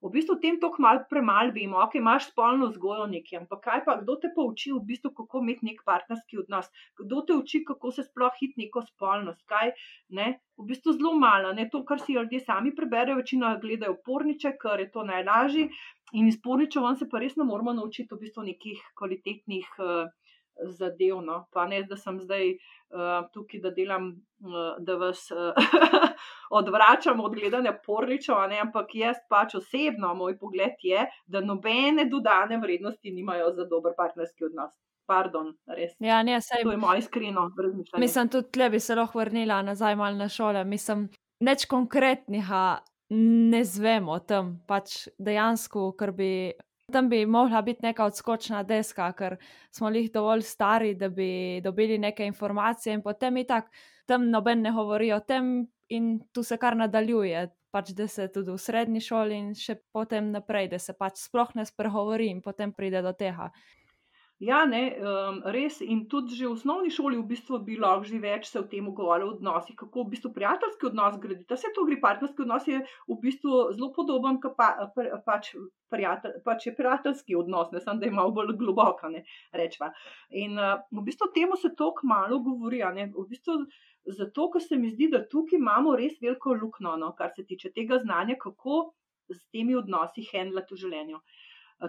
v 0.02 0.12
bistvu 0.14 0.36
o 0.36 0.40
tem 0.42 0.60
toliko 0.62 0.84
mal 0.86 1.00
premalo 1.10 1.54
vemo, 1.56 1.80
ok, 1.84 1.96
imaš 1.98 2.30
spolno 2.30 2.70
vzgojo 2.70 3.08
nekje, 3.14 3.40
ampak 3.42 3.64
kaj 3.66 3.84
pa, 3.86 3.96
kdo 4.02 4.18
te 4.22 4.30
pa 4.36 4.46
uči 4.46 4.74
v 4.76 4.82
bistvu, 4.92 5.12
kako 5.18 5.42
imeti 5.42 5.66
nek 5.70 5.82
partnerski 5.88 6.42
odnos, 6.44 6.70
kdo 7.02 7.24
te 7.26 7.38
uči, 7.38 7.64
kako 7.66 7.92
se 7.96 8.06
sploh 8.06 8.36
hit 8.42 8.60
neko 8.62 8.84
spolnost, 8.86 9.42
kaj, 9.50 9.74
ne, 10.20 10.30
v 10.58 10.68
bistvu 10.70 10.94
zelo 11.00 11.16
malo, 11.18 11.54
ne, 11.58 11.66
to, 11.74 11.82
kar 11.88 12.04
si 12.04 12.18
ljudje 12.18 12.44
sami 12.46 12.76
preberejo, 12.78 13.18
večino 13.24 13.56
gledajo 13.64 13.98
porniče, 14.06 14.54
ker 14.62 14.86
je 14.86 14.92
to 14.94 15.06
najlažje. 15.08 15.70
In 16.16 16.30
iz 16.30 16.38
porničev 16.40 16.86
vam 16.86 16.96
se 16.96 17.10
pa 17.12 17.20
res 17.20 17.36
ne 17.36 17.44
moramo 17.44 17.74
naučiti 17.76 18.14
v 18.14 18.22
bistvu 18.22 18.46
nekih 18.48 18.84
kvalitetnih 18.96 19.74
uh, 19.82 20.14
zadev, 20.64 21.22
no, 21.22 21.46
pa 21.54 21.68
ne, 21.68 21.84
da 21.84 21.98
sem 21.98 22.20
zdaj 22.20 22.52
uh, 22.54 23.28
tukaj, 23.34 23.62
da 23.62 23.72
delam, 23.72 24.12
uh, 24.46 24.76
da 24.80 24.96
vas. 25.02 25.30
Uh, 25.32 25.54
odvračam 26.50 27.20
od 27.20 27.36
gledanja 27.36 27.74
porničev, 27.86 28.36
ampak 28.62 28.96
jaz 28.96 29.18
pač 29.30 29.56
osebno, 29.56 30.14
moj 30.16 30.38
pogled 30.40 30.80
je, 30.84 31.06
da 31.26 31.42
nobene 31.42 32.06
dodane 32.06 32.58
vrednosti 32.58 33.12
nimajo 33.12 33.52
za 33.52 33.66
dober 33.66 33.94
partnerski 33.98 34.46
odnos. 34.46 34.72
Pardon, 35.08 35.54
ja, 36.00 36.24
ne, 36.24 36.42
sej, 36.42 36.64
to 36.64 36.72
je 36.72 36.78
moje 36.78 37.00
iskreno 37.00 37.46
razmišljanje. 37.64 38.02
Mislim, 38.02 38.30
tudi 38.30 38.52
tle 38.52 38.70
bi 38.70 38.80
se 38.80 38.96
lahko 38.96 39.20
vrnila 39.20 39.62
nazaj 39.62 39.96
malo 39.96 40.18
na 40.18 40.28
šole. 40.30 40.64
Mislim, 40.64 41.08
neč 41.40 41.66
konkretnih 41.66 42.50
ne 43.10 43.64
zvemo 43.64 44.20
tam, 44.20 44.58
pač 44.68 45.08
dejansko, 45.18 45.94
ker 46.00 46.12
bi. 46.12 46.32
Tam 46.92 47.10
bi 47.10 47.26
mogla 47.26 47.62
biti 47.62 47.84
neka 47.84 48.06
odskočna 48.06 48.62
deska, 48.64 49.10
ker 49.12 49.34
smo 49.76 49.90
jih 49.92 50.06
dovolj 50.12 50.42
stari, 50.48 50.94
da 50.96 51.10
bi 51.10 51.60
dobili 51.64 51.98
neke 51.98 52.26
informacije, 52.26 52.94
in 52.94 53.02
potem 53.04 53.38
je 53.38 53.44
tako, 53.48 53.68
tam 54.06 54.30
noben 54.30 54.62
ne 54.62 54.72
govori 54.72 55.12
o 55.12 55.20
tem, 55.20 55.68
in 55.90 56.20
tu 56.32 56.44
se 56.44 56.58
kar 56.58 56.78
nadaljuje, 56.80 57.42
pač, 57.72 57.92
da 57.92 58.08
se 58.08 58.30
tudi 58.32 58.52
v 58.52 58.58
srednji 58.58 59.02
šoli 59.04 59.36
in 59.36 59.50
še 59.56 59.76
potem 59.92 60.32
naprej, 60.32 60.70
da 60.72 60.80
se 60.80 60.96
pač 60.96 61.20
sploh 61.26 61.52
ne 61.60 61.66
spregovori 61.68 62.30
in 62.32 62.40
potem 62.42 62.72
pride 62.72 63.02
do 63.04 63.12
tega. 63.12 63.52
Ja, 64.40 64.60
ne, 64.70 64.82
um, 65.02 65.40
res. 65.50 65.80
In 65.82 66.04
tudi 66.06 66.36
že 66.38 66.46
v 66.46 66.54
osnovni 66.54 66.92
šoli 66.94 67.18
v 67.18 67.26
bistvu 67.26 67.58
bi 67.66 67.74
lahko 67.74 68.06
že 68.06 68.20
več 68.22 68.52
se 68.52 68.60
o 68.60 68.68
tem 68.70 68.86
govorilo, 68.86 69.32
o 69.32 69.36
odnosih, 69.38 69.74
kako 69.76 70.04
v 70.04 70.12
bistvu 70.14 70.30
prijateljski 70.36 70.86
odnos 70.92 71.18
graditi. 71.18 71.50
Vse 71.50 71.72
to 71.74 71.86
gre, 71.88 71.98
partnerski 72.04 72.46
odnos 72.46 72.68
je 72.70 72.84
v 72.86 73.18
bistvu 73.24 73.74
zelo 73.74 73.90
podoben, 73.96 74.38
kot 74.44 74.54
pa, 74.54 74.92
pa, 74.94 75.08
pač, 75.26 75.56
prijatelj, 75.90 76.38
pač 76.46 76.70
je 76.70 76.76
prijateljski 76.78 77.40
odnos, 77.40 77.74
ne 77.74 77.82
samo 77.82 77.98
da 77.98 78.06
je 78.06 78.14
malo 78.14 78.36
bolj 78.38 78.54
globoko, 78.62 79.10
ne 79.10 79.26
rečva. 79.58 79.90
In 80.30 80.54
uh, 80.62 80.86
v 80.94 81.08
bistvu 81.10 81.32
temu 81.34 81.58
se 81.58 81.74
tako 81.74 82.06
malo 82.06 82.38
govori. 82.46 82.86
V 83.18 83.26
bistvu, 83.34 83.66
Zato, 84.08 84.46
ker 84.54 84.64
se 84.64 84.78
mi 84.80 84.88
zdi, 84.94 85.10
da 85.12 85.20
tukaj 85.28 85.58
imamo 85.58 85.96
res 86.00 86.14
veliko 86.22 86.54
luknjo, 86.56 86.94
no, 87.02 87.10
kar 87.18 87.34
se 87.36 87.44
tiče 87.44 87.74
tega 87.76 87.98
znanja, 88.00 88.38
kako 88.40 88.94
s 89.34 89.42
temi 89.52 89.76
odnosi 89.76 90.24
handlati 90.30 90.74
v 90.74 90.80
življenju. 90.84 91.20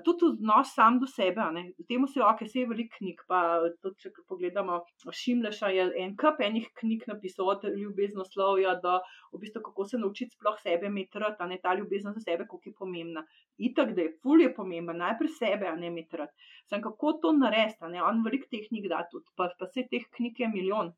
Tudi 0.04 0.26
odnos 0.26 0.74
sam 0.76 0.98
do 1.00 1.06
sebe, 1.08 1.40
v 1.78 1.84
tem 1.88 2.02
se 2.06 2.20
ok, 2.20 2.42
vse 2.44 2.60
je 2.60 2.68
veliko 2.68 2.98
knjig. 2.98 3.22
Pa 3.30 3.38
tudi, 3.80 3.96
če 4.04 4.10
pogledamo, 4.28 4.82
Šimleša 5.20 5.70
je 5.72 5.86
en 6.02 6.12
kup 6.20 6.42
enih 6.44 6.68
knjig 6.80 7.06
napisal, 7.08 7.48
od 7.54 7.64
ljubeznoslovja 7.72 8.74
do 8.84 8.98
v 9.32 9.40
bistvu, 9.40 9.64
kako 9.70 9.88
se 9.88 10.02
naučiti 10.02 10.36
sploh 10.36 10.60
sebe 10.60 10.92
metrati, 10.92 11.40
a 11.40 11.48
ne 11.48 11.56
ta 11.62 11.72
ljubezen 11.74 12.12
za 12.12 12.20
sebe, 12.20 12.44
koliko 12.50 12.68
je 12.68 12.78
pomembna. 12.84 13.24
Itak, 13.56 13.96
da 13.96 14.04
je 14.04 14.14
ful 14.22 14.44
je 14.44 14.52
pomembna, 14.54 14.98
najprej 15.08 15.32
sebe, 15.40 15.72
a 15.72 15.76
ne 15.76 15.90
metrati. 15.90 16.52
Sem 16.68 16.84
kako 16.84 17.16
to 17.22 17.32
narediti, 17.32 17.96
on 18.04 18.24
veliko 18.24 18.50
teh 18.52 18.68
knjig 18.68 18.92
da 18.92 19.06
tudi, 19.10 19.26
pa, 19.36 19.48
pa 19.56 19.72
vse 19.72 19.88
teh 19.88 20.04
knjig 20.18 20.44
je 20.44 20.52
milijon 20.52 20.92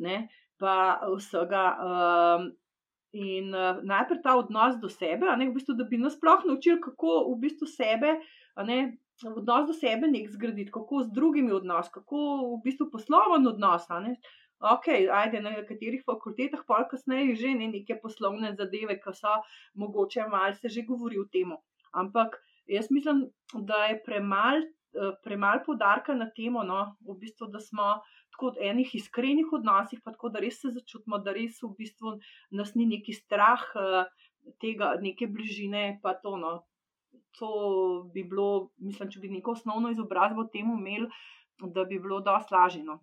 ne, 0.00 0.28
pa 0.58 1.00
vsega. 1.16 1.64
Um, 1.84 2.50
in 3.12 3.54
uh, 3.54 3.80
najprej 3.82 4.20
ta 4.22 4.36
odnos 4.38 4.76
do 4.80 4.88
sebe, 4.88 5.26
ne, 5.36 5.48
v 5.48 5.54
bistvu, 5.54 5.74
da 5.78 5.84
bi 5.84 5.98
nas 5.98 6.16
sploh 6.18 6.44
naučili, 6.46 6.80
kako 6.80 7.24
v 7.32 7.38
bistvu 7.44 7.66
sebe, 7.66 8.18
ne, 8.66 8.78
odnos 9.26 9.66
do 9.66 9.74
sebe 9.76 10.10
nek 10.10 10.30
zgraditi, 10.30 10.70
kako 10.74 11.02
z 11.06 11.14
drugimi 11.14 11.52
odnos, 11.52 11.90
kako 11.90 12.20
v 12.54 12.60
bistvu 12.64 12.90
posloven 12.92 13.46
odnos. 13.50 13.88
Ne. 14.04 14.16
Ok, 14.60 14.90
ajde 14.92 15.40
na 15.40 15.54
nekaterih 15.56 16.04
fakultetah, 16.04 16.62
pa 16.68 16.84
kasneje 16.84 17.34
že 17.40 17.54
ne 17.56 17.70
neke 17.72 17.96
poslovne 17.96 18.52
zadeve, 18.54 18.98
ki 19.00 19.14
so 19.16 19.40
mogoče 19.74 20.28
malce 20.28 20.68
že 20.68 20.84
govori 20.84 21.18
o 21.18 21.24
tem. 21.24 21.56
Ampak 21.96 22.36
jaz 22.68 22.90
mislim, 22.92 23.30
da 23.54 23.88
je 23.88 24.02
premalo 24.04 24.68
premal 25.24 25.62
podarka 25.66 26.14
na 26.14 26.30
temo, 26.30 26.62
no, 26.62 26.96
v 27.06 27.16
bistvu, 27.18 27.48
da 27.50 27.60
smo 27.60 28.00
tako 28.40 28.54
enih 28.60 28.94
iskrenih 28.94 29.52
odnosih, 29.52 30.00
pa 30.04 30.12
tako, 30.12 30.28
da 30.28 30.40
res 30.40 30.60
se 30.60 30.70
začutimo, 30.72 31.18
da 31.18 31.32
res 31.32 31.60
v 31.62 31.74
bistvu 31.78 32.18
nas 32.50 32.74
ni 32.74 32.86
neki 32.86 33.12
strah 33.12 33.60
uh, 33.76 34.04
tega, 34.60 34.94
neke 35.00 35.26
bližine, 35.26 36.00
pa 36.02 36.14
to. 36.14 36.36
No. 36.36 36.62
To 37.38 37.50
bi 38.14 38.24
bilo, 38.24 38.70
mislim, 38.78 39.10
če 39.10 39.20
bi 39.20 39.28
neko 39.30 39.52
osnovno 39.52 39.90
izobrazbo 39.92 40.48
temu 40.52 40.78
imeli, 40.78 41.06
da 41.60 41.84
bi 41.84 41.98
bilo 42.00 42.20
dosti 42.24 42.54
lažje. 42.54 42.82
No, 42.82 42.96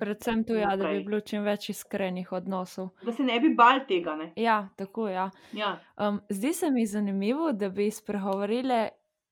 Predvsem 0.00 0.44
tu, 0.44 0.58
ja, 0.58 0.74
da 0.76 0.90
bi 0.90 1.04
bilo 1.06 1.20
čim 1.20 1.46
več 1.46 1.70
iskrenih 1.70 2.32
odnosov. 2.32 2.90
Da 3.06 3.14
se 3.14 3.24
ne 3.24 3.38
bi 3.40 3.54
bal 3.54 3.84
tega. 3.88 4.16
Ne? 4.18 4.32
Ja, 4.36 4.68
tako. 4.76 5.08
Ja. 5.08 5.30
Ja. 5.56 5.76
Um, 5.96 6.20
zdi 6.28 6.52
se 6.52 6.70
mi 6.70 6.86
zanimivo, 6.86 7.52
da 7.52 7.70
bi 7.70 7.88
spregovorili 7.90 8.88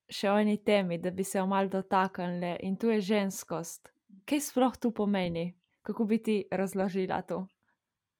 še 0.09 0.31
o 0.31 0.39
eni 0.39 0.57
temi, 0.65 0.97
da 0.97 1.11
bi 1.11 1.23
se 1.23 1.37
jo 1.37 1.45
mal 1.45 1.69
dotaknili 1.69 2.55
in 2.65 2.79
tu 2.79 2.89
je 2.89 3.01
ženskost. 3.11 3.91
Kaj 4.29 4.41
sploh 4.41 4.77
tu 4.77 4.91
pomeni? 4.91 5.53
Kako 5.85 6.05
bi 6.05 6.19
ti 6.23 6.35
razložila 6.51 7.21
to? 7.21 7.45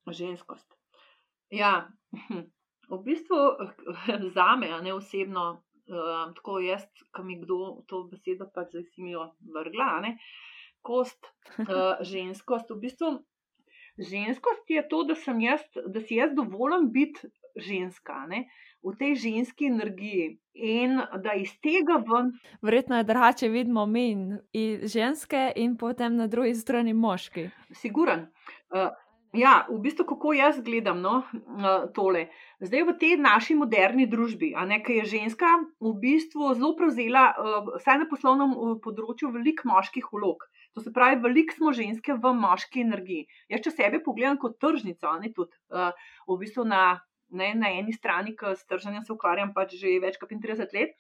Ženskost. 0.10 0.74
Ja, 1.54 1.90
v 2.90 3.00
bistvu 3.06 3.38
za 4.36 4.56
me, 4.56 4.70
ne 4.82 4.94
osebno, 4.94 5.46
uh, 5.90 6.34
tako 6.38 6.60
jaz, 6.64 6.86
ki 7.14 7.26
mi 7.26 7.40
kdo 7.42 7.84
to 7.90 8.04
besedo 8.10 8.50
pač 8.54 8.74
zdaj 8.74 8.86
si 8.90 9.06
mi 9.06 9.14
jo 9.14 9.28
vrgla, 9.54 9.90
ne, 10.06 10.16
kost, 10.82 11.30
uh, 11.60 12.02
ženskost. 12.02 12.72
V 12.74 12.80
bistvu 12.86 13.12
ženskost 14.00 14.70
je 14.70 14.86
to, 14.90 15.04
da, 15.10 15.18
jaz, 15.44 15.66
da 15.86 16.02
si 16.02 16.18
jaz 16.22 16.34
dovolim 16.38 16.90
biti 16.94 17.30
ženska. 17.58 18.26
Ne. 18.30 18.48
V 18.84 18.96
tej 18.96 19.16
ženski 19.16 19.68
energiji 19.68 20.40
in 20.54 21.02
da 21.24 21.34
iz 21.36 21.52
tega 21.60 22.00
ven. 22.00 22.32
Verjetno 22.62 22.98
je 22.98 23.04
drugače 23.04 23.50
vidimo 23.50 23.86
mi 23.86 24.12
in 24.12 24.40
ženske, 24.84 25.52
in 25.56 25.78
potem 25.78 26.16
na 26.16 26.28
drugi 26.28 26.56
strani 26.56 26.94
moški. 26.94 27.50
Siguren. 27.76 28.28
Uh, 28.72 28.90
Ja, 29.34 29.68
v 29.70 29.78
bistvu, 29.78 30.08
kako 30.10 30.32
jaz 30.34 30.58
gledam 30.66 31.04
no, 31.06 31.22
tole. 31.94 32.32
Zdaj, 32.66 32.82
v 32.88 32.94
tej 32.98 33.18
naši 33.22 33.54
moderni 33.54 34.08
družbi, 34.10 34.56
ki 34.58 34.94
je 34.98 35.06
ženska 35.06 35.46
v 35.78 35.92
bistvu 36.02 36.56
zelo 36.58 36.74
prevzela, 36.74 37.38
vsaj 37.78 38.00
na 38.02 38.08
poslovnem 38.10 38.80
področju, 38.82 39.30
veliko 39.30 39.70
moških 39.70 40.10
vlog. 40.10 40.48
To 40.74 40.82
se 40.82 40.90
pravi, 40.90 41.22
veliko 41.22 41.54
smo 41.54 41.74
ženske 41.78 42.18
v 42.18 42.34
moški 42.42 42.82
energiji. 42.82 43.28
Jaz, 43.54 43.62
če 43.68 43.76
sebe 43.76 44.02
pogledam 44.02 44.42
kot 44.42 44.58
tržnico, 44.58 45.14
ne 45.22 45.30
tudi 45.30 45.54
v 45.70 46.40
bistvu 46.42 46.66
na, 46.66 46.98
ne, 47.30 47.54
na 47.56 47.72
eni 47.78 47.94
strani, 47.94 48.36
ki 48.38 48.56
s 48.58 48.66
trženjem 48.70 49.06
se 49.06 49.14
ukvarjam 49.14 49.54
pač 49.54 49.78
že 49.80 50.00
več 50.02 50.18
kot 50.22 50.32
35 50.32 50.76
let, 50.78 50.98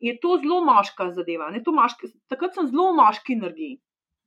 je 0.00 0.14
to 0.20 0.38
zelo 0.42 0.60
moška 0.64 1.10
zadeva. 1.14 1.50
Moški, 1.50 2.10
takrat 2.28 2.54
sem 2.54 2.68
zelo 2.70 2.92
v 2.92 2.98
moški 3.00 3.36
energiji. 3.38 3.80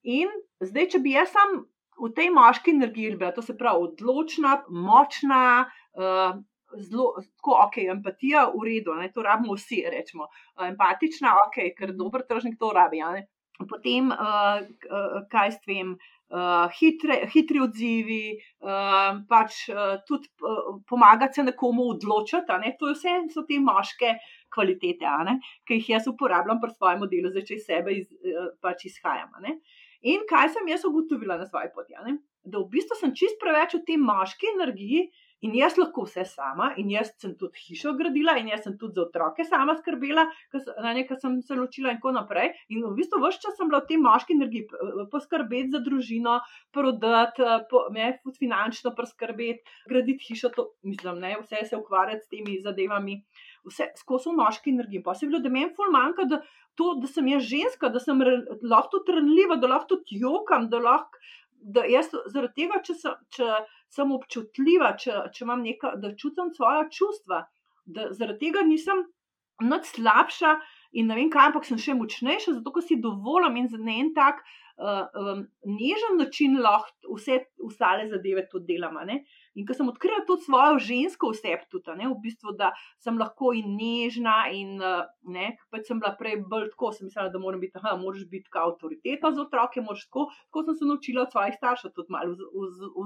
In 0.07 0.29
zdaj, 0.63 0.93
če 0.93 0.99
bi 1.03 1.15
jaz 1.17 1.33
sam 1.35 1.65
v 1.97 2.11
tej 2.15 2.29
moški 2.31 2.71
energiji 2.71 3.15
bila, 3.15 3.33
to 3.35 3.41
se 3.41 3.57
pravi, 3.57 3.89
odločna, 3.89 4.61
močna, 4.69 5.67
uh, 5.97 6.37
zelo, 6.77 7.15
tako, 7.39 7.57
ok, 7.65 7.79
empatija, 7.95 8.45
v 8.53 8.67
redu, 8.67 8.93
ne, 8.95 9.09
to 9.11 9.25
rabimo 9.25 9.57
vsi, 9.57 9.81
rečemo. 9.91 10.29
Uh, 10.55 10.67
empatična, 10.69 11.33
ok, 11.47 11.59
ker 11.77 11.95
dober 11.97 12.23
tržnik 12.27 12.59
to 12.59 12.71
rabi. 12.75 13.01
Potem, 13.67 14.13
uh, 14.13 14.61
kaj 15.31 15.57
s 15.57 15.63
tem, 15.65 15.97
uh, 16.33 16.67
hitre, 16.79 17.19
hitri 17.33 17.61
odzivi, 17.63 18.37
uh, 18.65 19.21
pač 19.29 19.63
uh, 19.73 19.97
tudi 20.07 20.29
uh, 20.43 20.77
pomagati 20.89 21.39
se 21.39 21.47
nekomu 21.47 21.89
odločiti. 21.95 22.59
Ne? 22.63 22.75
To 22.79 22.93
vse, 22.93 23.17
so 23.33 23.45
te 23.47 23.59
moške 23.63 24.15
kvalitete, 24.53 25.37
ki 25.67 25.81
jih 25.81 25.91
jaz 25.97 26.07
uporabljam 26.11 26.61
pri 26.63 26.75
svojem 26.75 27.09
delu, 27.11 27.33
zdaj 27.33 27.49
če 27.49 27.59
iz 27.59 27.67
sebe 27.67 27.99
iz, 27.99 28.07
uh, 28.11 28.53
pač 28.63 28.87
izhajam. 28.91 29.33
Uh, 29.41 29.57
In 30.05 30.25
kaj 30.29 30.51
sem 30.53 30.67
jaz 30.69 30.85
ugotovila 30.85 31.37
na 31.37 31.45
svoji 31.45 31.71
poti? 31.73 31.95
Da 32.47 32.59
v 32.59 32.69
bistvu 32.71 32.97
sem 32.99 33.15
čist 33.17 33.39
preveč 33.41 33.73
v 33.75 33.83
tej 33.87 33.97
moški 33.97 34.53
energiji 34.53 35.07
in 35.45 35.53
jaz 35.55 35.77
lahko 35.77 36.05
vse 36.07 36.25
sama, 36.25 36.71
in 36.81 36.89
jaz 36.91 37.11
sem 37.21 37.35
tudi 37.37 37.61
hišo 37.67 37.93
gradila, 37.99 38.37
in 38.41 38.49
jaz 38.51 38.63
sem 38.65 38.77
tudi 38.79 38.97
za 38.97 39.05
otroke 39.05 39.45
sama 39.45 39.75
skrbela, 39.77 40.25
na 40.81 40.93
nekaj 40.97 41.19
sem 41.21 41.39
se 41.45 41.57
ločila 41.57 41.93
in 41.93 41.99
tako 42.01 42.15
naprej. 42.15 42.53
In 42.73 42.85
v 42.85 42.93
bistvu 42.97 43.21
vse 43.21 43.41
čas 43.43 43.57
sem 43.57 43.69
bila 43.69 43.83
v 43.83 43.91
tej 43.91 44.01
moški 44.01 44.37
energiji, 44.37 44.65
poskrbeti 45.13 45.75
za 45.75 45.83
družino, 45.85 46.39
prodati, 46.73 47.45
po, 47.69 47.85
ne, 47.93 48.13
finančno 48.39 48.95
poskrbeti, 48.97 49.77
graditi 49.89 50.31
hišo, 50.31 50.53
to, 50.55 50.71
mislim, 50.87 51.21
ne, 51.21 51.35
vse 51.43 51.65
se 51.69 51.77
ukvarjati 51.77 52.25
s 52.25 52.33
temi 52.33 52.57
zadevami. 52.63 53.21
Vse 53.67 53.91
skozi 53.99 54.31
moški 54.31 54.71
energiji. 54.71 55.03
Pa 55.03 55.13
se 55.13 55.25
je 55.25 55.29
bilo, 55.29 55.41
da 55.43 55.51
meni 55.51 55.73
ful 55.75 55.91
manjka, 55.91 56.23
da 56.31 56.41
to, 56.77 56.93
da 57.01 57.09
sem 57.09 57.27
jaz 57.27 57.43
ženska, 57.49 57.89
da 57.93 57.99
sem 57.99 58.21
lahko 58.63 59.01
trnljiva, 59.05 59.57
da 59.61 59.69
lahko 59.73 59.97
tudi 59.97 60.21
jokam, 60.21 60.69
da 60.71 60.81
lahko. 60.81 61.25
Da 61.67 61.83
jaz 61.89 62.07
zaradi 62.31 62.63
tega, 62.63 62.79
če 62.85 62.93
sem, 62.95 63.15
če 63.35 63.47
sem 63.91 64.11
občutljiva, 64.15 64.93
če, 65.01 65.17
če 65.35 65.43
imam 65.43 65.65
nekaj, 65.65 65.97
da 65.99 66.13
čutim 66.15 66.53
svoje 66.55 66.85
čustva, 66.95 67.41
da 67.83 68.07
zaradi 68.15 68.47
tega 68.47 68.63
nisem 68.67 69.03
nič 69.63 69.89
slabša 69.95 70.53
in 70.99 71.09
ne 71.09 71.17
vem 71.17 71.31
kaj, 71.33 71.51
ampak 71.51 71.67
sem 71.67 71.79
še 71.81 71.97
močnejša, 71.97 72.59
zato 72.59 72.73
ker 72.75 72.85
si 72.85 72.99
dovolim 73.01 73.57
in 73.59 73.67
za 73.71 73.79
en 73.81 74.13
tak 74.15 74.43
uh, 74.77 75.07
um, 75.17 75.43
nežen 75.65 76.19
način 76.21 76.59
lahko 76.61 77.17
vse 77.17 77.41
ostale 77.65 78.07
zadeve 78.11 78.47
tudi 78.51 78.75
delam. 78.77 78.99
In 79.57 79.65
ko 79.65 79.73
sem 79.73 79.87
odkrila 79.89 80.21
tudi 80.27 80.45
svojo 80.45 80.77
žensko 80.87 81.31
oseb, 81.33 81.63
tudi, 81.73 81.93
ne, 81.97 82.09
v 82.11 82.17
bistvu, 82.21 82.53
da 82.59 82.69
sem 83.01 83.17
lahko 83.17 83.53
in 83.57 83.73
nežna, 83.79 84.35
in 84.53 84.77
ne, 84.77 85.47
pač 85.73 85.89
sem 85.89 86.01
bila 86.01 86.13
prej 86.19 86.43
bolj 86.51 86.69
tako, 86.75 86.91
sem 86.93 87.09
mislila, 87.09 87.31
da 87.33 87.41
moram 87.41 87.63
biti, 87.63 87.73
aha, 87.81 87.95
moraš 87.97 88.27
biti 88.29 88.53
kao 88.53 88.75
avtoriteta 88.75 89.33
za 89.33 89.47
otroke, 89.47 89.81
moraš 89.81 90.05
tako, 90.07 90.27
tako 90.47 90.65
sem 90.67 90.77
se 90.81 90.91
naučila 90.91 91.25
od 91.25 91.33
svojih 91.33 91.57
staršev, 91.57 91.95
tudi 91.97 92.13
malo 92.13 92.37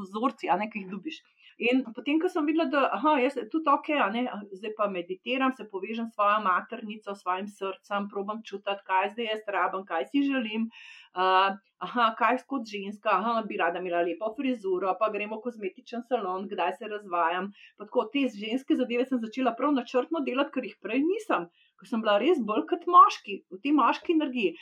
vzorci, 0.03 0.51
a 0.51 0.59
ne, 0.59 0.67
ki 0.71 0.83
jih 0.83 0.91
dobiš. 0.91 1.21
In 1.61 1.83
potem, 1.95 2.19
ko 2.19 2.29
sem 2.31 2.47
videla, 2.47 2.65
da 2.73 3.15
jaz 3.21 3.37
tudi 3.53 3.69
ok, 3.71 3.89
ne, 4.15 4.25
zdaj 4.57 4.75
pa 4.77 4.89
meditiram, 4.91 5.55
se 5.55 5.67
povežem 5.71 6.09
s 6.09 6.17
svojo 6.17 6.39
maternico, 6.43 7.15
s 7.15 7.23
svojim 7.23 7.47
srcem, 7.47 8.09
probam 8.11 8.41
čutiti, 8.43 8.87
kaj 8.87 9.13
zdaj 9.13 9.31
jaz 9.35 9.47
rabim, 9.55 9.85
kaj 9.87 10.09
si 10.11 10.23
želim. 10.27 10.67
Uh, 11.11 11.57
aha, 11.83 12.05
kaj 12.15 12.37
kot 12.47 12.69
ženska, 12.71 13.11
aha, 13.11 13.41
bi 13.47 13.57
rada 13.59 13.81
imela 13.83 13.99
lepo 14.07 14.29
frizuro, 14.37 14.93
pa 14.99 15.09
gremo 15.11 15.39
v 15.39 15.43
kozmetičen 15.47 16.05
salon, 16.07 16.45
kdaj 16.51 16.77
se 16.77 16.91
razvajam. 16.91 17.49
Pa 17.77 17.87
tako 17.89 18.05
te 18.13 18.27
ženske 18.35 18.77
zadeve 18.79 19.07
sem 19.09 19.19
začela 19.19 19.51
prav 19.57 19.73
načrtno 19.75 20.21
delati, 20.27 20.53
ker 20.55 20.69
jih 20.69 20.77
prej 20.85 21.01
nisem, 21.03 21.49
ker 21.81 21.89
sem 21.89 22.05
bila 22.05 22.15
res 22.21 22.39
bolj 22.51 22.63
kot 22.69 22.87
moški, 22.95 23.41
v 23.51 23.59
tej 23.65 23.75
moški 23.81 24.15
energiji. 24.15 24.55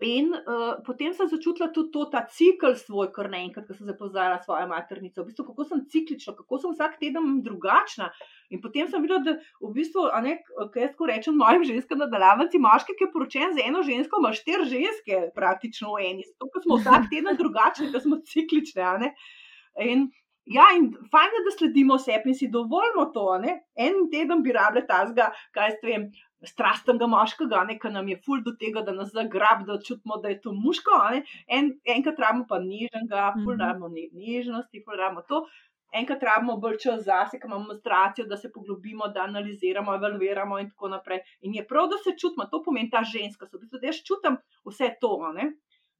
In 0.00 0.32
uh, 0.32 0.80
potem 0.80 1.12
sem 1.12 1.28
začutila 1.28 1.68
tudi 1.68 1.90
to, 1.92 2.06
ta 2.08 2.22
cikl 2.24 2.72
svoj, 2.72 3.10
kar 3.12 3.26
naenkrat, 3.28 3.66
ko 3.68 3.74
sem 3.76 3.84
zapoznala 3.84 4.38
svojo 4.40 4.64
maternico. 4.70 5.20
V 5.20 5.28
bistvu, 5.28 5.44
kako 5.50 5.66
sem 5.68 5.82
ciklična, 5.92 6.32
kako 6.38 6.58
sem 6.62 6.72
vsak 6.72 6.96
teden 7.02 7.42
drugačna. 7.44 8.08
In 8.48 8.62
potem 8.64 8.88
sem 8.88 9.04
videla, 9.04 9.20
da 9.20 9.34
v 9.60 9.72
bistvu, 9.76 10.06
ne, 10.24 10.38
kaj 10.72 10.86
jaz 10.86 11.04
rečem 11.10 11.36
mojim 11.36 11.66
ženskam, 11.68 12.00
da 12.00 12.08
delavci, 12.08 12.62
moški, 12.64 12.96
ki 12.96 13.06
je 13.06 13.10
poročen 13.12 13.52
z 13.52 13.66
eno 13.68 13.84
žensko, 13.84 14.22
ima 14.24 14.32
štiri 14.32 14.70
ženske 14.72 15.20
praktično 15.36 15.92
v 15.92 16.08
eni. 16.08 16.24
Zato 16.32 16.64
smo 16.64 16.80
vsak 16.80 17.12
teden 17.12 17.36
drugačni, 17.36 17.90
da 17.92 18.00
smo 18.00 18.22
ciklične. 18.24 19.12
In, 19.84 20.08
ja, 20.48 20.72
in 20.80 20.88
fajn 21.12 21.36
je, 21.36 21.44
da 21.44 21.56
sledimo 21.58 22.00
sebi 22.00 22.32
in 22.32 22.40
si 22.40 22.48
dovolimo 22.48 23.10
to. 23.12 23.36
Ne? 23.44 23.60
En 23.76 24.08
teden 24.08 24.40
bi 24.40 24.56
rabile 24.56 24.86
tazga, 24.88 25.28
kaj 25.52 25.76
s 25.76 25.84
tem 25.84 26.08
strastnega 26.46 27.06
moškega, 27.10 27.64
ki 27.80 27.92
nam 27.92 28.08
je 28.08 28.18
ful 28.24 28.42
do 28.44 28.54
tega, 28.60 28.82
da 28.86 28.92
nas 28.96 29.12
zagrab, 29.12 29.64
da 29.68 29.78
čutimo, 29.86 30.20
da 30.22 30.32
je 30.32 30.40
to 30.40 30.52
muško. 30.56 31.00
En, 31.48 31.72
enkrat 31.84 32.18
rabimo 32.18 32.46
pa 32.48 32.60
nežnega, 32.64 33.32
ful 33.42 33.54
mhm. 33.54 33.60
rabimo 33.60 33.90
ne, 33.92 34.06
nežnosti, 34.12 34.84
ful 34.84 34.96
rabimo 35.00 35.26
to. 35.28 35.44
Enkrat 36.00 36.22
rabimo 36.22 36.56
bolj 36.62 36.78
čas 36.84 37.02
zase, 37.04 37.40
ko 37.40 37.48
imamo 37.48 37.64
demonstracijo, 37.64 38.28
da 38.30 38.36
se 38.38 38.52
poglobimo, 38.54 39.08
da 39.14 39.24
analiziramo, 39.26 39.96
evalviramo 39.98 40.60
in 40.62 40.70
tako 40.70 40.92
naprej. 40.92 41.24
In 41.42 41.56
je 41.58 41.66
prav, 41.66 41.88
da 41.90 41.98
se 41.98 42.14
čutimo, 42.16 42.46
to 42.50 42.62
pomeni 42.62 42.90
ta 42.90 43.02
ženska. 43.02 43.48
So, 43.50 43.58
da 43.58 43.82
jaz 43.82 44.04
čutim 44.06 44.38
vse 44.68 44.94
to, 45.00 45.16
ne? 45.34 45.50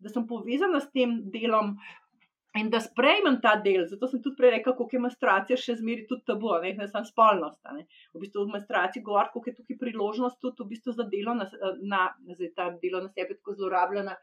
da 0.01 0.09
sem 0.09 0.27
povezana 0.27 0.81
s 0.81 0.89
tem 0.95 1.19
delom, 1.33 1.75
In 2.59 2.67
da 2.71 2.81
sprejmem 2.83 3.37
ta 3.43 3.53
del, 3.63 3.85
zato 3.87 4.09
sem 4.11 4.19
tudi 4.23 4.35
prej 4.41 4.51
rekel, 4.57 4.75
kako 4.75 4.97
je 4.97 5.01
menstruacija 5.05 5.59
še 5.65 5.77
zmeraj 5.79 6.09
tudi 6.09 6.25
tabu, 6.27 6.51
ne, 6.65 6.73
ne 6.75 6.89
samo 6.91 7.07
spolnost. 7.07 7.61
Ne. 7.77 7.85
V 8.11 8.23
bistvu 8.25 8.43
v 8.49 8.57
menstruaciji 8.57 9.05
govori, 9.07 9.31
kako 9.31 9.53
je 9.53 9.55
tukaj 9.61 9.79
priložnost 9.85 10.41
tudi 10.43 10.65
v 10.65 10.67
bistvu 10.73 10.95
za 10.97 11.07
delo 11.13 11.37
na, 11.39 11.47
na, 11.93 12.01
zdaj, 12.35 12.51
ta 12.57 12.67
delo 12.83 13.05
na 13.05 13.13
sebi, 13.15 13.37
tako 13.39 13.55
zlorabljena 13.61 14.17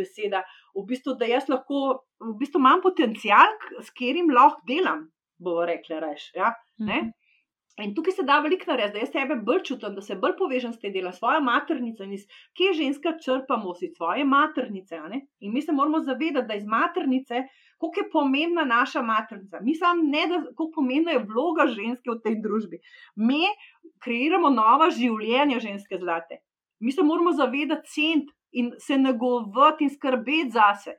beseda. 0.00 0.40
V 0.72 0.86
bistvu, 0.88 1.18
da 1.20 1.28
jaz 1.28 1.50
lahko, 1.52 1.82
v 2.24 2.32
bistvu 2.40 2.62
imam 2.64 2.80
potencial, 2.86 3.52
s 3.82 3.92
katerim 3.92 4.32
lahko 4.32 4.64
delam, 4.70 5.04
bomo 5.36 5.68
rekli, 5.68 6.00
reš. 6.00 6.30
Ja, 6.40 6.54
mm. 6.80 7.12
In 7.82 7.90
tukaj 7.94 8.12
se 8.14 8.22
da 8.22 8.38
veliko 8.38 8.70
narediti, 8.70 8.94
da 8.94 9.02
jaz 9.02 9.10
sebe 9.10 9.34
bolj 9.42 9.64
čutim, 9.66 9.94
da 9.96 10.02
se 10.02 10.14
bolj 10.14 10.36
povežem 10.38 10.72
s 10.72 10.78
tem 10.78 10.92
delom, 10.94 11.12
svojo 11.12 11.40
maternico 11.42 12.04
in 12.06 12.12
iz 12.14 12.22
kje 12.54 12.72
ženska 12.78 13.16
črpamo 13.24 13.74
si 13.74 13.88
svoje 13.96 14.24
maternice. 14.24 15.00
In 15.40 15.52
mi 15.52 15.62
se 15.62 15.72
moramo 15.72 16.00
zavedati, 16.06 16.46
da 16.46 16.54
iz 16.54 16.66
maternice 16.66 17.42
kako 17.80 18.00
je 18.00 18.10
pomembna 18.10 18.64
naša 18.64 19.02
maternica. 19.02 19.58
Mislim, 19.60 20.10
ne, 20.10 20.26
da 20.26 20.42
kako 20.42 20.70
pomembna 20.74 21.12
je 21.12 21.24
vloga 21.24 21.66
ženske 21.66 22.10
v 22.10 22.20
tej 22.24 22.40
družbi. 22.42 22.78
Mi 23.16 23.42
kreiramo 24.04 24.50
nova 24.50 24.90
življenja 24.90 25.58
ženske 25.60 25.98
zlate. 25.98 26.40
Mi 26.80 26.92
se 26.92 27.02
moramo 27.02 27.32
zavedati 27.32 27.90
cent 27.90 28.30
in 28.52 28.72
se 28.78 28.98
negovati 28.98 29.84
in 29.84 29.90
skrbeti 29.90 30.50
zase. 30.54 30.94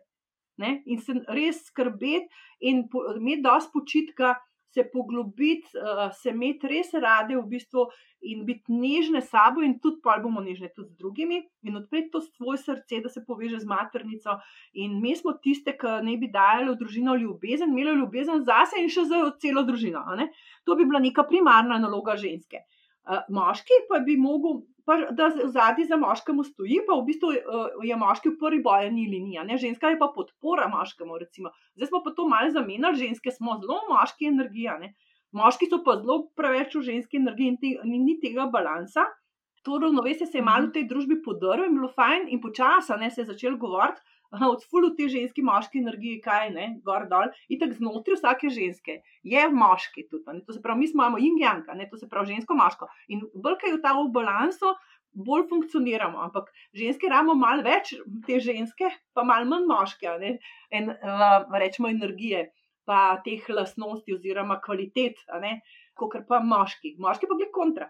Ne? 0.57 0.82
In 0.86 0.99
se 0.99 1.15
res 1.28 1.65
skrbeti 1.69 2.28
in 2.59 2.86
imeti 3.17 3.41
dosti 3.43 3.71
počitka, 3.73 4.36
se 4.76 4.84
poglobiti, 4.91 5.71
uh, 5.80 6.09
se 6.11 6.34
imeti 6.36 6.69
res 6.71 6.91
rade 6.99 7.38
v 7.38 7.43
bistvu 7.47 7.88
in 8.28 8.43
biti 8.47 8.73
nežne 8.73 9.21
s 9.23 9.30
sabo, 9.32 9.63
in 9.63 9.78
tudi 9.80 10.01
pa 10.03 10.17
bomo 10.19 10.43
nežne 10.43 10.71
tudi 10.76 10.91
z 10.91 10.99
drugimi, 10.99 11.41
in 11.63 11.80
odpreti 11.80 12.11
to 12.13 12.21
svoje 12.26 12.59
srce, 12.63 13.01
da 13.05 13.11
se 13.11 13.23
poveže 13.28 13.61
z 13.63 13.69
maternico. 13.69 14.38
In 14.82 14.99
mi 15.01 15.15
smo 15.15 15.36
tiste, 15.41 15.76
ki 15.80 15.99
ne 16.05 16.17
bi 16.19 16.32
dajali 16.34 16.71
v 16.73 16.80
družino 16.82 17.15
ljubezen, 17.21 17.71
imeli 17.71 17.95
ljubezen 18.01 18.43
zase 18.47 18.82
in 18.82 18.91
še 18.91 19.07
za 19.11 19.21
celo 19.41 19.63
družino. 19.67 20.03
To 20.65 20.76
bi 20.76 20.88
bila 20.88 21.03
neka 21.03 21.28
primarna 21.30 21.80
naloga 21.80 22.17
ženske. 22.19 22.65
Moški 23.30 23.86
pa 23.89 23.99
bi 24.06 24.16
mogel 24.18 24.62
pa, 24.86 24.97
da 25.18 25.30
zadnji 25.30 25.86
za 25.86 25.97
moškemu 25.97 26.43
stoji, 26.43 26.80
pa 26.88 26.97
v 26.97 27.06
bistvu 27.06 27.32
uh, 27.34 27.68
je 27.86 27.97
moški 27.97 28.32
v 28.32 28.38
prvi 28.41 28.62
bojni 28.66 29.08
liniji, 29.10 29.43
ne? 29.45 29.58
ženska 29.62 29.91
je 29.93 29.99
pa 29.99 30.12
podpora 30.16 30.68
moškemu. 30.70 31.18
Recimo. 31.22 31.51
Zdaj 31.76 31.91
smo 31.91 32.01
pa 32.06 32.14
to 32.18 32.28
malo 32.30 32.49
zamenjali, 32.53 33.01
ženske 33.01 33.34
smo 33.34 33.60
zelo 33.62 33.82
moški 33.89 34.30
energija, 34.30 34.78
ne? 34.82 34.93
moški 35.34 35.70
so 35.70 35.82
pa 35.86 35.97
zelo 36.01 36.26
preveč 36.38 36.76
v 36.78 36.86
ženski 36.89 37.22
energiji 37.22 37.53
in, 37.53 37.62
te, 37.62 37.76
in 37.84 38.06
ni 38.06 38.18
tega 38.22 38.49
balansa. 38.53 39.06
To 39.66 39.80
ravnovesje 39.82 40.28
se 40.30 40.38
je 40.38 40.45
malo 40.45 40.70
v 40.70 40.76
tej 40.78 40.84
družbi 40.89 41.22
podarilo 41.26 41.66
in 41.66 41.78
bilo 41.78 41.89
fajn, 41.89 42.28
in 42.30 42.41
počasi 42.41 42.93
se 43.10 43.22
je 43.22 43.32
začel 43.32 43.58
govoriti 43.58 44.01
od 44.32 44.63
fulu 44.69 44.91
te 44.97 45.07
ženske 45.11 45.43
moške 45.45 45.80
energije, 45.80 46.21
kaj 46.23 46.49
ne, 46.55 46.67
gor 46.86 47.07
dol. 47.11 47.32
In 47.49 47.61
tako 47.61 47.80
znotraj 47.80 48.19
vsake 48.19 48.51
ženske 48.53 48.99
je 49.23 49.45
moški 49.51 50.07
tudi. 50.09 50.26
Ne? 50.34 50.43
To 50.47 50.55
se 50.55 50.61
pravi, 50.61 50.80
mi 50.80 50.89
smo 50.91 51.03
imamo 51.03 51.21
in-janka, 51.21 51.78
to 51.91 51.97
se 52.01 52.09
pravi 52.09 52.34
žensko, 52.34 52.57
moško. 52.57 52.89
In 53.13 53.23
bolj 53.34 53.59
kaj 53.61 53.76
je 53.76 53.82
ta 53.84 53.95
v 53.97 54.09
balansu, 54.15 54.73
bolj 55.15 55.47
funkcioniramo. 55.49 56.19
Ampak 56.28 56.51
ženske 56.76 57.07
imamo 57.07 57.36
malo 57.39 57.63
več 57.65 57.93
te 58.28 58.39
ženske, 58.43 58.91
pa 59.13 59.23
malo 59.23 59.47
manj 59.51 59.67
moške, 59.71 60.15
in 60.76 60.91
uh, 60.91 61.45
rečemo 61.55 61.91
energije, 61.91 62.49
pa 62.86 63.17
teh 63.26 63.45
lastnosti 63.49 64.13
oziroma 64.13 64.59
kvalitet, 64.61 65.21
kot 65.95 66.17
pa 66.28 66.41
moški. 66.43 66.95
Moški 66.99 67.30
pa 67.30 67.39
gre 67.39 67.51
kontra. 67.53 67.89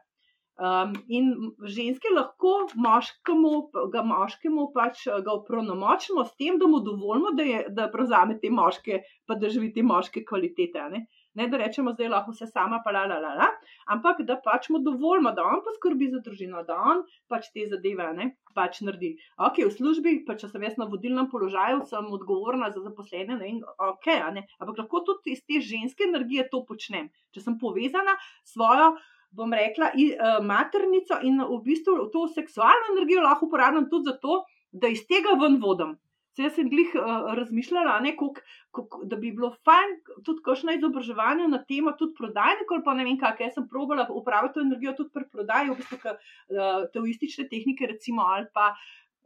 Um, 0.55 0.93
in 1.11 1.33
ženske 1.67 2.07
lahko 2.15 2.53
moškemu, 2.79 3.49
ga 3.91 4.05
moškemu 4.07 4.69
pač 4.75 5.01
ga 5.25 5.33
upronomočimo 5.35 6.23
s 6.23 6.31
tem, 6.39 6.55
da 6.61 6.69
mu 6.71 6.79
dovolimo, 6.79 7.33
da, 7.35 7.43
je, 7.43 7.65
da 7.75 7.89
prevzame 7.91 8.37
te 8.39 8.47
moške, 8.49 9.01
pa 9.27 9.35
da 9.35 9.51
živi 9.51 9.73
te 9.75 9.83
moške 9.83 10.23
kvalitete. 10.23 10.87
Ne? 10.93 11.05
ne 11.35 11.47
da 11.47 11.57
rečemo, 11.57 11.91
da 11.93 12.03
je 12.03 12.09
lahko 12.09 12.31
vse 12.31 12.47
sama, 12.47 12.79
pa 12.83 12.91
la, 12.95 13.03
la, 13.11 13.17
la, 13.19 13.33
la, 13.39 13.47
ampak 13.91 14.21
da 14.27 14.37
pač 14.43 14.69
mu 14.71 14.79
dovolimo, 14.83 15.33
da 15.35 15.43
on 15.43 15.61
poskrbi 15.65 16.07
za 16.13 16.21
družino, 16.23 16.63
da 16.67 16.77
on 16.91 17.03
pač 17.31 17.49
te 17.53 17.65
zadeve 17.71 18.07
ne, 18.15 18.29
pač 18.55 18.79
naredi. 18.87 19.11
Ok, 19.47 19.59
v 19.65 19.73
službi, 19.75 20.13
pa 20.27 20.37
če 20.39 20.49
sem 20.51 20.63
jaz 20.63 20.79
na 20.79 20.87
vodilnem 20.91 21.27
položaju, 21.31 21.83
sem 21.89 22.07
odgovorna 22.17 22.71
za 22.71 22.85
zaposlene, 22.85 23.35
ne, 23.41 23.51
in 23.57 23.59
ok, 23.89 24.07
ne, 24.37 24.45
ampak 24.61 24.85
lahko 24.85 25.03
tudi 25.11 25.35
iz 25.35 25.43
te 25.43 25.59
ženske 25.59 26.07
energije 26.07 26.47
to 26.51 26.63
počnem, 26.69 27.11
če 27.35 27.43
sem 27.43 27.59
povezana 27.59 28.15
s 28.23 28.55
svojo 28.55 28.93
bom 29.35 29.53
rekla, 29.53 29.91
in, 29.99 30.15
uh, 30.15 30.39
maternico 30.45 31.19
in 31.23 31.41
v 31.43 31.59
bistvu 31.65 32.09
to 32.13 32.25
seksualno 32.33 32.95
energijo 32.95 33.23
lahko 33.25 33.49
uporabljam 33.49 33.89
tudi 33.91 34.11
zato, 34.11 34.43
da 34.71 34.91
iz 34.91 35.05
tega 35.07 35.37
ven 35.41 35.59
vodim. 35.61 35.95
Jaz 36.35 36.57
sem 36.57 36.67
glih 36.67 36.91
uh, 36.99 37.29
razmišljala, 37.37 37.93
ne, 38.03 38.11
kuk, 38.19 38.41
kuk, 38.75 38.97
da 39.07 39.15
bi 39.15 39.29
bilo 39.31 39.53
fajn 39.67 39.93
tudi 40.27 40.43
kakšno 40.43 40.73
izobraževanje 40.75 41.47
na 41.47 41.61
temo, 41.63 41.93
tudi 41.95 42.11
prodajne, 42.17 42.65
ali 42.67 42.83
pa 42.83 42.95
ne 42.97 43.05
vem, 43.07 43.15
kaj. 43.21 43.37
Jaz 43.39 43.55
sem 43.55 43.69
probala 43.71 44.03
upraviti 44.11 44.57
to 44.57 44.65
energijo 44.65 44.97
tudi 44.97 45.13
pri 45.15 45.29
prodaji, 45.31 45.71
v 45.71 45.77
bistvu, 45.79 45.99
uh, 46.11 46.83
teoistične 46.91 47.47
tehnike, 47.51 47.87
recimo, 47.93 48.27
ali 48.35 48.51
pa 48.51 48.73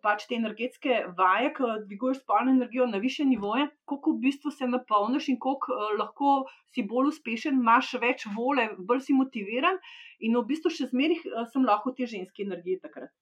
pač 0.04 0.26
te 0.30 0.38
energetske 0.40 1.00
vaje, 1.18 1.54
ki 1.58 1.70
dviguješ 1.86 2.22
spolno 2.24 2.54
energijo 2.56 2.88
na 2.90 3.02
više 3.04 3.26
nivoje, 3.26 3.68
koliko 3.86 4.16
v 4.16 4.24
bistvu 4.26 4.52
se 4.52 4.68
napolniš 4.68 5.30
in 5.34 5.40
koliko 5.40 5.76
uh, 5.76 5.96
lahko 6.00 6.36
si 6.74 6.86
bolj 6.92 7.14
uspešen, 7.14 7.62
imaš 7.62 7.94
več 8.02 8.28
vole, 8.36 8.70
bolj 8.92 9.06
si 9.08 9.18
motiviran. 9.18 9.80
In 10.20 10.36
v 10.38 10.46
bistvu 10.52 10.74
še 10.76 10.92
zmeraj 10.92 11.24
uh, 11.26 11.48
sem 11.54 11.66
lahko 11.66 11.96
te 11.98 12.10
ženske 12.10 12.46
energije 12.48 12.84
takrat. 12.86 13.14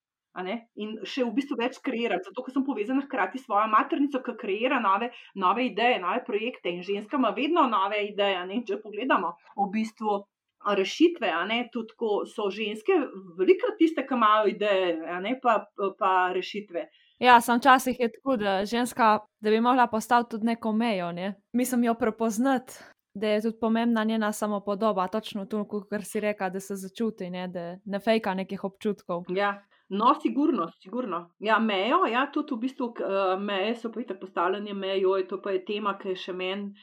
In 0.77 0.89
še 1.01 1.23
v 1.25 1.33
bistvu 1.33 1.55
več 1.57 1.79
kreirati, 1.81 2.29
zato 2.29 2.43
ker 2.45 2.53
sem 2.53 2.65
povezana 2.65 3.01
hkrati 3.01 3.39
s 3.39 3.47
svojo 3.47 3.65
maternico, 3.71 4.21
ki 4.21 4.35
kreira 4.37 4.77
nove, 4.83 5.09
nove 5.33 5.65
ideje, 5.65 5.97
nove 6.03 6.21
projekte. 6.27 6.69
In 6.69 6.83
ženska 6.85 7.17
ima 7.17 7.31
vedno 7.33 7.65
nove 7.71 8.03
ideje. 8.05 8.43
Ne? 8.45 8.59
Če 8.67 8.77
pogledamo, 8.83 9.33
v 9.57 9.69
bistvu 9.73 10.19
rešitve, 10.65 11.31
tudi 11.73 11.93
ko 11.97 12.25
so 12.25 12.49
ženske, 12.49 12.93
veliko 13.37 13.73
tiste, 13.77 14.05
ki 14.07 14.13
imajo 14.13 14.47
ideje, 14.47 14.95
ne 15.21 15.39
pa, 15.43 15.65
pa 15.99 16.31
rešitve. 16.33 16.87
Ja, 17.19 17.41
sem 17.41 17.57
včasih 17.57 17.99
je 17.99 18.11
tako, 18.11 18.37
da 18.37 18.65
ženska, 18.65 19.19
da 19.39 19.49
bi 19.49 19.61
mogla 19.61 19.87
postaviti 19.87 20.29
tudi 20.29 20.45
neko 20.45 20.71
mejo, 20.71 21.11
ne? 21.11 21.33
mislim 21.53 21.83
jo 21.83 21.93
prepoznati, 21.93 22.73
da 23.13 23.27
je 23.27 23.41
tudi 23.41 23.57
pomembna 23.61 24.03
njena 24.03 24.31
samopodoba, 24.31 25.07
točno 25.07 25.45
to, 25.45 25.65
kar 25.89 26.03
si 26.05 26.19
reka, 26.19 26.49
da 26.49 26.59
se 26.59 26.75
začuti, 26.75 27.29
ne? 27.29 27.47
da 27.47 27.77
ne 27.85 27.99
fejka 27.99 28.33
nekih 28.33 28.63
občutkov. 28.63 29.23
Ja. 29.29 29.63
No, 29.89 30.15
sigurno, 30.21 30.71
sigurno. 30.83 31.29
Ja, 31.39 31.59
mejo, 31.59 32.01
ja, 32.11 32.25
tudi 32.33 32.55
v 32.55 32.57
bistvu 32.59 32.85
uh, 32.85 33.39
meje 33.39 33.75
so 33.75 33.91
pa 33.91 34.01
tako 34.03 34.25
postavljene, 34.25 34.73
mejo, 34.73 35.13
to 35.29 35.41
pa 35.41 35.53
je 35.55 35.61
tema, 35.65 35.93
ki 35.97 36.09
je 36.09 36.15
še 36.15 36.33
meni 36.33 36.73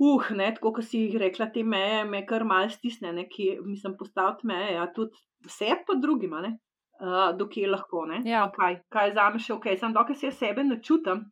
uh, 0.00 0.30
ne, 0.36 0.48
tako 0.56 0.72
kot 0.76 0.86
si 0.88 1.04
jih 1.04 1.18
rekla, 1.20 1.50
te 1.54 1.64
meje 1.64 2.04
me 2.08 2.24
kar 2.26 2.44
mal 2.48 2.70
stisne, 2.72 3.12
ne, 3.16 3.26
ki 3.28 3.52
mislim 3.64 3.96
postaviti 3.98 4.48
meje, 4.48 4.74
ja, 4.78 4.86
tudi 4.96 5.16
vse 5.46 5.74
pa 5.86 5.96
drugima, 6.00 6.40
ne, 6.44 6.54
uh, 7.00 7.30
dokje 7.36 7.68
lahko, 7.68 8.06
ne. 8.08 8.22
Ja. 8.28 8.46
Kaj, 8.54 8.80
kaj 8.92 9.14
za 9.18 9.28
me 9.32 9.42
še 9.42 9.56
ok, 9.56 9.72
sem 9.80 9.96
dokaj 9.96 10.20
se 10.22 10.32
sebe 10.36 10.64
ne 10.64 10.80
čutim, 10.84 11.26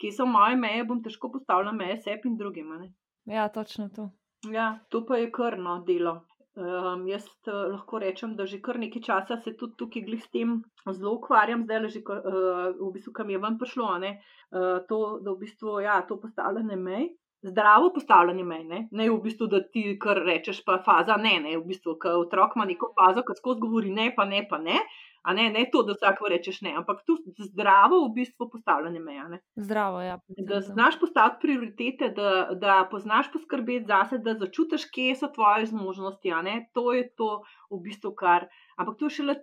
ki 0.00 0.12
so 0.14 0.26
moje 0.26 0.58
meje, 0.60 0.84
bom 0.86 1.00
težko 1.02 1.32
postavila 1.32 1.72
meje 1.74 2.00
sebi 2.04 2.30
in 2.30 2.38
drugima, 2.38 2.78
ne. 2.82 2.92
Ja, 3.30 3.48
točno 3.48 3.88
to. 3.94 4.10
Ja, 4.52 4.74
to 4.92 5.02
pa 5.08 5.18
je 5.18 5.32
krno 5.32 5.80
delo. 5.86 6.20
Um, 6.54 7.08
jaz 7.10 7.24
uh, 7.48 7.72
lahko 7.72 7.98
rečem, 7.98 8.36
da 8.38 8.44
že 8.46 8.60
kar 8.62 8.76
nekaj 8.78 9.02
časa 9.02 9.40
se 9.42 9.56
tudi 9.58 9.74
tukaj 9.80 10.04
glih 10.06 10.20
s 10.22 10.30
tem 10.30 10.52
zelo 10.86 11.16
ukvarjam, 11.16 11.64
zdaj 11.66 11.80
le 11.82 11.88
že, 11.90 12.02
uh, 12.06 12.68
v 12.78 12.90
bistvu, 12.94 13.14
kam 13.16 13.32
je 13.32 13.40
vam 13.42 13.56
prišlo, 13.58 13.88
ne, 13.98 14.12
uh, 14.54 14.78
to, 14.86 15.00
da 15.24 15.32
v 15.32 15.40
bistvu, 15.40 15.80
ja, 15.82 15.96
to 16.06 16.20
postavljanje 16.22 16.78
mej 16.78 17.08
zdravo 17.44 17.90
postavljanje 17.94 18.44
mej, 18.44 18.64
ne? 18.64 18.88
ne 18.90 19.08
v 19.10 19.16
bistvu, 19.24 19.48
da 19.52 19.60
ti 19.62 19.84
kar 20.00 20.20
rečeš, 20.26 20.62
pa 20.64 20.78
faza 20.84 21.16
ne, 21.20 21.36
ne, 21.44 21.56
v 21.58 21.64
bistvu, 21.68 21.98
ker 22.00 22.16
otrok 22.20 22.56
ima 22.56 22.66
neko 22.68 22.92
fazo, 22.96 23.24
ki 23.26 23.36
skozi 23.40 23.60
govori 23.60 23.92
ne, 23.92 24.10
pa 24.16 24.24
ne, 24.28 24.46
pa 24.48 24.58
ne. 24.58 24.80
A 25.24 25.32
ne, 25.32 25.46
ne 25.48 25.62
to, 25.72 25.80
da 25.88 25.94
vsak 25.96 26.18
rečeš 26.28 26.58
ne, 26.66 26.74
ampak 26.76 26.98
tu 27.08 27.14
zdravo 27.46 28.02
v 28.02 28.10
bistvu 28.18 28.50
postavljanje 28.52 29.00
meja. 29.00 29.24
Ne? 29.28 29.38
Zdravo, 29.56 30.02
ja. 30.04 30.18
Da 30.50 30.60
znaš 30.60 30.98
postaviti 31.00 31.40
prioritete, 31.40 32.10
da, 32.16 32.32
da 32.60 32.74
poznaš 32.90 33.30
poskrbeti 33.32 33.88
zase, 33.88 34.18
da 34.20 34.36
začutiš, 34.40 34.84
kje 34.92 35.16
so 35.22 35.32
tvoje 35.32 35.70
zmožnosti. 35.72 36.34
To 36.76 36.92
je 36.92 37.08
to 37.16 37.30
v 37.72 37.80
bistvu 37.88 38.12
kar. 38.12 38.50
Ampak 38.76 39.00
to 39.00 39.08
je 39.08 39.16
šele 39.16 39.38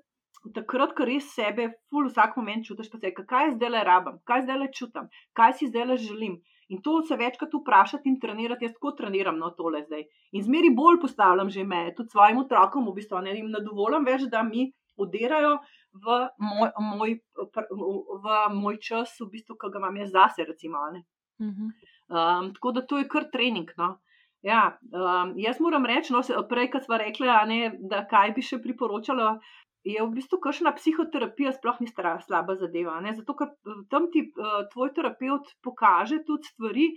takrat, 0.54 0.93
ko 0.97 1.06
res 1.06 1.34
sebe, 1.34 1.68
ful 1.89 2.08
vsak 2.10 2.38
moment 2.38 2.66
čutiš, 2.66 2.89
pa 2.91 3.02
se 3.02 3.12
kaj 3.18 3.56
zdaj 3.58 3.74
le 3.74 3.84
rabim, 3.86 4.22
kaj 4.26 4.45
zdaj 4.45 4.62
le 4.62 4.70
čutim, 4.74 5.10
kaj 5.38 5.58
si 5.58 5.70
zdaj 5.74 5.86
le 5.89 5.97
želim. 5.97 6.38
In 6.72 6.80
to 6.82 7.01
se 7.07 7.17
večkrat 7.19 7.53
vprašati 7.53 8.09
in 8.09 8.19
trenirati, 8.19 8.65
jaz 8.65 8.74
tako 8.78 8.93
treniram 8.97 9.39
na 9.39 9.49
no, 9.49 9.55
tole 9.57 9.82
zdaj. 9.84 10.05
In 10.32 10.43
zmeri 10.45 10.69
bolj 10.76 11.01
postavljam 11.01 11.49
že 11.49 11.65
meje, 11.67 11.95
tudi 11.97 12.13
svojim 12.13 12.38
otrokom, 12.45 12.88
v 12.88 12.95
bistvu 12.99 13.19
ne 13.26 13.36
jim 13.36 13.49
ne 13.51 13.59
dovolim 13.65 14.07
več, 14.07 14.24
da 14.32 14.43
mi 14.47 14.69
odirajo 14.95 15.57
v 16.05 16.19
moj, 16.39 16.69
moj, 16.80 17.17
v 18.24 18.38
moj 18.55 18.78
čas, 18.80 19.17
v 19.19 19.28
bistvu, 19.34 19.57
ki 19.59 19.72
ga 19.74 19.82
imam 19.82 19.99
jaz 19.99 20.13
zase. 20.15 20.45
Recimo, 20.47 20.86
um, 21.41 22.53
tako 22.55 22.72
da 22.78 22.86
to 22.88 23.01
je 23.01 23.09
kar 23.11 23.28
trening. 23.34 23.74
No. 23.78 23.97
Ja, 24.41 24.61
um, 24.89 25.36
jaz 25.38 25.59
moram 25.61 25.86
reči, 25.86 26.13
no, 26.15 26.24
prej, 26.49 26.72
ko 26.74 26.80
smo 26.82 26.97
rekli, 26.97 27.28
ne, 27.51 27.59
da 27.91 28.05
kaj 28.09 28.32
bi 28.38 28.41
še 28.41 28.57
priporočala 28.63 29.36
je 29.84 30.02
v 30.02 30.10
bistvu 30.14 30.40
kakšna 30.42 30.74
psihoterapija 30.78 31.54
sploh 31.56 31.80
ni 31.82 31.90
stara, 31.90 32.18
slaba 32.22 32.56
zadeva. 32.60 33.00
Ne? 33.02 33.16
Zato, 33.18 33.34
ker 33.38 33.50
eh, 33.50 33.80
tam 33.90 34.10
ti 34.14 34.28
uh, 34.30 34.62
tvoj 34.74 34.94
terapeut 34.98 35.50
pokaže 35.66 36.22
tudi 36.28 36.50
stvari, 36.52 36.90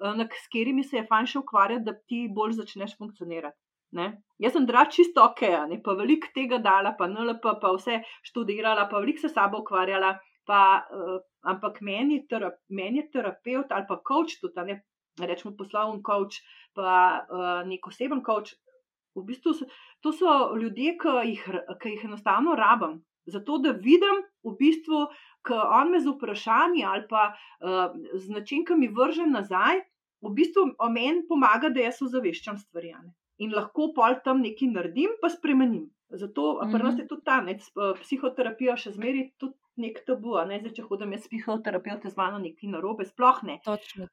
uh, 0.00 0.16
s 0.24 0.46
katerimi 0.48 0.84
se 0.84 1.00
je 1.00 1.08
fajn 1.10 1.28
še 1.32 1.42
ukvarjati, 1.42 1.86
da 1.88 1.96
ti 2.08 2.22
bolj 2.32 2.56
začneš 2.62 2.96
funkcionirati. 3.00 3.58
Ne? 3.98 4.06
Jaz 4.40 4.54
sem 4.54 4.66
drač 4.66 4.94
čisto 4.96 5.24
ok, 5.26 5.42
ne? 5.68 5.80
pa 5.84 5.96
veliko 5.98 6.30
tega 6.34 6.60
dala, 6.64 6.94
pa 6.96 7.10
NLP, 7.10 7.56
pa 7.60 7.74
vse 7.76 8.00
študirala, 8.30 8.88
pa 8.88 9.02
veliko 9.02 9.26
se 9.26 9.32
sabo 9.32 9.64
ukvarjala. 9.64 10.16
Pa, 10.48 10.62
uh, 10.88 11.20
ampak 11.46 11.76
meni, 11.84 12.24
terap, 12.26 12.56
meni 12.72 13.02
je 13.02 13.10
terapeut 13.18 13.70
ali 13.70 13.84
pa 13.86 14.00
coach, 14.00 14.40
tudi 14.40 14.64
ne, 14.66 14.80
rečemo 15.20 15.52
poslovni 15.58 16.00
coach, 16.02 16.40
pa 16.74 16.94
uh, 17.20 17.60
nek 17.68 17.86
oseben 17.86 18.24
coach, 18.24 18.56
V 19.18 19.24
bistvu 19.26 19.54
so, 19.58 19.66
to 20.00 20.12
so 20.12 20.34
ljudje, 20.56 20.96
ki 21.00 21.14
jih, 21.30 21.46
ki 21.82 21.94
jih 21.94 22.04
enostavno 22.10 22.54
rabim. 22.58 23.00
Zato, 23.30 23.58
da 23.62 23.72
vidim, 23.76 24.22
v 24.46 24.54
bistvu, 24.58 25.06
ko 25.46 25.56
on 25.78 25.92
me 25.92 26.00
z 26.00 26.12
vprašanji 26.12 26.84
ali 26.84 27.06
pa 27.08 27.30
uh, 27.32 27.94
z 28.14 28.30
način, 28.30 28.64
ki 28.64 28.76
mi 28.78 28.88
vrže 28.88 29.26
nazaj, 29.26 29.82
v 30.24 30.32
bistvu 30.36 30.66
o 30.78 30.90
meni 30.92 31.24
pomaga, 31.28 31.70
da 31.72 31.86
jaz 31.86 32.02
ozaveščam 32.06 32.58
stvari. 32.60 32.92
Ne? 32.96 33.14
In 33.40 33.54
lahko 33.56 33.90
pol 33.96 34.18
tam 34.24 34.42
nekaj 34.44 34.68
naredim, 34.74 35.16
pa 35.22 35.30
spremenim. 35.32 35.88
Zato, 36.10 36.42
mm 36.52 36.66
-hmm. 36.66 36.72
pri 36.72 36.82
nas 36.82 36.98
je 36.98 37.06
tudi 37.08 37.24
ta 37.24 37.40
ne, 37.40 37.58
psihoterapija 38.02 38.76
še 38.76 38.92
zmeraj 38.92 39.30
nek 39.80 40.02
tabu, 40.06 40.36
ne 40.48 40.60
zdaj, 40.60 40.74
če 40.76 40.84
hodim 40.88 41.14
jaz 41.16 41.26
psihoterapeute 41.30 42.12
z 42.12 42.18
mano 42.20 42.38
nekaj 42.42 42.70
narobe, 42.74 43.06
sploh 43.08 43.40
ne. 43.48 43.58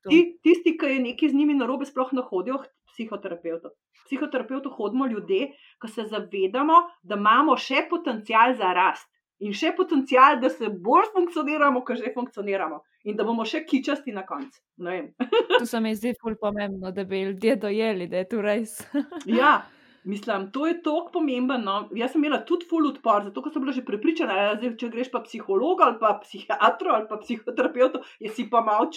Ti, 0.07 0.21
tisti, 0.43 0.77
ki 0.79 0.93
je 0.95 1.03
nekaj 1.09 1.33
z 1.33 1.39
njimi 1.39 1.57
narobe, 1.57 1.87
sploh 1.89 2.13
ne 2.17 2.23
hodijo 2.25 2.61
k 2.63 2.71
psihoterapeutu. 2.93 3.73
Psihoterapeutu 4.07 4.71
hodimo 4.73 5.07
ljudje, 5.11 5.51
ki 5.81 5.91
se 5.91 6.07
zavedamo, 6.09 6.81
da 7.03 7.19
imamo 7.19 7.57
še 7.59 7.85
potencial 7.91 8.55
za 8.57 8.73
rast 8.73 9.09
in 9.39 9.53
še 9.53 9.73
potencial, 9.77 10.39
da 10.41 10.49
se 10.49 10.69
bolj 10.69 11.11
funkcioniramo, 11.13 11.83
kot 11.85 12.01
že 12.01 12.13
funkcioniramo. 12.15 12.81
In 13.07 13.15
da 13.15 13.23
bomo 13.23 13.45
še 13.47 13.61
kičasti 13.67 14.11
na 14.11 14.25
koncu. 14.27 14.59
To 15.59 15.65
se 15.65 15.79
mi 15.79 15.93
zdi 15.95 16.15
ful 16.19 16.35
pomembno, 16.41 16.91
da 16.91 17.05
bi 17.07 17.21
ljudje 17.27 17.55
dojeli, 17.61 18.07
da 18.11 18.23
je 18.23 18.27
to 18.27 18.41
res. 18.41 18.79
Ja, 19.29 19.61
mislim, 20.07 20.49
to 20.51 20.67
je 20.67 20.77
tako 20.83 21.11
pomembno. 21.13 21.57
No. 21.57 21.75
Jaz 21.95 22.11
sem 22.11 22.23
imela 22.23 22.39
tudi 22.45 22.65
ful 22.69 22.87
odpor, 22.89 23.23
zato 23.27 23.43
ker 23.43 23.53
sem 23.53 23.63
bila 23.63 23.75
že 23.75 23.85
prepričana, 23.85 24.35
da 24.35 24.55
zdaj, 24.57 24.75
če 24.81 24.89
greš 24.93 25.11
pa 25.13 25.21
psihologa 25.25 25.89
ali 25.89 25.99
pa 25.99 26.13
psihiatru 26.23 26.93
ali 26.95 27.07
pa 27.09 27.19
psihoterapeutu, 27.21 28.03
je 28.23 28.31
si 28.31 28.47
pa 28.49 28.61
malo 28.65 28.89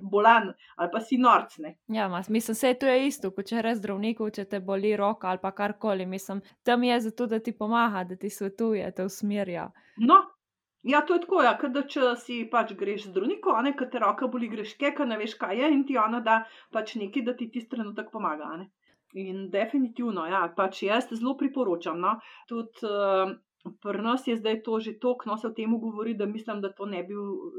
bolan 0.00 0.52
ali 0.76 0.90
pa 0.92 1.00
si 1.00 1.18
norcne. 1.18 1.76
Ja, 1.88 2.08
mas, 2.08 2.28
mislim, 2.28 2.54
vse 2.54 2.74
to 2.74 2.86
je 2.86 3.06
isto, 3.06 3.30
kot 3.34 3.48
če 3.48 3.62
rečeš 3.62 3.80
zdravniku, 3.80 4.30
če 4.30 4.44
te 4.44 4.60
boli 4.60 4.96
roka 4.96 5.30
ali 5.30 5.40
pa 5.42 5.54
karkoli. 5.56 6.06
Mislim, 6.06 6.42
tam 6.62 6.84
je 6.84 7.00
zato, 7.00 7.26
da 7.26 7.38
ti 7.38 7.56
pomaga, 7.56 8.04
da 8.04 8.16
ti 8.16 8.30
svetuje, 8.30 8.90
te 8.96 9.04
usmerja. 9.04 9.70
No, 9.96 10.20
ja, 10.82 11.00
to 11.06 11.14
je 11.14 11.20
tako, 11.20 11.42
ja, 11.42 11.54
da 11.74 11.82
če 11.94 12.14
si 12.20 12.42
pač 12.52 12.74
greš 12.78 13.06
z 13.06 13.14
zdravnikom, 13.14 13.56
a 13.56 13.62
ne, 13.66 13.74
ker 13.76 13.90
te 13.92 14.02
roka 14.02 14.28
boli, 14.32 14.48
greš 14.52 14.76
keka, 14.80 15.06
ne 15.08 15.18
veš, 15.20 15.36
kaj 15.40 15.62
je 15.62 15.72
in 15.76 15.86
ti 15.88 15.98
ona 16.00 16.20
da 16.24 16.42
pač 16.72 16.94
nekaj, 17.00 17.26
da 17.26 17.36
ti 17.36 17.50
tisti 17.52 17.76
trenutek 17.76 18.10
pomaga. 18.12 18.54
Ne? 18.60 18.70
In 19.18 19.48
definitivno, 19.50 20.24
ja, 20.30 20.44
pač 20.56 20.84
jaz 20.86 21.08
zelo 21.10 21.34
priporočam. 21.38 21.98
No? 21.98 22.12
Tudi 22.50 22.86
uh, 22.86 23.32
pri 23.82 24.02
nas 24.02 24.26
je 24.28 24.36
zdaj 24.38 24.60
to 24.66 24.78
že 24.80 24.92
tok, 25.02 25.26
no 25.26 25.36
se 25.36 25.48
o 25.48 25.54
tem 25.56 25.72
govori, 25.80 26.14
da 26.14 26.26
mislim, 26.26 26.60
da 26.60 26.70
to 26.72 26.86
ne 26.86 27.02
bi, 27.04 27.16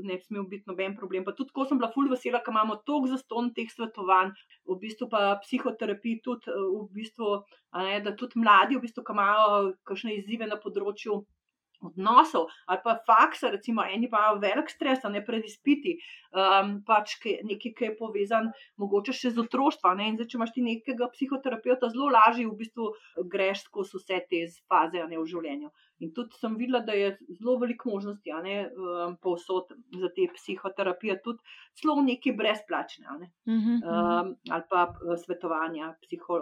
ne 0.07 0.17
smel 0.19 0.47
biti 0.47 0.69
noben 0.71 0.95
problem. 0.95 1.25
Pa 1.25 1.35
tudi, 1.35 1.51
ko 1.51 1.65
sem 1.67 1.77
bila 1.77 1.91
ful 1.91 2.07
vesela, 2.09 2.39
ker 2.39 2.55
imamo 2.55 2.79
tok 2.87 3.09
zaston 3.11 3.51
teh 3.57 3.67
svetovanj, 3.67 4.31
v 4.69 4.79
bistvu 4.79 5.09
pa 5.11 5.35
psihoterapiji 5.43 6.21
tudi, 6.23 6.47
uh, 6.55 6.87
v 6.87 7.01
bistvu, 7.01 7.35
ne, 7.83 7.99
da 8.05 8.15
tudi 8.15 8.39
mladi, 8.39 8.79
v 8.79 8.87
bistvu, 8.87 9.03
ki 9.03 9.17
imajo 9.17 9.75
kakšne 9.83 10.15
izzive 10.21 10.47
na 10.47 10.57
področju 10.61 11.19
odnosov 11.81 12.47
ali 12.67 12.79
pa 12.83 12.95
faksa, 13.07 13.51
recimo, 13.51 13.83
eni 13.83 14.07
imajo 14.07 14.39
velik 14.41 14.69
stres, 14.69 15.03
ne 15.09 15.23
pred 15.25 15.45
izpiti, 15.45 15.97
um, 16.31 16.73
pač 16.87 17.15
ki, 17.21 17.37
nekaj, 17.47 17.75
ki 17.77 17.87
je 17.89 17.95
povezan 17.99 18.51
mogoče 18.81 19.15
še 19.15 19.33
z 19.35 19.43
otroštvom. 19.45 19.97
Ne? 19.99 20.09
In 20.11 20.19
zdaj, 20.19 20.29
če 20.31 20.39
imaš 20.39 20.55
ti 20.55 20.65
nekega 20.65 21.09
psihoterapeuta, 21.15 21.91
zelo 21.93 22.11
lažje 22.13 22.47
v 22.47 22.57
bistvu 22.59 22.91
greš 23.31 23.65
skozi 23.67 23.97
vse 23.99 24.21
te 24.29 24.43
faze 24.69 25.07
ne, 25.07 25.17
v 25.17 25.25
življenju. 25.33 25.71
In 26.01 26.13
tudi 26.17 26.37
sem 26.39 26.55
videla, 26.57 26.81
da 26.85 26.95
je 26.97 27.11
zelo 27.37 27.57
veliko 27.61 27.89
možnosti, 27.89 28.31
a 28.31 28.41
ne 28.41 28.55
um, 28.67 29.17
povsod 29.21 29.73
za 30.01 30.09
te 30.15 30.25
psihoterapije, 30.33 31.19
tudi 31.21 31.39
celo 31.77 31.95
neki 32.01 32.33
brezplačne, 32.37 33.17
ne. 33.19 33.29
Mhm, 33.47 33.57
mhm. 33.57 33.75
Um, 33.85 34.33
ali 34.49 34.65
pa 34.69 34.87
eh, 34.89 35.17
svetovanja, 35.23 35.93
psiho, 36.01 36.39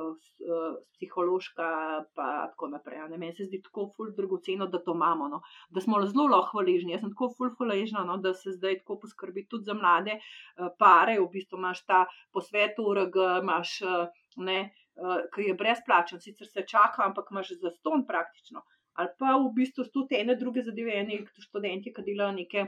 eh, 0.48 0.80
psihološka, 0.96 1.70
pa 2.16 2.30
tako 2.54 2.72
naprej. 2.76 3.04
ne. 3.10 3.18
Meni 3.18 3.36
se 3.36 3.46
zdi 3.50 3.62
tako 3.64 3.90
ful 3.96 4.14
dragoceno, 4.18 4.68
da 4.68 4.84
to 4.84 4.96
imamo, 4.96 5.28
no. 5.28 5.42
da 5.70 5.82
smo 5.82 6.02
zelo 6.06 6.28
lahko 6.32 6.58
hvaležni. 6.58 6.96
Jaz 6.96 7.04
sem 7.04 7.14
tako 7.14 7.32
ful 7.38 7.54
hvaležna, 7.58 8.04
no, 8.08 8.18
da 8.18 8.34
se 8.34 8.56
zdaj 8.56 8.80
tako 8.82 9.00
poskrbi 9.04 9.48
tudi 9.48 9.70
za 9.70 9.74
mlade 9.74 10.18
eh, 10.18 10.70
pare. 10.80 11.20
V 11.20 11.30
bistvu 11.36 11.60
imaš 11.60 11.86
ta 11.86 12.06
posvet 12.34 12.80
URG, 12.80 13.16
imaš 13.44 13.82
eh, 13.82 14.26
ne, 14.50 14.60
eh, 14.96 15.22
ki 15.36 15.52
je 15.52 15.56
brezplačen, 15.62 16.22
sicer 16.22 16.48
se 16.48 16.66
čaka, 16.68 17.06
ampak 17.06 17.32
imaš 17.32 17.56
za 17.62 17.72
ston 17.80 18.06
praktično. 18.08 18.64
Ali 19.00 19.14
pa 19.20 19.38
v 19.40 19.52
bistvu 19.56 19.86
tudi 19.94 20.20
ene 20.20 20.36
druge 20.36 20.64
zadeve, 20.66 20.96
eni 21.00 21.22
študenti, 21.46 21.94
ki 21.96 22.06
delajo 22.08 22.36
neke. 22.36 22.66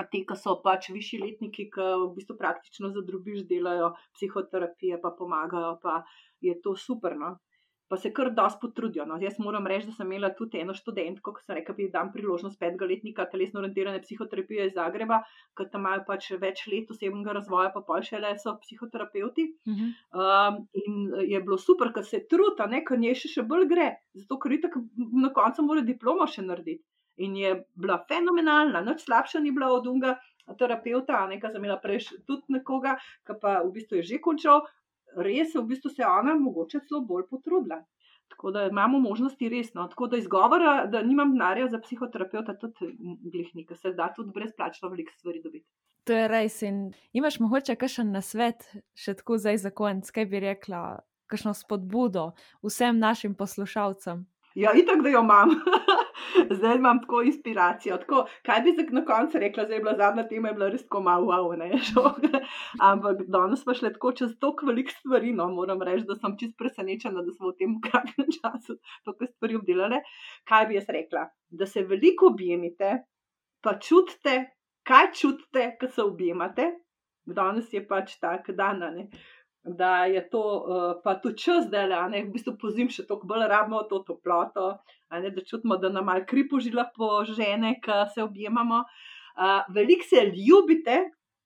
A 0.00 0.04
te, 0.08 0.22
ki 0.28 0.36
so 0.40 0.54
pač 0.64 0.88
višji 0.92 1.18
letniki, 1.20 1.66
ki 1.72 1.86
v 2.02 2.10
bistvu 2.16 2.36
praktično 2.40 2.88
za 2.92 3.02
drobiž 3.04 3.44
delajo 3.48 3.90
psihoterapije, 4.16 5.00
pa 5.02 5.10
pomagajo, 5.18 5.74
pa 5.82 5.98
je 6.40 6.54
to 6.64 6.72
super. 6.76 7.16
No? 7.16 7.34
Pa 7.92 7.98
se 8.00 8.08
kar 8.16 8.30
dosti 8.32 8.56
potrudijo. 8.60 9.04
No? 9.04 9.18
Jaz 9.20 9.34
moram 9.38 9.66
reči, 9.68 9.90
da 9.90 9.92
sem 9.92 10.08
imela 10.08 10.30
tudi 10.32 10.62
eno 10.62 10.72
študentko, 10.72 11.34
ki 11.36 11.42
sem 11.44 11.58
rekla, 11.58 11.74
da 11.76 11.88
dam 11.98 12.12
priložnost 12.14 12.56
petega 12.60 12.86
letnika 12.88 13.26
telesno 13.28 13.60
orientirane 13.60 14.00
psihoterapije 14.00 14.70
iz 14.70 14.78
Zagreba, 14.78 15.18
ker 15.58 15.68
tam 15.68 15.84
imajo 15.84 16.06
pač 16.06 16.30
več 16.40 16.62
let 16.72 16.88
osebnega 16.94 17.36
razvoja, 17.36 17.68
pa 17.74 17.82
pol 17.84 18.00
še 18.06 18.22
le 18.22 18.32
so 18.40 18.54
psihoterapeuti. 18.62 19.44
Mhm. 19.68 19.92
Um, 20.16 20.62
in 20.80 21.28
je 21.34 21.42
bilo 21.44 21.60
super, 21.60 21.92
ker 21.92 22.08
se 22.08 22.22
truta, 22.32 22.64
ne, 22.72 22.80
ker 22.88 22.96
njej 23.02 23.18
še, 23.24 23.34
še 23.36 23.46
bolj 23.52 23.68
gre, 23.74 23.90
zato 24.16 24.40
ker 24.40 24.56
itak 24.56 24.80
na 24.96 25.28
koncu 25.36 25.68
mora 25.68 25.84
diplomo 25.84 26.24
še 26.24 26.48
narediti. 26.48 26.86
In 27.20 27.36
je 27.36 27.56
bila 27.76 28.00
fenomenalna, 28.08 28.80
nič 28.86 29.04
slabša 29.04 29.44
ni 29.44 29.52
bila 29.52 29.68
od 29.76 29.86
unga 29.86 30.16
terapeuta, 30.58 31.26
nekaj 31.28 31.52
sem 31.52 31.60
imela 31.60 31.76
prej 31.82 32.06
tudi 32.26 32.56
nekoga, 32.56 32.96
ki 33.28 33.36
pa 33.42 33.60
v 33.62 33.72
bistvu 33.76 34.00
je 34.00 34.06
že 34.14 34.18
končal, 34.24 34.64
res 35.16 35.54
je 35.54 35.60
v 35.60 35.66
bistvu 35.68 35.90
se 35.90 36.06
ona 36.06 36.34
mogoče 36.38 36.80
celo 36.88 37.00
bolj 37.06 37.26
potrudila. 37.30 37.82
Tako 38.32 38.50
da 38.50 38.64
imamo 38.66 38.98
možnosti 38.98 39.48
resno. 39.48 39.86
Tako 39.88 40.06
da 40.06 40.16
izgovora, 40.16 40.86
da 40.86 41.02
nimam 41.02 41.32
denarja 41.32 41.68
za 41.68 41.80
psihoterapeuta, 41.80 42.56
tudi 42.58 42.94
glihni, 43.32 43.66
ker 43.68 43.76
se 43.76 43.92
da 43.92 44.08
tudi 44.16 44.32
brezplačno 44.34 44.88
veliko 44.88 45.12
stvari 45.18 45.42
dobiti. 45.44 45.66
To 46.08 46.16
je 46.16 46.28
res. 46.28 46.62
In 46.62 46.92
imaš 47.12 47.38
mogoče 47.40 47.76
kakšen 47.76 48.10
nasvet, 48.10 48.64
še 48.98 49.14
tako 49.20 49.36
zdaj 49.38 49.60
za 49.66 49.70
konec, 49.70 50.10
kaj 50.10 50.26
bi 50.26 50.40
rekla, 50.42 50.80
kakšno 51.30 51.54
spodbudo 51.54 52.32
vsem 52.64 52.98
našim 52.98 53.36
poslušalcem? 53.38 54.24
Ja, 54.54 54.72
itak, 54.76 55.04
da 55.04 55.12
jo 55.12 55.22
imam. 55.22 55.54
zdaj 56.50 56.76
imam 56.76 57.00
tako 57.00 57.22
inspiracijo. 57.22 57.96
Tako, 58.02 58.24
kaj 58.46 58.60
bi 58.60 58.72
zdaj 58.72 58.86
na 58.90 59.04
koncu 59.04 59.38
rekla, 59.38 59.64
zdaj 59.64 59.76
je 59.76 59.82
bila 59.82 59.96
zadnja 59.96 60.26
tema, 60.28 60.48
je 60.48 60.54
bila 60.54 60.68
res 60.68 60.82
tako 60.82 61.00
malo, 61.00 61.26
wow, 61.26 61.58
ne, 61.58 61.70
šok. 61.88 62.20
Ampak 62.80 63.24
danes 63.36 63.64
pa 63.64 63.74
šle 63.74 63.92
tako 63.92 64.12
čez 64.12 64.36
toliko 64.40 64.66
velik 64.66 64.90
stvari, 64.90 65.32
no, 65.32 65.48
moram 65.54 65.82
reči, 65.82 66.06
da 66.08 66.16
sem 66.16 66.36
čist 66.38 66.56
presenečena, 66.58 67.22
da 67.22 67.32
smo 67.32 67.52
v 67.52 67.58
tem 67.58 67.76
kratkem 67.84 68.30
času 68.38 68.78
toliko 69.04 69.30
stvari 69.34 69.60
obdelali. 69.60 70.00
Kaj 70.48 70.66
bi 70.66 70.80
jaz 70.80 70.88
rekla? 70.88 71.26
Da 71.50 71.66
se 71.66 71.84
veliko 71.84 72.32
objemite, 72.32 72.96
pa 73.62 73.78
čutite, 73.78 74.38
kaj 74.88 75.12
čutite, 75.20 75.76
ko 75.80 75.88
se 75.88 76.02
objemate. 76.02 76.72
Danes 77.22 77.68
je 77.70 77.78
pač 77.86 78.16
tak 78.18 78.48
dan, 78.58 78.80
ne 78.96 79.06
da 79.64 80.04
je 80.04 80.22
to, 80.30 80.42
uh, 80.42 81.02
pa 81.04 81.14
tudi 81.20 81.38
čas, 81.38 81.68
da 81.70 81.80
je, 81.80 82.08
ne, 82.10 82.24
v 82.26 82.32
bistvu 82.34 82.56
pozim 82.58 82.90
še 82.90 83.06
toliko 83.06 83.28
bolj 83.30 83.46
rabimo 83.50 83.82
to 83.90 84.00
toploto, 84.06 84.72
ne, 85.12 85.30
da 85.30 85.44
čutimo, 85.46 85.78
da 85.78 85.90
nam 85.92 86.08
malo 86.10 86.24
kri 86.26 86.48
požila 86.50 86.88
po 86.96 87.22
žene, 87.28 87.76
ki 87.82 88.00
se 88.14 88.22
objemamo. 88.22 88.82
Uh, 89.32 89.62
Veliko 89.74 90.08
se 90.08 90.24
ljubite, 90.34 90.98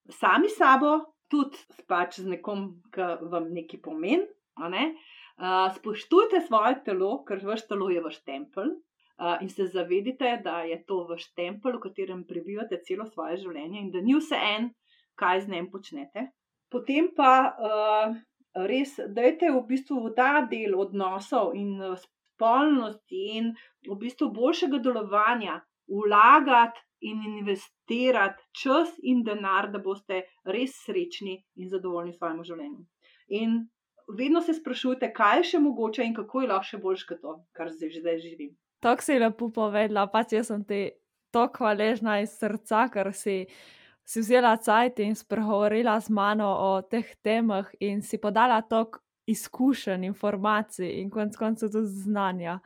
sami 0.09 0.49
sabo, 0.49 0.97
tudi 1.29 1.61
pač 1.87 2.21
z 2.23 2.33
nekom, 2.33 2.65
ki 2.93 3.11
vam 3.29 3.51
nekaj 3.53 3.83
pomeni. 3.85 4.25
Ne? 4.57 4.89
Uh, 5.37 5.67
spoštujte 5.75 6.41
svoje 6.47 6.79
telo, 6.87 7.19
ker 7.27 7.43
vaš 7.45 7.67
telo 7.69 7.91
je 7.93 8.01
vaš 8.01 8.23
tempelj. 8.25 8.73
Uh, 9.17 9.37
in 9.41 9.49
se 9.49 9.65
zavedite, 9.69 10.39
da 10.45 10.63
je 10.65 10.77
to 10.85 11.03
vaš 11.09 11.29
tempelj, 11.37 11.77
v 11.77 11.83
katerem 11.85 12.25
prebivate 12.25 12.81
celo 12.85 13.05
svoje 13.09 13.37
življenje, 13.45 13.79
in 13.81 13.93
da 13.93 14.01
ni 14.01 14.17
vse 14.17 14.37
en, 14.37 14.71
kaj 15.17 15.45
z 15.45 15.53
njim 15.53 15.69
počnete. 15.73 16.27
Potem 16.71 17.09
pa 17.15 17.33
uh, 17.47 18.15
res 18.67 18.97
dajte 19.15 19.51
v 19.53 19.63
bistvu 19.69 20.11
ta 20.17 20.41
del 20.51 20.75
odnosov 20.75 21.55
in 21.55 21.77
uh, 21.79 21.95
spolnosti 21.95 23.23
in 23.37 23.53
v 23.87 23.95
bistvu 24.01 24.29
boljšega 24.35 24.81
delovanja 24.83 25.61
vlagati 25.87 26.83
in 27.07 27.23
investirati 27.23 28.43
čas 28.51 28.89
in 29.03 29.23
denar, 29.23 29.71
da 29.71 29.79
boste 29.79 30.23
res 30.45 30.75
srečni 30.85 31.37
in 31.55 31.69
zadovoljni 31.69 32.11
v 32.11 32.17
svojem 32.17 32.43
življenju. 32.43 32.85
In 33.37 33.57
vedno 34.17 34.41
se 34.41 34.53
sprašujte, 34.57 35.11
kaj 35.13 35.37
je 35.37 35.49
še 35.51 35.59
mogoče 35.63 36.05
in 36.05 36.15
kako 36.17 36.41
je 36.41 36.51
lahko 36.51 36.71
še 36.71 36.79
boljše 36.83 37.09
kot 37.11 37.21
to, 37.21 37.35
kar 37.53 37.71
zdaj, 37.71 37.91
že 37.93 38.01
zdaj 38.01 38.21
živim. 38.23 38.55
Tako 38.83 39.05
si 39.05 39.19
lepo 39.19 39.49
povedala, 39.53 40.07
pač 40.09 40.37
jaz 40.37 40.51
sem 40.51 40.63
ti 40.65 40.81
tako 41.33 41.65
hvaležna 41.65 42.19
iz 42.23 42.35
srca, 42.39 42.87
ker 42.93 43.11
si, 43.13 43.45
si 44.07 44.23
vzela 44.23 44.55
cajt 44.57 44.99
in 45.03 45.15
spregovorila 45.15 45.99
z 45.99 46.09
mano 46.09 46.47
o 46.47 46.81
teh 46.81 47.15
temah 47.23 47.67
in 47.79 48.01
si 48.01 48.17
podala 48.17 48.61
toliko 48.61 49.03
izkušenj, 49.27 50.05
informacij 50.05 51.01
in 51.01 51.09
konec 51.09 51.35
koncev 51.35 51.71
tudi 51.71 51.87
znanja. 51.87 52.59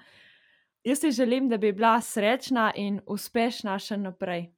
Jaz 0.83 0.99
si 0.99 1.11
želim, 1.11 1.49
da 1.49 1.57
bi 1.57 1.71
bila 1.71 2.01
srečna 2.01 2.71
in 2.75 3.01
uspešna 3.05 3.79
še 3.79 3.97
naprej. 3.97 4.51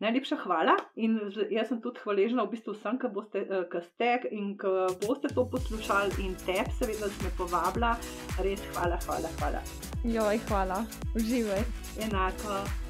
Najlepša 0.00 0.36
hvala 0.44 0.76
in 0.96 1.18
jaz 1.50 1.68
sem 1.68 1.80
tudi 1.82 2.00
hvaležna 2.00 2.46
v 2.46 2.54
bistvu 2.54 2.72
vsem, 2.72 2.98
ki 2.98 3.10
boste, 3.12 3.42
eh, 3.44 3.64
ki 3.72 3.82
ste 3.84 4.12
in 4.30 4.54
ki 4.58 4.70
boste 5.02 5.28
to 5.34 5.44
poslušali 5.50 6.24
in 6.24 6.34
tebi, 6.46 6.70
seveda, 6.78 7.10
da 7.10 7.24
me 7.24 7.32
povabila. 7.36 7.96
Res 8.38 8.62
hvala, 8.72 8.98
hvala, 9.06 9.34
hvala. 9.38 9.64
Joj, 10.04 10.38
hvala, 10.48 10.84
uživaj. 11.14 11.66
Enako. 12.06 12.89